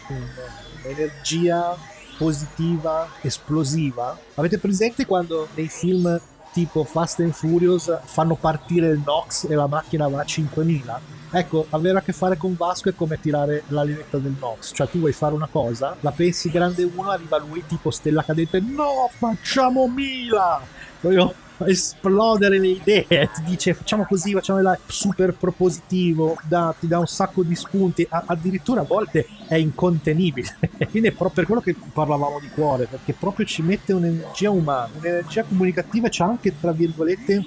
un'energia 0.83 1.75
positiva, 2.17 3.07
esplosiva. 3.21 4.17
Avete 4.35 4.57
presente 4.59 5.05
quando 5.05 5.47
nei 5.55 5.67
film 5.67 6.19
tipo 6.51 6.83
Fast 6.83 7.19
and 7.21 7.33
Furious 7.33 7.99
fanno 8.03 8.35
partire 8.35 8.87
il 8.87 9.01
Nox 9.03 9.49
e 9.49 9.55
la 9.55 9.67
macchina 9.67 10.07
va 10.07 10.21
a 10.21 10.25
5000? 10.25 11.21
Ecco, 11.35 11.65
avere 11.71 11.97
a 11.97 12.01
che 12.01 12.13
fare 12.13 12.37
con 12.37 12.55
Vasco 12.55 12.89
è 12.89 12.95
come 12.95 13.19
tirare 13.19 13.63
la 13.69 13.81
linetta 13.81 14.19
del 14.19 14.35
Nox. 14.39 14.71
Cioè, 14.71 14.87
tu 14.87 14.99
vuoi 14.99 15.13
fare 15.13 15.33
una 15.33 15.47
cosa, 15.51 15.95
la 16.01 16.11
pensi 16.11 16.51
grande 16.51 16.83
uno, 16.83 17.09
arriva 17.09 17.39
lui 17.39 17.65
tipo 17.65 17.89
stella 17.89 18.23
cadente, 18.23 18.59
no, 18.59 19.09
facciamo 19.11 19.87
mila! 19.87 20.61
Io 21.01 21.33
esplodere 21.65 22.59
le 22.59 22.67
idee, 22.67 23.05
ti 23.07 23.43
dice 23.45 23.73
facciamo 23.73 24.05
così, 24.05 24.33
facciamo 24.33 24.61
là, 24.61 24.77
super 24.85 25.33
propositivo, 25.33 26.37
da, 26.47 26.73
ti 26.79 26.87
dà 26.87 26.99
un 26.99 27.07
sacco 27.07 27.43
di 27.43 27.55
spunti, 27.55 28.05
a, 28.09 28.23
addirittura 28.27 28.81
a 28.81 28.85
volte 28.85 29.27
è 29.47 29.55
incontenibile. 29.55 30.57
Quindi 30.89 31.09
è 31.09 31.11
proprio 31.11 31.31
per 31.33 31.45
quello 31.45 31.61
che 31.61 31.75
parlavamo 31.93 32.39
di 32.39 32.49
cuore, 32.49 32.85
perché 32.85 33.13
proprio 33.13 33.45
ci 33.45 33.61
mette 33.61 33.93
un'energia 33.93 34.49
umana, 34.49 34.89
un'energia 34.97 35.43
comunicativa, 35.43 36.09
ci 36.09 36.21
ha 36.21 36.25
anche 36.25 36.59
tra 36.59 36.71
virgolette 36.71 37.45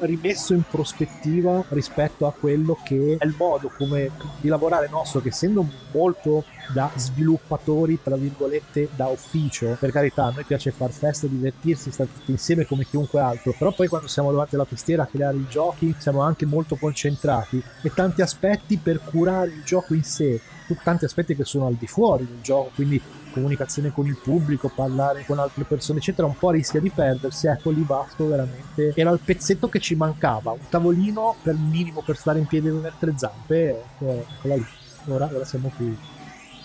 rimesso 0.00 0.54
in 0.54 0.62
prospettiva 0.68 1.64
rispetto 1.68 2.26
a 2.26 2.32
quello 2.32 2.78
che 2.84 3.16
è 3.18 3.24
il 3.24 3.34
modo 3.36 3.70
come 3.76 4.10
di 4.40 4.48
lavorare 4.48 4.88
nostro, 4.90 5.20
che 5.20 5.28
essendo 5.28 5.66
molto 5.92 6.44
da 6.72 6.90
sviluppatori, 6.94 7.98
tra 8.02 8.16
virgolette, 8.16 8.88
da 8.94 9.06
ufficio. 9.06 9.76
Per 9.78 9.90
carità, 9.90 10.24
a 10.24 10.30
noi 10.30 10.44
piace 10.44 10.70
far 10.70 10.90
festa, 10.90 11.26
divertirsi, 11.26 11.90
stare 11.90 12.12
tutti 12.12 12.30
insieme 12.30 12.66
come 12.66 12.84
chiunque 12.84 13.20
altro, 13.20 13.54
però 13.56 13.72
poi 13.72 13.88
quando 13.88 14.08
siamo 14.08 14.30
davanti 14.30 14.54
alla 14.54 14.64
tastiera 14.64 15.04
a 15.04 15.06
creare 15.06 15.36
i 15.36 15.46
giochi 15.48 15.94
siamo 15.98 16.20
anche 16.22 16.46
molto 16.46 16.76
concentrati 16.76 17.62
e 17.82 17.92
tanti 17.92 18.22
aspetti 18.22 18.76
per 18.78 19.00
curare 19.02 19.48
il 19.50 19.62
gioco 19.64 19.94
in 19.94 20.04
sé, 20.04 20.40
tanti 20.82 21.04
aspetti 21.04 21.34
che 21.34 21.44
sono 21.44 21.66
al 21.66 21.74
di 21.74 21.86
fuori 21.86 22.26
del 22.26 22.40
gioco, 22.42 22.70
quindi 22.74 23.00
comunicazione 23.32 23.92
con 23.92 24.06
il 24.06 24.18
pubblico, 24.22 24.70
parlare 24.74 25.24
con 25.24 25.38
altre 25.38 25.64
persone, 25.64 25.98
eccetera, 25.98 26.26
un 26.26 26.36
po' 26.36 26.50
rischia 26.50 26.80
di 26.80 26.90
perdersi. 26.90 27.46
Ecco, 27.46 27.70
l'Ivasto 27.70 28.26
veramente 28.26 28.92
era 28.94 29.10
il 29.10 29.20
pezzetto 29.24 29.68
che 29.68 29.80
ci 29.80 29.94
mancava, 29.94 30.52
un 30.52 30.68
tavolino 30.68 31.36
per 31.42 31.54
minimo 31.54 32.02
per 32.02 32.16
stare 32.16 32.38
in 32.38 32.46
piedi 32.46 32.68
con 32.68 32.80
le 32.80 32.92
tre 32.98 33.14
zampe, 33.16 33.68
ecco, 33.70 34.26
eccola 34.28 34.54
lì. 34.56 34.66
Ora, 35.06 35.30
ora 35.32 35.44
siamo 35.44 35.72
qui 35.74 35.96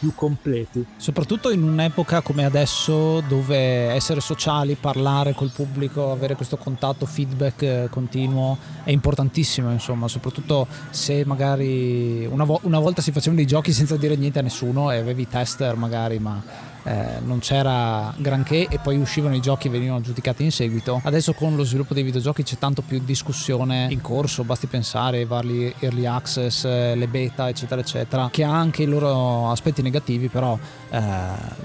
più 0.03 0.11
completi. 0.13 0.85
Soprattutto 0.97 1.49
in 1.49 1.63
un'epoca 1.63 2.19
come 2.19 2.43
adesso 2.43 3.21
dove 3.21 3.55
essere 3.55 4.19
sociali, 4.19 4.75
parlare 4.75 5.33
col 5.33 5.49
pubblico, 5.49 6.11
avere 6.11 6.35
questo 6.35 6.57
contatto, 6.57 7.05
feedback 7.05 7.61
eh, 7.61 7.87
continuo 7.89 8.57
è 8.83 8.91
importantissimo, 8.91 9.71
insomma, 9.71 10.09
soprattutto 10.09 10.67
se 10.89 11.23
magari 11.25 12.25
una, 12.25 12.43
vo- 12.43 12.59
una 12.63 12.79
volta 12.79 13.01
si 13.01 13.13
facevano 13.13 13.37
dei 13.37 13.47
giochi 13.47 13.71
senza 13.71 13.95
dire 13.95 14.17
niente 14.17 14.39
a 14.39 14.41
nessuno 14.41 14.91
e 14.91 14.97
avevi 14.97 15.25
tester 15.25 15.77
magari, 15.77 16.19
ma 16.19 16.71
eh, 16.83 17.19
non 17.23 17.39
c'era 17.39 18.13
granché 18.17 18.67
e 18.67 18.79
poi 18.79 18.97
uscivano 18.97 19.35
i 19.35 19.39
giochi 19.39 19.67
e 19.67 19.69
venivano 19.69 20.01
giudicati 20.01 20.43
in 20.43 20.51
seguito. 20.51 21.01
Adesso 21.03 21.33
con 21.33 21.55
lo 21.55 21.63
sviluppo 21.63 21.93
dei 21.93 22.03
videogiochi 22.03 22.43
c'è 22.43 22.57
tanto 22.57 22.81
più 22.81 23.01
discussione 23.03 23.87
in 23.89 24.01
corso, 24.01 24.43
basti 24.43 24.67
pensare 24.67 25.17
ai 25.17 25.25
vari 25.25 25.73
early 25.79 26.05
access, 26.05 26.65
eh, 26.65 26.95
le 26.95 27.07
beta, 27.07 27.49
eccetera, 27.49 27.81
eccetera, 27.81 28.29
che 28.31 28.43
ha 28.43 28.51
anche 28.51 28.83
i 28.83 28.87
loro 28.87 29.49
aspetti 29.49 29.81
negativi, 29.81 30.27
però 30.27 30.57
eh, 30.89 31.01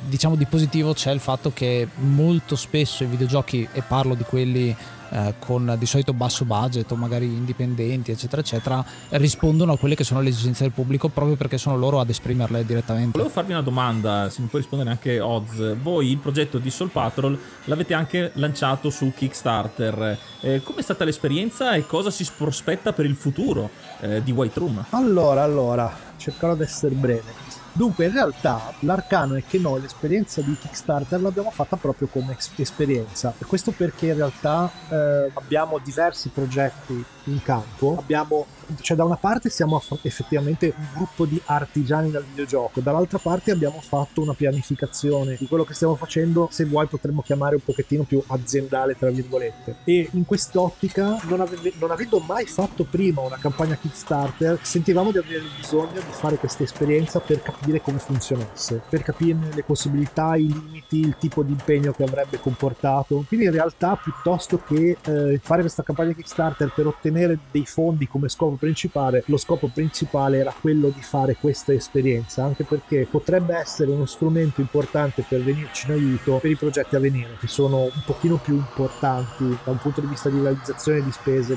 diciamo 0.07 0.37
di 0.37 0.47
positivo 0.47 0.93
c'è 0.93 1.13
il 1.13 1.21
fatto 1.21 1.53
che 1.53 1.89
molto 1.97 2.57
spesso 2.57 3.05
i 3.05 3.07
videogiochi, 3.07 3.69
e 3.73 3.83
parlo 3.83 4.15
di 4.15 4.25
quelli 4.25 4.75
eh, 5.11 5.35
con 5.39 5.77
di 5.79 5.87
solito 5.87 6.13
basso 6.13 6.45
budget 6.45 6.91
o 6.91 6.97
magari 6.97 7.27
indipendenti, 7.27 8.11
eccetera, 8.11 8.41
eccetera, 8.43 8.85
rispondono 9.11 9.73
a 9.73 9.79
quelle 9.79 9.95
che 9.95 10.05
sono 10.05 10.21
le 10.21 10.29
esigenze 10.31 10.63
del 10.65 10.73
pubblico 10.73 11.09
proprio 11.09 11.37
perché 11.37 11.59
sono 11.59 11.77
loro 11.77 12.01
ad 12.01 12.09
esprimerle 12.09 12.65
direttamente. 12.65 13.13
Volevo 13.13 13.33
farvi 13.33 13.53
una 13.53 13.63
domanda, 13.63 14.29
se 14.31 14.41
mi 14.41 14.49
puoi 14.49 14.61
rispondere 14.61 14.91
anche 14.91 15.21
Oz. 15.21 15.77
Voi 15.81 16.11
il 16.11 16.19
progetto 16.19 16.59
di 16.59 16.71
Soul 16.71 16.91
Patrol 16.91 17.39
l'avete 17.65 17.95
anche 17.95 18.31
lanciato 18.35 18.91
su 18.91 19.13
Kickstarter. 19.15 20.19
Eh, 20.41 20.63
com'è 20.63 20.83
stata 20.83 21.05
l'esperienza 21.05 21.73
e 21.73 21.87
cosa 21.87 22.11
si 22.11 22.27
prospetta 22.37 22.93
per 22.93 23.05
il 23.05 23.17
futuro 23.17 23.71
eh, 24.01 24.23
di 24.23 24.33
White 24.33 24.59
Room? 24.59 24.85
Allora, 24.91 25.43
allora, 25.43 25.93
cercherò 26.17 26.55
di 26.55 26.63
essere 26.63 26.95
breve. 26.95 27.58
Dunque, 27.79 28.07
in 28.07 28.13
realtà 28.13 28.75
l'arcano 28.81 29.37
è 29.37 29.45
che 29.47 29.57
noi 29.61 29.81
l'esperienza 29.81 30.43
di 30.43 30.53
Kickstarter 30.59 31.21
l'abbiamo 31.23 31.53
fatta 31.53 31.77
proprio 31.77 32.09
come 32.09 32.37
esperienza. 32.57 33.33
E 33.39 33.45
questo 33.45 33.71
perché 33.71 34.07
in 34.07 34.17
realtà 34.17 34.69
eh, 34.91 35.31
abbiamo 35.33 35.79
diversi 35.79 36.31
progetti 36.31 37.05
in 37.27 37.41
campo. 37.41 37.95
Abbiamo, 37.97 38.47
cioè, 38.81 38.97
da 38.97 39.05
una 39.05 39.17
parte 39.17 39.51
siamo 39.51 39.83
effettivamente 40.03 40.73
un 40.77 40.87
gruppo 40.95 41.25
di 41.25 41.41
artigiani 41.47 42.11
del 42.11 42.25
videogioco, 42.25 42.81
dall'altra 42.81 43.19
parte 43.19 43.51
abbiamo 43.51 43.81
fatto 43.81 44.21
una 44.21 44.35
pianificazione 44.35 45.37
di 45.39 45.47
quello 45.47 45.65
che 45.65 45.75
stiamo 45.75 45.97
facendo, 45.97 46.49
se 46.51 46.65
vuoi 46.65 46.87
potremmo 46.87 47.23
chiamare 47.23 47.55
un 47.55 47.63
pochettino 47.65 48.05
più 48.05 48.23
aziendale, 48.27 48.97
tra 48.97 49.11
virgolette. 49.11 49.77
E 49.85 50.09
in 50.13 50.25
quest'ottica, 50.25 51.19
non, 51.29 51.41
ave- 51.41 51.73
non 51.79 51.91
avendo 51.91 52.19
mai 52.21 52.47
fatto 52.47 52.85
prima 52.85 53.21
una 53.23 53.39
campagna 53.39 53.77
Kickstarter, 53.77 54.59
sentivamo 54.63 55.11
di 55.11 55.19
avere 55.19 55.45
bisogno 55.57 55.93
di 55.93 56.13
fare 56.13 56.37
questa 56.37 56.63
esperienza 56.63 57.21
per 57.21 57.43
capire 57.43 57.81
come 57.81 57.99
funzionasse, 57.99 58.83
per 58.89 59.03
capirne 59.03 59.55
le 59.55 59.63
possibilità, 59.63 60.37
i 60.37 60.47
limiti, 60.47 61.01
il 61.01 61.17
tipo 61.19 61.43
di 61.43 61.53
impegno 61.53 61.93
che 61.93 62.05
avrebbe 62.05 62.39
comportato. 62.41 63.25
Quindi 63.27 63.47
in 63.47 63.53
realtà 63.53 63.97
piuttosto 63.97 64.61
che 64.67 64.97
eh, 65.03 65.41
fare 65.43 65.61
questa 65.61 65.83
campagna 65.83 66.13
Kickstarter 66.13 66.73
per 66.75 66.87
ottenere 66.87 67.39
dei 67.51 67.67
fondi 67.67 68.07
come 68.07 68.29
scopo 68.29 68.57
principale, 68.59 69.23
lo 69.27 69.37
scopo 69.37 69.71
principale 69.73 70.39
era 70.39 70.55
quello 70.59 70.89
di 70.89 71.03
fare 71.03 71.37
questa 71.37 71.73
esperienza, 71.73 72.45
anche 72.45 72.65
perché 72.65 73.07
potrebbe 73.11 73.57
essere 73.57 73.91
uno 73.91 74.05
strumento 74.05 74.61
importante 74.61 75.25
per 75.27 75.43
venirci 75.43 75.87
in 75.87 75.93
aiuto 75.93 76.39
per 76.39 76.51
i 76.51 76.57
progetti 76.57 76.97
a 76.97 77.01
venire, 77.01 77.37
che 77.39 77.47
sono 77.47 77.85
un 77.85 78.03
pochino 78.05 78.37
più 78.37 78.55
importanti 78.55 79.45
da 79.65 79.71
un 79.71 79.79
punto 79.79 80.01
di 80.01 80.07
vista 80.07 80.29
di 80.29 80.41
realizzazione 80.41 81.03
di 81.03 81.13
spese 81.13 81.57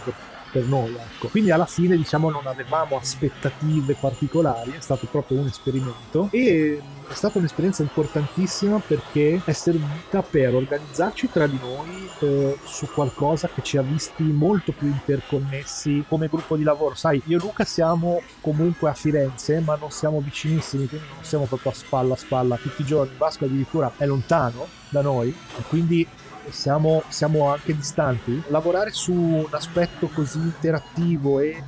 per 0.52 0.66
noi. 0.66 0.93
Ecco. 0.95 1.28
Quindi 1.30 1.52
alla 1.52 1.66
fine 1.66 1.95
diciamo 1.95 2.30
non 2.30 2.45
avevamo 2.47 2.97
aspettative 2.97 3.95
particolari, 3.99 4.72
è 4.72 4.82
stato 4.82 5.08
proprio 5.08 5.39
un 5.39 5.47
esperimento 5.47 6.28
e 6.32 6.82
è 7.08 7.14
stata 7.14 7.39
un'esperienza 7.39 7.82
importantissima 7.82 8.80
perché 8.80 9.41
è 9.43 9.52
servita 9.52 10.22
per 10.22 10.56
organizzarci 10.56 11.30
tra 11.30 11.45
di 11.47 11.60
noi 11.62 12.10
eh, 12.20 12.58
su 12.64 12.88
qualcosa 12.93 13.49
che 13.54 13.62
ci 13.64 13.78
ha 13.78 13.82
visti 13.82 14.24
molto 14.24 14.72
più 14.72 14.88
interconnessi 14.88 16.06
come 16.08 16.28
gruppo 16.28 16.56
di 16.56 16.64
lavoro. 16.64 16.95
Sai, 16.95 17.22
io 17.26 17.38
e 17.38 17.41
Luca 17.41 17.66
siamo 17.66 18.22
comunque 18.39 18.89
a 18.89 18.93
Firenze, 18.93 19.60
ma 19.60 19.76
non 19.76 19.91
siamo 19.91 20.22
vicinissimi, 20.22 20.88
quindi 20.88 21.08
non 21.14 21.24
siamo 21.24 21.45
proprio 21.45 21.72
a 21.72 21.76
spalla 21.76 22.14
a 22.14 22.18
spalla 22.18 22.58
tutti 22.58 22.82
i 22.82 22.86
giorni. 22.86 23.16
Vasco 23.18 23.45
addirittura 23.45 23.91
è 23.97 24.06
lontano 24.06 24.68
da 24.89 25.02
noi 25.02 25.34
quindi 25.68 26.08
siamo, 26.52 27.04
siamo 27.08 27.49
anche 27.49 27.76
distanti. 27.76 28.43
Lavorare 28.47 28.91
su 28.91 29.14
un 29.14 29.47
aspetto 29.52 30.08
così 30.08 30.39
interattivo 30.39 31.39
e 31.39 31.64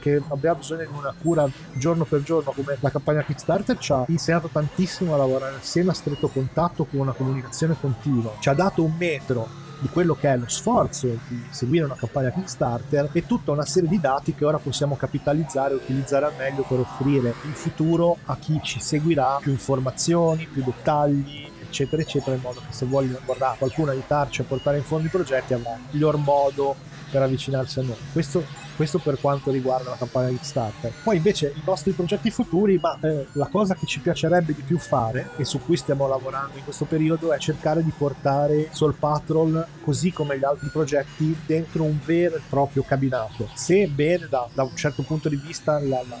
che 0.00 0.20
abbiamo 0.28 0.58
bisogno 0.58 0.82
di 0.82 0.92
una 0.92 1.14
cura 1.18 1.48
giorno 1.72 2.04
per 2.04 2.22
giorno 2.22 2.50
come 2.50 2.76
la 2.80 2.90
campagna 2.90 3.24
Kickstarter 3.24 3.78
ci 3.78 3.92
ha 3.92 4.04
insegnato 4.08 4.48
tantissimo 4.52 5.14
a 5.14 5.16
lavorare 5.16 5.56
assieme 5.56 5.92
a 5.92 5.94
stretto 5.94 6.28
contatto 6.28 6.84
con 6.84 7.00
una 7.00 7.12
comunicazione 7.12 7.74
continua 7.80 8.34
ci 8.38 8.50
ha 8.50 8.54
dato 8.54 8.84
un 8.84 8.92
metro 8.98 9.48
di 9.82 9.88
quello 9.88 10.14
che 10.14 10.32
è 10.32 10.36
lo 10.36 10.48
sforzo 10.48 11.08
di 11.26 11.42
seguire 11.50 11.84
una 11.84 11.96
campagna 11.96 12.30
Kickstarter 12.30 13.08
e 13.12 13.26
tutta 13.26 13.50
una 13.50 13.64
serie 13.64 13.88
di 13.88 13.98
dati 13.98 14.32
che 14.32 14.44
ora 14.44 14.58
possiamo 14.58 14.94
capitalizzare 14.94 15.72
e 15.72 15.76
utilizzare 15.76 16.26
al 16.26 16.34
meglio 16.38 16.62
per 16.62 16.78
offrire 16.78 17.34
in 17.42 17.52
futuro 17.52 18.16
a 18.26 18.36
chi 18.36 18.60
ci 18.62 18.78
seguirà 18.78 19.38
più 19.40 19.50
informazioni, 19.50 20.46
più 20.46 20.62
dettagli, 20.62 21.50
eccetera, 21.72 22.02
eccetera, 22.02 22.36
in 22.36 22.42
modo 22.42 22.60
che 22.60 22.72
se 22.72 22.84
vuole 22.84 23.18
guardare 23.24 23.56
qualcuno 23.58 23.90
aiutarci 23.90 24.42
a 24.42 24.44
portare 24.44 24.76
in 24.76 24.84
fondo 24.84 25.06
i 25.06 25.10
progetti 25.10 25.54
avrà 25.54 25.72
il 25.72 25.80
miglior 25.90 26.16
modo 26.18 26.76
per 27.10 27.22
avvicinarsi 27.22 27.80
a 27.80 27.82
noi. 27.82 27.96
Questo 28.12 28.44
questo 28.76 28.98
per 28.98 29.20
quanto 29.20 29.50
riguarda 29.50 29.90
la 29.90 29.96
campagna 29.96 30.30
Kickstarter. 30.30 30.92
Poi 31.02 31.16
invece 31.16 31.52
i 31.54 31.62
nostri 31.64 31.92
progetti 31.92 32.30
futuri, 32.30 32.78
ma 32.80 32.98
eh, 33.02 33.26
la 33.32 33.46
cosa 33.46 33.74
che 33.74 33.86
ci 33.86 34.00
piacerebbe 34.00 34.54
di 34.54 34.62
più 34.62 34.78
fare 34.78 35.30
e 35.36 35.44
su 35.44 35.60
cui 35.60 35.76
stiamo 35.76 36.08
lavorando 36.08 36.56
in 36.56 36.64
questo 36.64 36.84
periodo 36.84 37.32
è 37.32 37.38
cercare 37.38 37.84
di 37.84 37.92
portare 37.96 38.68
Soul 38.72 38.94
Patrol, 38.94 39.64
così 39.84 40.12
come 40.12 40.38
gli 40.38 40.44
altri 40.44 40.68
progetti, 40.68 41.36
dentro 41.46 41.84
un 41.84 41.98
vero 42.04 42.36
e 42.36 42.40
proprio 42.48 42.82
cabinato. 42.82 43.48
Sebbene 43.54 44.26
da, 44.28 44.48
da 44.52 44.62
un 44.62 44.74
certo 44.74 45.02
punto 45.02 45.28
di 45.28 45.36
vista 45.36 45.78
la, 45.78 46.02
la, 46.08 46.18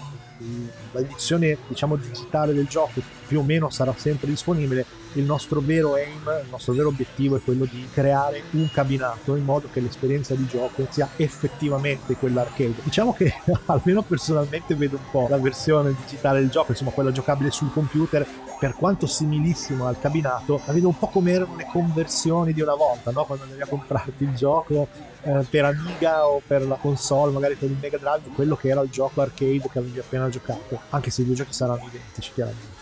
l'edizione 0.92 1.56
diciamo 1.66 1.96
digitale 1.96 2.52
del 2.52 2.66
gioco 2.66 3.00
più 3.26 3.40
o 3.40 3.42
meno 3.42 3.70
sarà 3.70 3.94
sempre 3.96 4.28
disponibile 4.28 4.84
il 5.14 5.24
nostro 5.24 5.60
vero 5.60 5.94
aim, 5.94 6.22
il 6.42 6.50
nostro 6.50 6.72
vero 6.72 6.88
obiettivo 6.88 7.36
è 7.36 7.40
quello 7.42 7.64
di 7.64 7.88
creare 7.92 8.42
un 8.52 8.68
cabinato 8.70 9.36
in 9.36 9.44
modo 9.44 9.68
che 9.72 9.80
l'esperienza 9.80 10.34
di 10.34 10.46
gioco 10.46 10.86
sia 10.90 11.08
effettivamente 11.16 12.14
quella 12.14 12.42
arcade. 12.42 12.74
Diciamo 12.82 13.12
che 13.12 13.34
almeno 13.66 14.02
personalmente 14.02 14.74
vedo 14.74 14.96
un 14.96 15.10
po' 15.10 15.26
la 15.28 15.38
versione 15.38 15.94
digitale 16.04 16.40
del 16.40 16.50
gioco, 16.50 16.72
insomma 16.72 16.90
quella 16.90 17.12
giocabile 17.12 17.50
sul 17.50 17.72
computer, 17.72 18.26
per 18.58 18.74
quanto 18.76 19.06
similissimo 19.06 19.86
al 19.86 19.98
cabinato, 19.98 20.60
la 20.66 20.72
vedo 20.72 20.86
un 20.86 20.96
po' 20.96 21.08
come 21.08 21.32
erano 21.32 21.56
le 21.56 21.66
conversioni 21.70 22.52
di 22.52 22.60
una 22.60 22.74
volta, 22.74 23.10
no? 23.10 23.24
quando 23.24 23.44
andavi 23.44 23.62
a 23.62 23.66
comprarti 23.66 24.22
il 24.22 24.34
gioco 24.36 24.86
eh, 25.22 25.44
per 25.50 25.64
Amiga 25.64 26.28
o 26.28 26.40
per 26.46 26.64
la 26.66 26.76
console, 26.76 27.32
magari 27.32 27.56
per 27.56 27.70
il 27.70 27.76
Mega 27.80 27.98
Drive, 27.98 28.30
quello 28.34 28.54
che 28.54 28.68
era 28.68 28.80
il 28.82 28.90
gioco 28.90 29.20
arcade 29.20 29.68
che 29.68 29.78
avevi 29.78 29.98
appena 29.98 30.28
giocato, 30.28 30.80
anche 30.90 31.10
se 31.10 31.22
i 31.22 31.24
due 31.24 31.34
giochi 31.34 31.52
saranno 31.52 31.88
identici 31.90 32.30
chiaramente. 32.34 32.81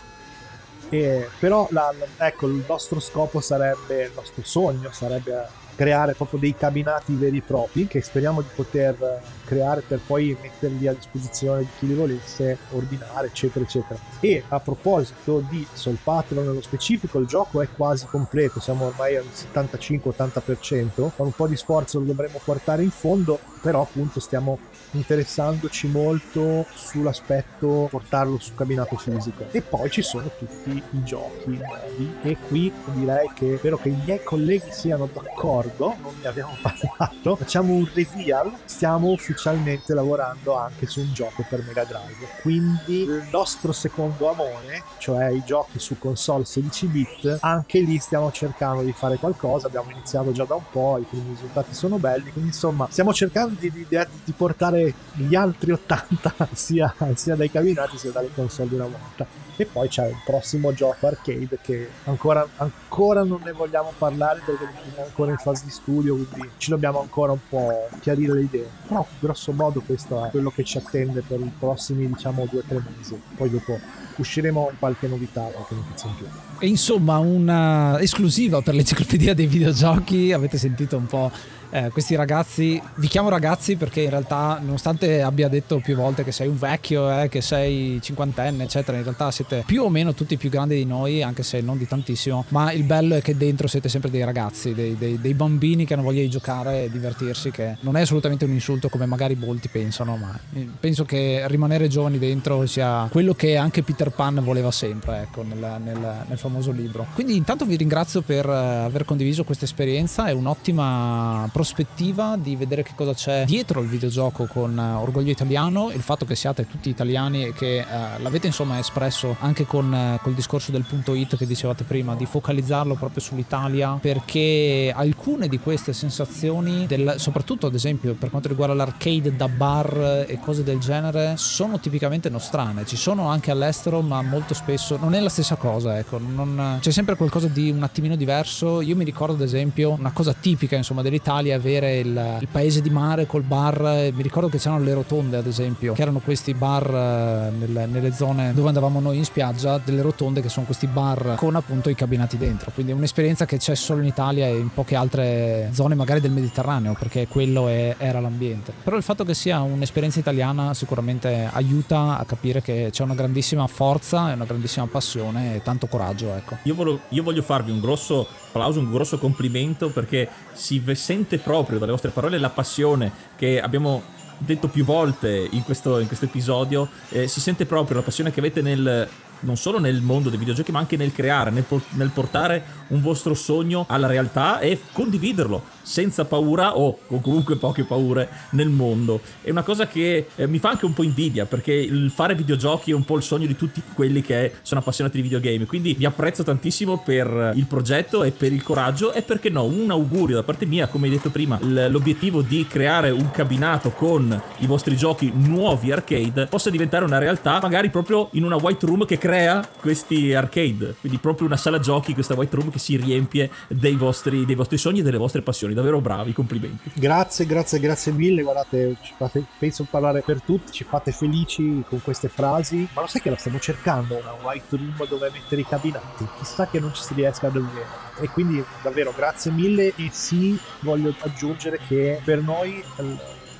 E, 0.91 1.29
però 1.39 1.67
la, 1.71 1.93
ecco, 2.17 2.47
il 2.47 2.65
nostro 2.67 2.99
scopo 2.99 3.39
sarebbe, 3.39 4.03
il 4.03 4.11
nostro 4.13 4.43
sogno 4.43 4.91
sarebbe 4.91 5.47
creare 5.75 6.13
proprio 6.13 6.39
dei 6.39 6.53
cabinati 6.53 7.15
veri 7.15 7.37
e 7.37 7.41
propri 7.41 7.87
che 7.87 8.01
speriamo 8.01 8.41
di 8.41 8.49
poter 8.53 9.21
creare 9.45 9.81
per 9.81 9.99
poi 10.05 10.37
metterli 10.39 10.87
a 10.87 10.93
disposizione 10.93 11.61
di 11.61 11.67
chi 11.79 11.87
li 11.87 11.93
volesse 11.93 12.57
ordinare 12.71 13.27
eccetera 13.27 13.63
eccetera. 13.65 13.99
E 14.19 14.43
a 14.47 14.59
proposito 14.59 15.43
di 15.49 15.65
Soul 15.73 15.97
Patron 16.03 16.45
nello 16.45 16.61
specifico 16.61 17.19
il 17.19 17.25
gioco 17.25 17.61
è 17.61 17.67
quasi 17.75 18.05
completo 18.05 18.59
siamo 18.59 18.85
ormai 18.85 19.15
al 19.15 19.25
75-80% 19.25 21.11
con 21.15 21.25
un 21.25 21.31
po' 21.31 21.47
di 21.47 21.55
sforzo 21.55 21.99
lo 21.99 22.05
dovremmo 22.05 22.39
portare 22.43 22.83
in 22.83 22.91
fondo 22.91 23.39
però 23.61 23.81
appunto 23.81 24.19
stiamo 24.19 24.59
interessandoci 24.91 25.87
molto 25.87 26.65
sull'aspetto 26.73 27.87
portarlo 27.89 28.37
su 28.39 28.53
cabinato 28.53 28.95
fisico. 28.95 29.45
E 29.51 29.61
poi 29.61 29.89
ci 29.89 30.01
sono 30.01 30.29
tutti 30.37 30.71
i 30.71 31.03
giochi 31.03 31.49
nuovi. 31.49 32.15
E 32.23 32.37
qui 32.47 32.71
direi 32.93 33.29
che 33.33 33.57
spero 33.57 33.77
che 33.77 33.89
i 33.89 33.97
miei 34.03 34.23
colleghi 34.23 34.71
siano 34.71 35.09
d'accordo 35.11 35.95
non 36.01 36.13
ne 36.21 36.27
abbiamo 36.27 36.55
parlato 36.61 37.35
facciamo 37.35 37.73
un 37.73 37.89
reveal. 37.93 38.51
Stiamo 38.65 39.09
ufficialmente 39.09 39.93
lavorando 39.93 40.55
anche 40.55 40.87
su 40.87 40.99
un 40.99 41.13
gioco 41.13 41.45
per 41.47 41.63
Mega 41.65 41.83
Drive. 41.83 42.27
Quindi 42.41 43.01
il 43.01 43.27
nostro 43.31 43.71
secondo 43.71 44.29
amore 44.29 44.83
cioè 44.97 45.29
i 45.29 45.43
giochi 45.45 45.79
su 45.79 45.97
console 45.97 46.45
16 46.45 46.87
bit 46.87 47.37
anche 47.41 47.79
lì 47.79 47.97
stiamo 47.99 48.31
cercando 48.31 48.81
di 48.83 48.93
fare 48.93 49.17
qualcosa. 49.17 49.67
Abbiamo 49.67 49.91
iniziato 49.91 50.31
già 50.31 50.43
da 50.43 50.55
un 50.55 50.63
po' 50.71 50.97
i 50.99 51.05
primi 51.07 51.29
risultati 51.29 51.73
sono 51.73 51.97
belli. 51.97 52.31
Quindi 52.31 52.49
insomma 52.49 52.87
stiamo 52.89 53.13
cercando 53.13 53.55
di, 53.57 53.71
di, 53.71 53.85
di 53.87 54.31
portare 54.31 54.80
giocare 54.81 54.93
gli 55.13 55.35
altri 55.35 55.71
80 55.71 56.49
sia, 56.53 56.93
sia 57.13 57.35
dai 57.35 57.51
cabinati 57.51 57.97
sia 57.97 58.11
dalle 58.11 58.29
console 58.33 58.69
di 58.69 58.75
una 58.75 58.85
volta. 58.85 59.27
E 59.57 59.65
poi 59.65 59.87
c'è 59.89 60.07
il 60.07 60.17
prossimo 60.25 60.73
gioco 60.73 61.05
arcade 61.05 61.59
che 61.61 61.87
ancora, 62.05 62.47
ancora 62.57 63.23
non 63.23 63.41
ne 63.43 63.51
vogliamo 63.51 63.93
parlare 63.95 64.41
perché 64.43 64.67
siamo 64.81 65.05
ancora 65.05 65.31
in 65.31 65.37
fase 65.37 65.65
di 65.65 65.69
studio 65.69 66.15
quindi 66.15 66.49
ci 66.57 66.71
dobbiamo 66.71 66.99
ancora 66.99 67.33
un 67.33 67.39
po' 67.47 67.87
chiarire 67.99 68.33
le 68.33 68.41
idee. 68.41 68.67
Però 68.87 69.05
grosso 69.19 69.51
modo 69.51 69.81
questo 69.81 70.25
è 70.25 70.29
quello 70.29 70.49
che 70.49 70.63
ci 70.63 70.77
attende 70.77 71.21
per 71.21 71.39
i 71.39 71.51
prossimi 71.59 72.07
diciamo 72.07 72.47
due 72.49 72.61
o 72.61 72.63
tre 72.67 72.81
mesi. 72.97 73.21
Poi 73.35 73.49
dopo 73.51 73.77
usciremo 74.15 74.69
in 74.71 74.79
qualche 74.79 75.07
novità 75.07 75.41
qualche 75.41 75.75
notizia 75.75 76.09
in 76.09 76.15
più. 76.15 76.25
E 76.57 76.67
insomma 76.67 77.17
una 77.19 77.99
esclusiva 77.99 78.61
per 78.61 78.73
l'enciclopedia 78.73 79.35
dei 79.35 79.47
videogiochi. 79.47 80.31
Avete 80.31 80.57
sentito 80.57 80.97
un 80.97 81.05
po' 81.05 81.31
eh, 81.71 81.89
questi 81.89 82.15
ragazzi, 82.15 82.81
vi 82.95 83.07
chiamo 83.07 83.29
ragazzi 83.29 83.75
perché 83.77 84.01
in 84.01 84.09
realtà 84.09 84.59
nonostante 84.61 85.21
abbia 85.21 85.47
detto 85.47 85.79
più 85.79 85.95
volte 85.95 86.23
che 86.23 86.31
sei 86.31 86.47
un 86.47 86.57
vecchio, 86.57 87.21
eh, 87.21 87.29
che 87.29 87.41
sei 87.41 87.99
cinquantenne, 88.01 88.63
eccetera, 88.63 88.97
in 88.97 89.03
realtà 89.03 89.31
siete 89.31 89.63
più 89.65 89.83
o 89.83 89.89
meno 89.89 90.13
tutti 90.13 90.37
più 90.37 90.49
grandi 90.49 90.75
di 90.75 90.85
noi, 90.85 91.23
anche 91.23 91.43
se 91.43 91.61
non 91.61 91.77
di 91.77 91.87
tantissimo, 91.87 92.45
ma 92.49 92.71
il 92.71 92.83
bello 92.83 93.15
è 93.15 93.21
che 93.21 93.37
dentro 93.37 93.67
siete 93.67 93.89
sempre 93.89 94.09
dei 94.09 94.23
ragazzi, 94.23 94.73
dei, 94.73 94.97
dei, 94.97 95.19
dei 95.19 95.33
bambini 95.33 95.85
che 95.85 95.93
hanno 95.93 96.03
voglia 96.03 96.21
di 96.21 96.29
giocare 96.29 96.83
e 96.83 96.91
divertirsi, 96.91 97.51
che 97.51 97.77
non 97.81 97.95
è 97.95 98.01
assolutamente 98.01 98.45
un 98.45 98.51
insulto 98.51 98.89
come 98.89 99.05
magari 99.05 99.35
molti 99.35 99.69
pensano, 99.69 100.17
ma 100.17 100.37
penso 100.79 101.05
che 101.05 101.43
rimanere 101.47 101.87
giovani 101.87 102.19
dentro 102.19 102.65
sia 102.65 103.07
quello 103.09 103.33
che 103.33 103.55
anche 103.55 103.81
Peter 103.81 104.09
Pan 104.11 104.41
voleva 104.43 104.71
sempre, 104.71 105.21
ecco, 105.21 105.43
nel, 105.43 105.79
nel, 105.83 106.25
nel 106.27 106.37
famoso 106.37 106.71
libro. 106.71 107.07
Quindi 107.13 107.35
intanto 107.35 107.65
vi 107.65 107.75
ringrazio 107.75 108.21
per 108.21 108.45
eh, 108.45 108.83
aver 108.83 109.05
condiviso 109.05 109.43
questa 109.43 109.65
esperienza, 109.65 110.27
è 110.27 110.31
un'ottima 110.31 111.49
prospettiva 111.61 112.37
di 112.39 112.55
vedere 112.55 112.81
che 112.81 112.93
cosa 112.95 113.13
c'è 113.13 113.45
dietro 113.45 113.81
il 113.81 113.87
videogioco 113.87 114.47
con 114.47 114.75
uh, 114.75 114.99
Orgoglio 114.99 115.29
Italiano, 115.29 115.91
il 115.91 116.01
fatto 116.01 116.25
che 116.25 116.33
siate 116.33 116.65
tutti 116.65 116.89
italiani 116.89 117.45
e 117.45 117.53
che 117.53 117.85
uh, 117.87 118.19
l'avete 118.23 118.47
insomma 118.47 118.79
espresso 118.79 119.35
anche 119.41 119.67
con 119.67 119.93
uh, 119.93 120.19
col 120.23 120.33
discorso 120.33 120.71
del 120.71 120.85
punto 120.89 121.13
hit 121.13 121.37
che 121.37 121.45
dicevate 121.45 121.83
prima, 121.83 122.15
di 122.15 122.25
focalizzarlo 122.25 122.95
proprio 122.95 123.21
sull'Italia, 123.21 123.99
perché 124.01 124.91
alcune 124.95 125.47
di 125.47 125.59
queste 125.59 125.93
sensazioni, 125.93 126.87
del, 126.87 127.13
soprattutto 127.17 127.67
ad 127.67 127.75
esempio 127.75 128.15
per 128.15 128.31
quanto 128.31 128.47
riguarda 128.47 128.73
l'arcade 128.73 129.35
da 129.35 129.47
bar 129.47 130.25
e 130.27 130.39
cose 130.39 130.63
del 130.63 130.79
genere, 130.79 131.35
sono 131.37 131.79
tipicamente 131.79 132.27
nostrane, 132.29 132.87
ci 132.87 132.95
sono 132.95 133.27
anche 133.27 133.51
all'estero 133.51 134.01
ma 134.01 134.23
molto 134.23 134.55
spesso 134.55 134.97
non 134.97 135.13
è 135.13 135.19
la 135.19 135.29
stessa 135.29 135.57
cosa, 135.57 135.99
ecco, 135.99 136.17
non, 136.17 136.79
c'è 136.81 136.89
sempre 136.89 137.15
qualcosa 137.15 137.47
di 137.47 137.69
un 137.69 137.83
attimino 137.83 138.15
diverso, 138.15 138.81
io 138.81 138.95
mi 138.95 139.03
ricordo 139.03 139.35
ad 139.35 139.41
esempio 139.41 139.91
una 139.91 140.11
cosa 140.11 140.33
tipica 140.33 140.75
insomma 140.75 141.03
dell'Italia 141.03 141.49
avere 141.53 141.99
il, 141.99 142.37
il, 142.41 142.47
paese 142.49 142.81
di 142.81 142.89
mare 142.89 143.25
col 143.25 143.43
bar. 143.43 144.11
Mi 144.13 144.21
ricordo 144.21 144.49
che 144.49 144.57
c'erano 144.57 144.83
le 144.83 144.93
rotonde, 144.93 145.37
ad 145.37 145.47
esempio, 145.47 145.93
che 145.93 146.01
erano 146.01 146.19
questi 146.19 146.53
bar 146.53 146.85
eh, 146.85 147.51
nelle, 147.57 147.85
nelle, 147.85 148.11
zone 148.13 148.53
dove 148.53 148.67
andavamo 148.67 148.99
noi 148.99 149.17
in 149.17 149.25
spiaggia, 149.25 149.79
delle 149.83 150.01
rotonde 150.01 150.41
che 150.41 150.49
sono 150.49 150.65
questi 150.65 150.87
bar 150.87 151.35
con 151.37 151.55
appunto 151.55 151.89
i 151.89 151.95
cabinati 151.95 152.37
dentro. 152.37 152.71
Quindi 152.71 152.91
è 152.91 152.95
un'esperienza 152.95 153.45
che 153.45 153.57
c'è 153.57 153.75
solo 153.75 154.01
in 154.01 154.07
Italia 154.07 154.47
e 154.47 154.57
in 154.57 154.73
poche 154.73 154.95
altre 154.95 155.69
zone, 155.73 155.95
magari 155.95 156.21
del 156.21 156.31
Mediterraneo, 156.31 156.95
perché 156.97 157.27
quello 157.27 157.67
è, 157.67 157.95
era 157.97 158.19
l'ambiente. 158.19 158.73
Però 158.83 158.95
il 158.95 159.03
fatto 159.03 159.23
che 159.23 159.33
sia 159.33 159.61
un'esperienza 159.61 160.19
italiana 160.19 160.73
sicuramente 160.73 161.49
aiuta 161.51 162.17
a 162.17 162.25
capire 162.25 162.61
che 162.61 162.89
c'è 162.91 163.03
una 163.03 163.15
grandissima 163.15 163.67
forza 163.67 164.29
e 164.29 164.33
una 164.33 164.45
grandissima 164.45 164.87
passione 164.87 165.55
e 165.55 165.61
tanto 165.61 165.87
coraggio. 165.87 166.33
Ecco. 166.35 166.57
Io, 166.63 166.75
voglio, 166.75 166.99
io 167.09 167.23
voglio 167.23 167.41
farvi 167.41 167.71
un 167.71 167.79
grosso 167.79 168.27
applauso, 168.51 168.79
un 168.79 168.91
grosso 168.91 169.17
complimento 169.17 169.89
perché 169.89 170.29
si 170.53 170.81
sente 170.93 171.39
proprio 171.39 171.79
dalle 171.79 171.91
vostre 171.91 172.11
parole 172.11 172.37
la 172.37 172.49
passione 172.49 173.11
che 173.35 173.59
abbiamo 173.59 174.03
detto 174.37 174.67
più 174.67 174.83
volte 174.83 175.47
in 175.51 175.63
questo, 175.63 175.99
in 175.99 176.07
questo 176.07 176.25
episodio, 176.25 176.87
eh, 177.09 177.27
si 177.27 177.39
sente 177.39 177.65
proprio 177.65 177.97
la 177.97 178.03
passione 178.03 178.31
che 178.31 178.39
avete 178.39 178.61
nel 178.61 179.07
non 179.41 179.55
solo 179.55 179.79
nel 179.79 180.01
mondo 180.01 180.29
dei 180.29 180.39
videogiochi, 180.39 180.71
ma 180.71 180.79
anche 180.79 180.97
nel 180.97 181.11
creare, 181.11 181.51
nel, 181.51 181.65
nel, 181.91 182.09
portare 182.09 182.63
un 182.87 183.01
vostro 183.01 183.33
sogno 183.33 183.85
alla 183.87 184.07
realtà 184.07 184.59
e 184.59 184.79
condividerlo 184.91 185.63
senza 185.81 186.25
paura 186.25 186.77
o 186.77 186.99
con 187.07 187.21
comunque 187.21 187.55
poche 187.55 187.83
paure 187.83 188.29
nel 188.51 188.69
mondo. 188.69 189.21
È 189.41 189.49
una 189.49 189.63
cosa 189.63 189.87
che 189.87 190.27
eh, 190.35 190.47
mi 190.47 190.59
fa 190.59 190.69
anche 190.69 190.85
un 190.85 190.93
po' 190.93 191.03
invidia 191.03 191.45
perché 191.45 191.73
il 191.73 192.11
fare 192.11 192.35
videogiochi 192.35 192.91
è 192.91 192.93
un 192.93 193.03
po' 193.03 193.17
il 193.17 193.23
sogno 193.23 193.47
di 193.47 193.55
tutti 193.55 193.81
quelli 193.93 194.21
che 194.21 194.53
sono 194.61 194.79
appassionati 194.79 195.17
di 195.17 195.23
videogame. 195.23 195.65
Quindi 195.65 195.93
vi 195.93 196.05
apprezzo 196.05 196.43
tantissimo 196.43 197.01
per 197.03 197.53
il 197.55 197.65
progetto 197.65 198.23
e 198.23 198.31
per 198.31 198.53
il 198.53 198.63
coraggio 198.63 199.13
e 199.13 199.21
perché 199.21 199.49
no, 199.49 199.63
un 199.63 199.89
augurio 199.89 200.35
da 200.35 200.43
parte 200.43 200.65
mia, 200.65 200.87
come 200.87 201.07
hai 201.07 201.13
detto 201.13 201.29
prima, 201.29 201.59
l'obiettivo 201.61 202.41
di 202.41 202.65
creare 202.67 203.09
un 203.09 203.31
cabinato 203.31 203.91
con 203.91 204.39
i 204.59 204.65
vostri 204.65 204.95
giochi 204.95 205.31
nuovi 205.33 205.91
arcade 205.91 206.47
possa 206.47 206.69
diventare 206.69 207.05
una 207.05 207.17
realtà, 207.17 207.59
magari 207.61 207.89
proprio 207.89 208.29
in 208.33 208.43
una 208.43 208.55
white 208.55 208.85
room 208.85 209.05
che 209.05 209.17
crea 209.17 209.30
crea 209.31 209.65
questi 209.79 210.33
arcade, 210.33 210.95
quindi 210.99 211.17
proprio 211.17 211.47
una 211.47 211.55
sala 211.55 211.79
giochi, 211.79 212.13
questa 212.13 212.33
white 212.33 212.53
room 212.53 212.69
che 212.69 212.79
si 212.79 212.97
riempie 212.97 213.49
dei 213.69 213.95
vostri, 213.95 214.43
dei 214.43 214.55
vostri 214.55 214.77
sogni 214.77 214.99
e 214.99 215.03
delle 215.03 215.17
vostre 215.17 215.41
passioni. 215.41 215.73
Davvero 215.73 216.01
bravi, 216.01 216.33
complimenti. 216.33 216.91
Grazie, 216.95 217.45
grazie, 217.45 217.79
grazie 217.79 218.11
mille. 218.11 218.41
Guardate, 218.41 218.97
fate, 219.15 219.45
penso 219.57 219.87
parlare 219.89 220.19
per 220.19 220.41
tutti, 220.41 220.73
ci 220.73 220.83
fate 220.83 221.13
felici 221.13 221.81
con 221.87 222.01
queste 222.01 222.27
frasi. 222.27 222.85
Ma 222.93 222.99
lo 222.99 223.07
sai 223.07 223.21
che 223.21 223.29
la 223.29 223.37
stiamo 223.37 223.57
cercando 223.57 224.17
una 224.17 224.33
white 224.43 224.75
room 224.75 225.07
dove 225.07 225.29
mettere 225.31 225.61
i 225.61 225.65
cabinati? 225.65 226.27
Chissà 226.37 226.67
che 226.67 226.81
non 226.81 226.93
ci 226.93 227.01
si 227.01 227.13
riesca 227.13 227.47
a 227.47 227.51
vedere. 227.51 227.85
E 228.19 228.27
quindi 228.27 228.61
davvero 228.83 229.13
grazie 229.15 229.51
mille. 229.51 229.93
E 229.95 230.09
sì, 230.11 230.59
voglio 230.81 231.15
aggiungere 231.19 231.79
che 231.87 232.19
per 232.21 232.41
noi 232.41 232.83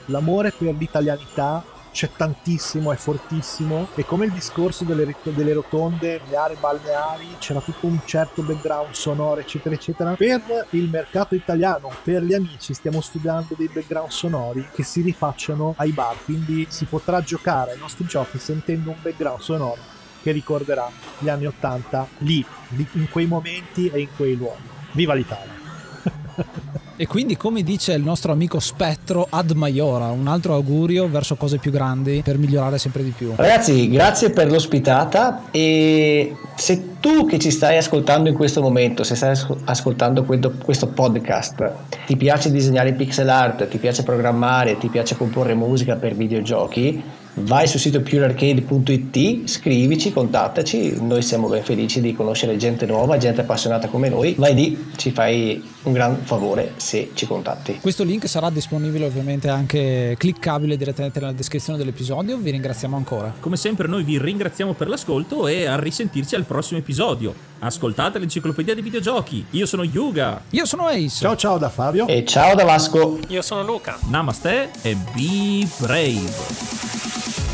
l'amore 0.07 0.51
per 0.51 0.75
l'italianità 0.75 1.63
c'è 1.91 2.09
tantissimo, 2.15 2.91
è 2.91 2.95
fortissimo 2.95 3.87
e 3.95 4.05
come 4.05 4.25
il 4.25 4.31
discorso 4.31 4.83
delle, 4.83 5.13
delle 5.23 5.53
rotonde, 5.53 6.21
le 6.27 6.35
aree 6.35 6.57
balneari, 6.57 7.35
c'era 7.39 7.59
tutto 7.59 7.87
un 7.87 7.99
certo 8.05 8.41
background 8.41 8.93
sonoro, 8.93 9.41
eccetera, 9.41 9.75
eccetera. 9.75 10.13
Per 10.15 10.67
il 10.71 10.89
mercato 10.89 11.35
italiano, 11.35 11.91
per 12.03 12.23
gli 12.23 12.33
amici, 12.33 12.73
stiamo 12.73 13.01
studiando 13.01 13.55
dei 13.57 13.69
background 13.71 14.09
sonori 14.09 14.67
che 14.71 14.83
si 14.83 15.01
rifacciano 15.01 15.73
ai 15.77 15.91
bar, 15.91 16.15
quindi 16.23 16.65
si 16.69 16.85
potrà 16.85 17.21
giocare 17.21 17.71
ai 17.71 17.77
nostri 17.77 18.05
giochi 18.05 18.39
sentendo 18.39 18.91
un 18.91 18.97
background 19.01 19.41
sonoro 19.41 19.99
che 20.21 20.31
ricorderà 20.31 20.89
gli 21.17 21.29
anni 21.29 21.47
80 21.47 22.07
lì, 22.19 22.45
in 22.69 23.09
quei 23.09 23.25
momenti 23.25 23.89
e 23.89 24.01
in 24.01 24.09
quei 24.15 24.35
luoghi. 24.35 24.69
Viva 24.91 25.13
l'Italia! 25.13 26.79
E 27.01 27.07
quindi, 27.07 27.35
come 27.35 27.63
dice 27.63 27.93
il 27.93 28.03
nostro 28.03 28.31
amico 28.31 28.59
Spettro, 28.59 29.25
ad 29.27 29.49
maiora, 29.53 30.11
un 30.11 30.27
altro 30.27 30.53
augurio 30.53 31.09
verso 31.09 31.35
cose 31.35 31.57
più 31.57 31.71
grandi 31.71 32.21
per 32.23 32.37
migliorare 32.37 32.77
sempre 32.77 33.03
di 33.03 33.09
più. 33.09 33.33
Ragazzi, 33.35 33.89
grazie 33.89 34.29
per 34.29 34.51
l'ospitata 34.51 35.45
e 35.49 36.35
se 36.55 36.99
tu 36.99 37.25
che 37.25 37.39
ci 37.39 37.49
stai 37.49 37.77
ascoltando 37.77 38.29
in 38.29 38.35
questo 38.35 38.61
momento, 38.61 39.03
se 39.03 39.15
stai 39.15 39.35
ascoltando 39.65 40.23
questo 40.23 40.89
podcast, 40.89 41.71
ti 42.05 42.15
piace 42.15 42.51
disegnare 42.51 42.93
pixel 42.93 43.29
art, 43.29 43.67
ti 43.67 43.79
piace 43.79 44.03
programmare, 44.03 44.77
ti 44.77 44.87
piace 44.87 45.17
comporre 45.17 45.55
musica 45.55 45.95
per 45.95 46.13
videogiochi, 46.13 47.01
vai 47.35 47.67
sul 47.67 47.79
sito 47.79 48.01
purearcade.it, 48.01 49.47
scrivici, 49.47 50.11
contattaci, 50.11 50.97
noi 51.01 51.21
siamo 51.21 51.47
ben 51.47 51.63
felici 51.63 52.01
di 52.01 52.13
conoscere 52.13 52.57
gente 52.57 52.85
nuova, 52.85 53.17
gente 53.17 53.41
appassionata 53.41 53.87
come 53.87 54.09
noi, 54.09 54.35
vai 54.37 54.53
lì, 54.53 54.91
ci 54.97 55.11
fai 55.11 55.63
un 55.83 55.93
gran 55.93 56.17
favore 56.23 56.73
se 56.77 57.11
ci 57.13 57.25
contatti. 57.25 57.79
Questo 57.81 58.03
link 58.03 58.27
sarà 58.27 58.49
disponibile 58.49 59.05
ovviamente 59.05 59.49
anche 59.49 60.15
cliccabile 60.17 60.77
direttamente 60.77 61.19
nella 61.19 61.31
descrizione 61.31 61.77
dell'episodio, 61.77 62.37
vi 62.37 62.51
ringraziamo 62.51 62.95
ancora. 62.95 63.33
Come 63.39 63.55
sempre 63.55 63.87
noi 63.87 64.03
vi 64.03 64.19
ringraziamo 64.19 64.73
per 64.73 64.87
l'ascolto 64.87 65.47
e 65.47 65.65
a 65.65 65.79
risentirci 65.79 66.35
al 66.35 66.43
prossimo 66.43 66.79
episodio. 66.79 67.50
Ascoltate 67.63 68.17
l'enciclopedia 68.17 68.73
dei 68.73 68.81
videogiochi, 68.81 69.45
io 69.51 69.67
sono 69.67 69.83
Yuga. 69.83 70.41
Io 70.49 70.65
sono 70.65 70.87
Ace. 70.87 71.19
Ciao 71.19 71.35
ciao 71.35 71.59
da 71.59 71.69
Fabio. 71.69 72.07
E 72.07 72.25
ciao 72.25 72.55
da 72.55 72.63
Vasco. 72.63 73.19
Io 73.27 73.43
sono 73.43 73.63
Luca. 73.63 73.99
Namaste 74.09 74.71
e 74.81 74.95
be 75.13 75.67
brave. 75.77 77.50